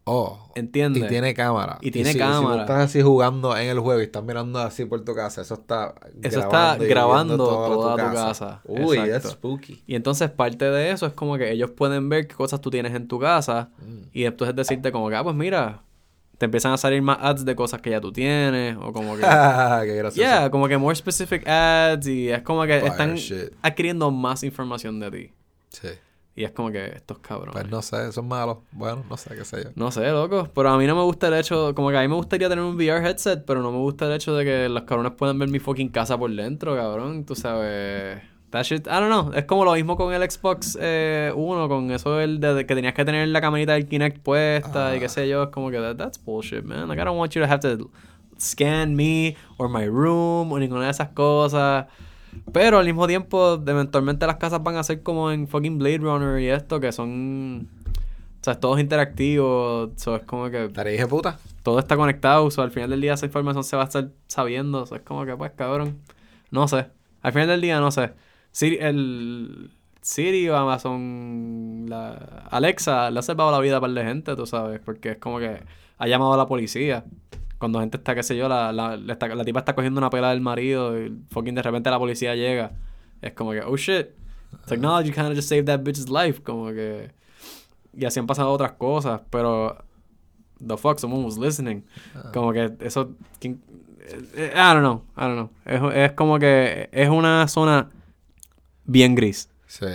[0.05, 0.53] Oh.
[0.55, 1.03] ¿Entiendes?
[1.03, 1.79] Y tiene cámara.
[1.81, 2.41] Y tiene cámara.
[2.41, 5.41] Si tú estás así jugando en el juego y estás mirando así por tu casa,
[5.41, 8.61] eso está Eso está grabando toda, tu, casa.
[8.65, 9.83] Uy, that's spooky.
[9.87, 12.95] Y entonces parte de eso es como que ellos pueden ver qué cosas tú tienes
[12.95, 14.09] en tu casa mm.
[14.13, 15.85] y entonces decirte como que, ah, pues mira,
[16.39, 19.23] te empiezan a salir más ads de cosas que ya tú tienes o como que
[19.23, 20.15] qué gracioso.
[20.17, 23.17] yeah como que more specific ads y es como que están
[23.63, 25.33] adquiriendo más información de ti.
[25.71, 25.89] Sí.
[26.37, 27.53] Y es como que estos cabrones.
[27.53, 28.59] Pues no sé son malos.
[28.71, 29.71] Bueno no sé qué sé yo.
[29.75, 32.09] No sé loco pero a mí no me gusta el hecho como que a mí
[32.09, 34.85] me gustaría tener un VR headset pero no me gusta el hecho de que los
[34.85, 39.11] cabrones puedan ver mi fucking casa por dentro cabrón tú sabes That shit, I don't
[39.11, 39.33] know.
[39.35, 42.95] Es como lo mismo con el Xbox eh, One, con eso el de, que tenías
[42.95, 45.45] que tener la camarita del Kinect puesta y qué sé yo.
[45.45, 46.89] Es como que that's bullshit, man.
[46.89, 47.91] Like, I don't want you to have to
[48.39, 51.87] scan me or my room o ninguna de esas cosas.
[52.53, 56.41] Pero al mismo tiempo, eventualmente las casas van a ser como en fucking Blade Runner
[56.41, 57.69] y esto, que son.
[58.41, 59.91] O sea, todos interactivos.
[59.97, 60.69] So, es como que.
[60.69, 61.39] Te dije puta.
[61.63, 62.51] Todo está conectado.
[62.51, 64.87] So, al final del día esa información se va a estar sabiendo.
[64.87, 65.99] So, es como que, pues, cabrón.
[66.51, 66.87] No sé.
[67.21, 68.13] Al final del día, no sé.
[68.59, 74.03] Siri, el Siri o Amazon, la Alexa le ha salvado la vida a par de
[74.03, 75.61] gente, tú sabes, porque es como que
[75.97, 77.05] ha llamado a la policía.
[77.59, 80.41] Cuando gente está, qué sé yo, la, la, la, tipa está cogiendo una pela del
[80.41, 82.73] marido y fucking de repente la policía llega.
[83.23, 84.09] Es como que, oh shit,
[84.67, 86.43] technology kind of just saved that bitch's life.
[86.43, 87.13] Como que.
[87.97, 89.85] Y así han pasado otras cosas, pero.
[90.59, 91.85] The fuck, someone was listening.
[92.17, 92.33] Ah.
[92.35, 93.15] Como que eso.
[93.41, 93.55] I
[94.75, 95.51] don't know, I don't know.
[95.65, 97.91] Es, es como que es una zona
[98.89, 99.49] bien gris.
[99.69, 99.87] Sí.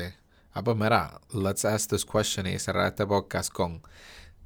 [0.54, 3.82] Ah, pues mira, let's ask this question y cerrar este podcast con.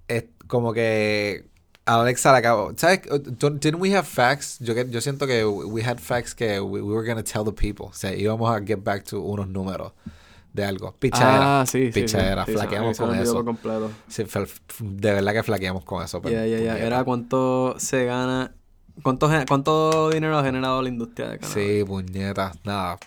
[0.07, 1.45] Es como que.
[1.85, 2.73] Alexa la acabo.
[2.75, 3.01] ¿Sabes?
[3.39, 4.57] Didn't we have facts?
[4.59, 7.87] Yo, yo siento que we had facts que we, were going to tell the people.
[7.87, 9.93] O sea, íbamos a get back to unos números
[10.53, 10.93] de algo.
[10.99, 11.61] Pichadera.
[11.61, 12.45] Ah, sí, Pichadera.
[12.45, 13.45] Sí, flaqueamos con eso.
[14.07, 14.23] Sí,
[14.79, 16.21] de verdad que flaqueamos con eso.
[16.23, 16.77] Ya, ya, ya.
[16.77, 18.53] Era cuánto se gana.
[19.03, 21.53] ¿Cuánto, ¿Cuánto dinero ha generado la industria de Canadá?
[21.53, 22.51] Sí, puñeta.
[22.63, 22.97] Nada.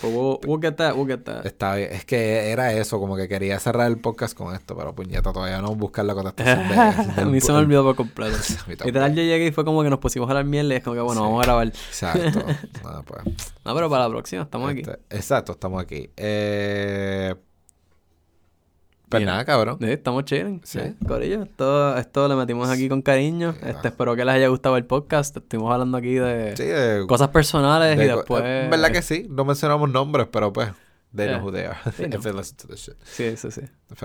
[0.00, 1.44] Pues we'll, we'll, get that, we'll get that.
[1.44, 1.90] Está bien.
[1.92, 5.60] Es que era eso, como que quería cerrar el podcast con esto, pero puñeta, todavía
[5.60, 8.36] no buscar la contestación de, A mí se me olvidó por completo.
[8.84, 10.94] Literal, yo llegué y fue como que nos pusimos a hablar mierda y es como
[10.94, 11.66] que, bueno, vamos a grabar.
[11.66, 12.38] Exacto.
[12.84, 13.22] no, pues.
[13.64, 14.80] no, pero para la próxima, estamos aquí.
[14.80, 16.10] Este, exacto, estamos aquí.
[16.16, 17.34] Eh
[19.08, 19.78] pues nada, cabrón.
[19.80, 20.60] Sí, estamos chilling.
[20.64, 20.80] Sí.
[21.06, 23.54] Corillo, esto, esto lo metimos aquí con cariño.
[23.64, 25.36] este, espero que les haya gustado el podcast.
[25.36, 28.42] Estuvimos hablando aquí de, cosas personales y después.
[28.44, 30.68] En verdad que sí, no mencionamos nombres, pero pues.
[31.14, 31.78] They know who they are.
[31.86, 32.96] If they listen to this shit.
[33.04, 33.62] Sí, sí, sí.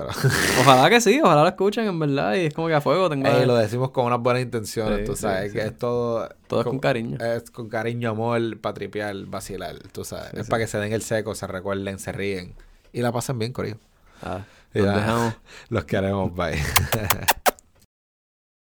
[0.62, 2.36] ojalá que sí, ojalá lo escuchen, en verdad.
[2.36, 3.28] Y es como que a fuego tengo.
[3.28, 5.52] Y lo decimos con unas buenas intenciones, tú sabes.
[5.52, 6.30] que es todo.
[6.48, 7.18] Todo es con cariño.
[7.20, 10.34] Es con cariño, amor, para tripear, vacilar, tú sabes.
[10.34, 12.54] es para que se den el seco, se recuerden, se ríen.
[12.94, 13.78] Y la pasen bien, Corillo.
[14.22, 14.46] Ah.
[14.74, 15.36] Dejamos.
[15.70, 16.60] Los queremos, bye.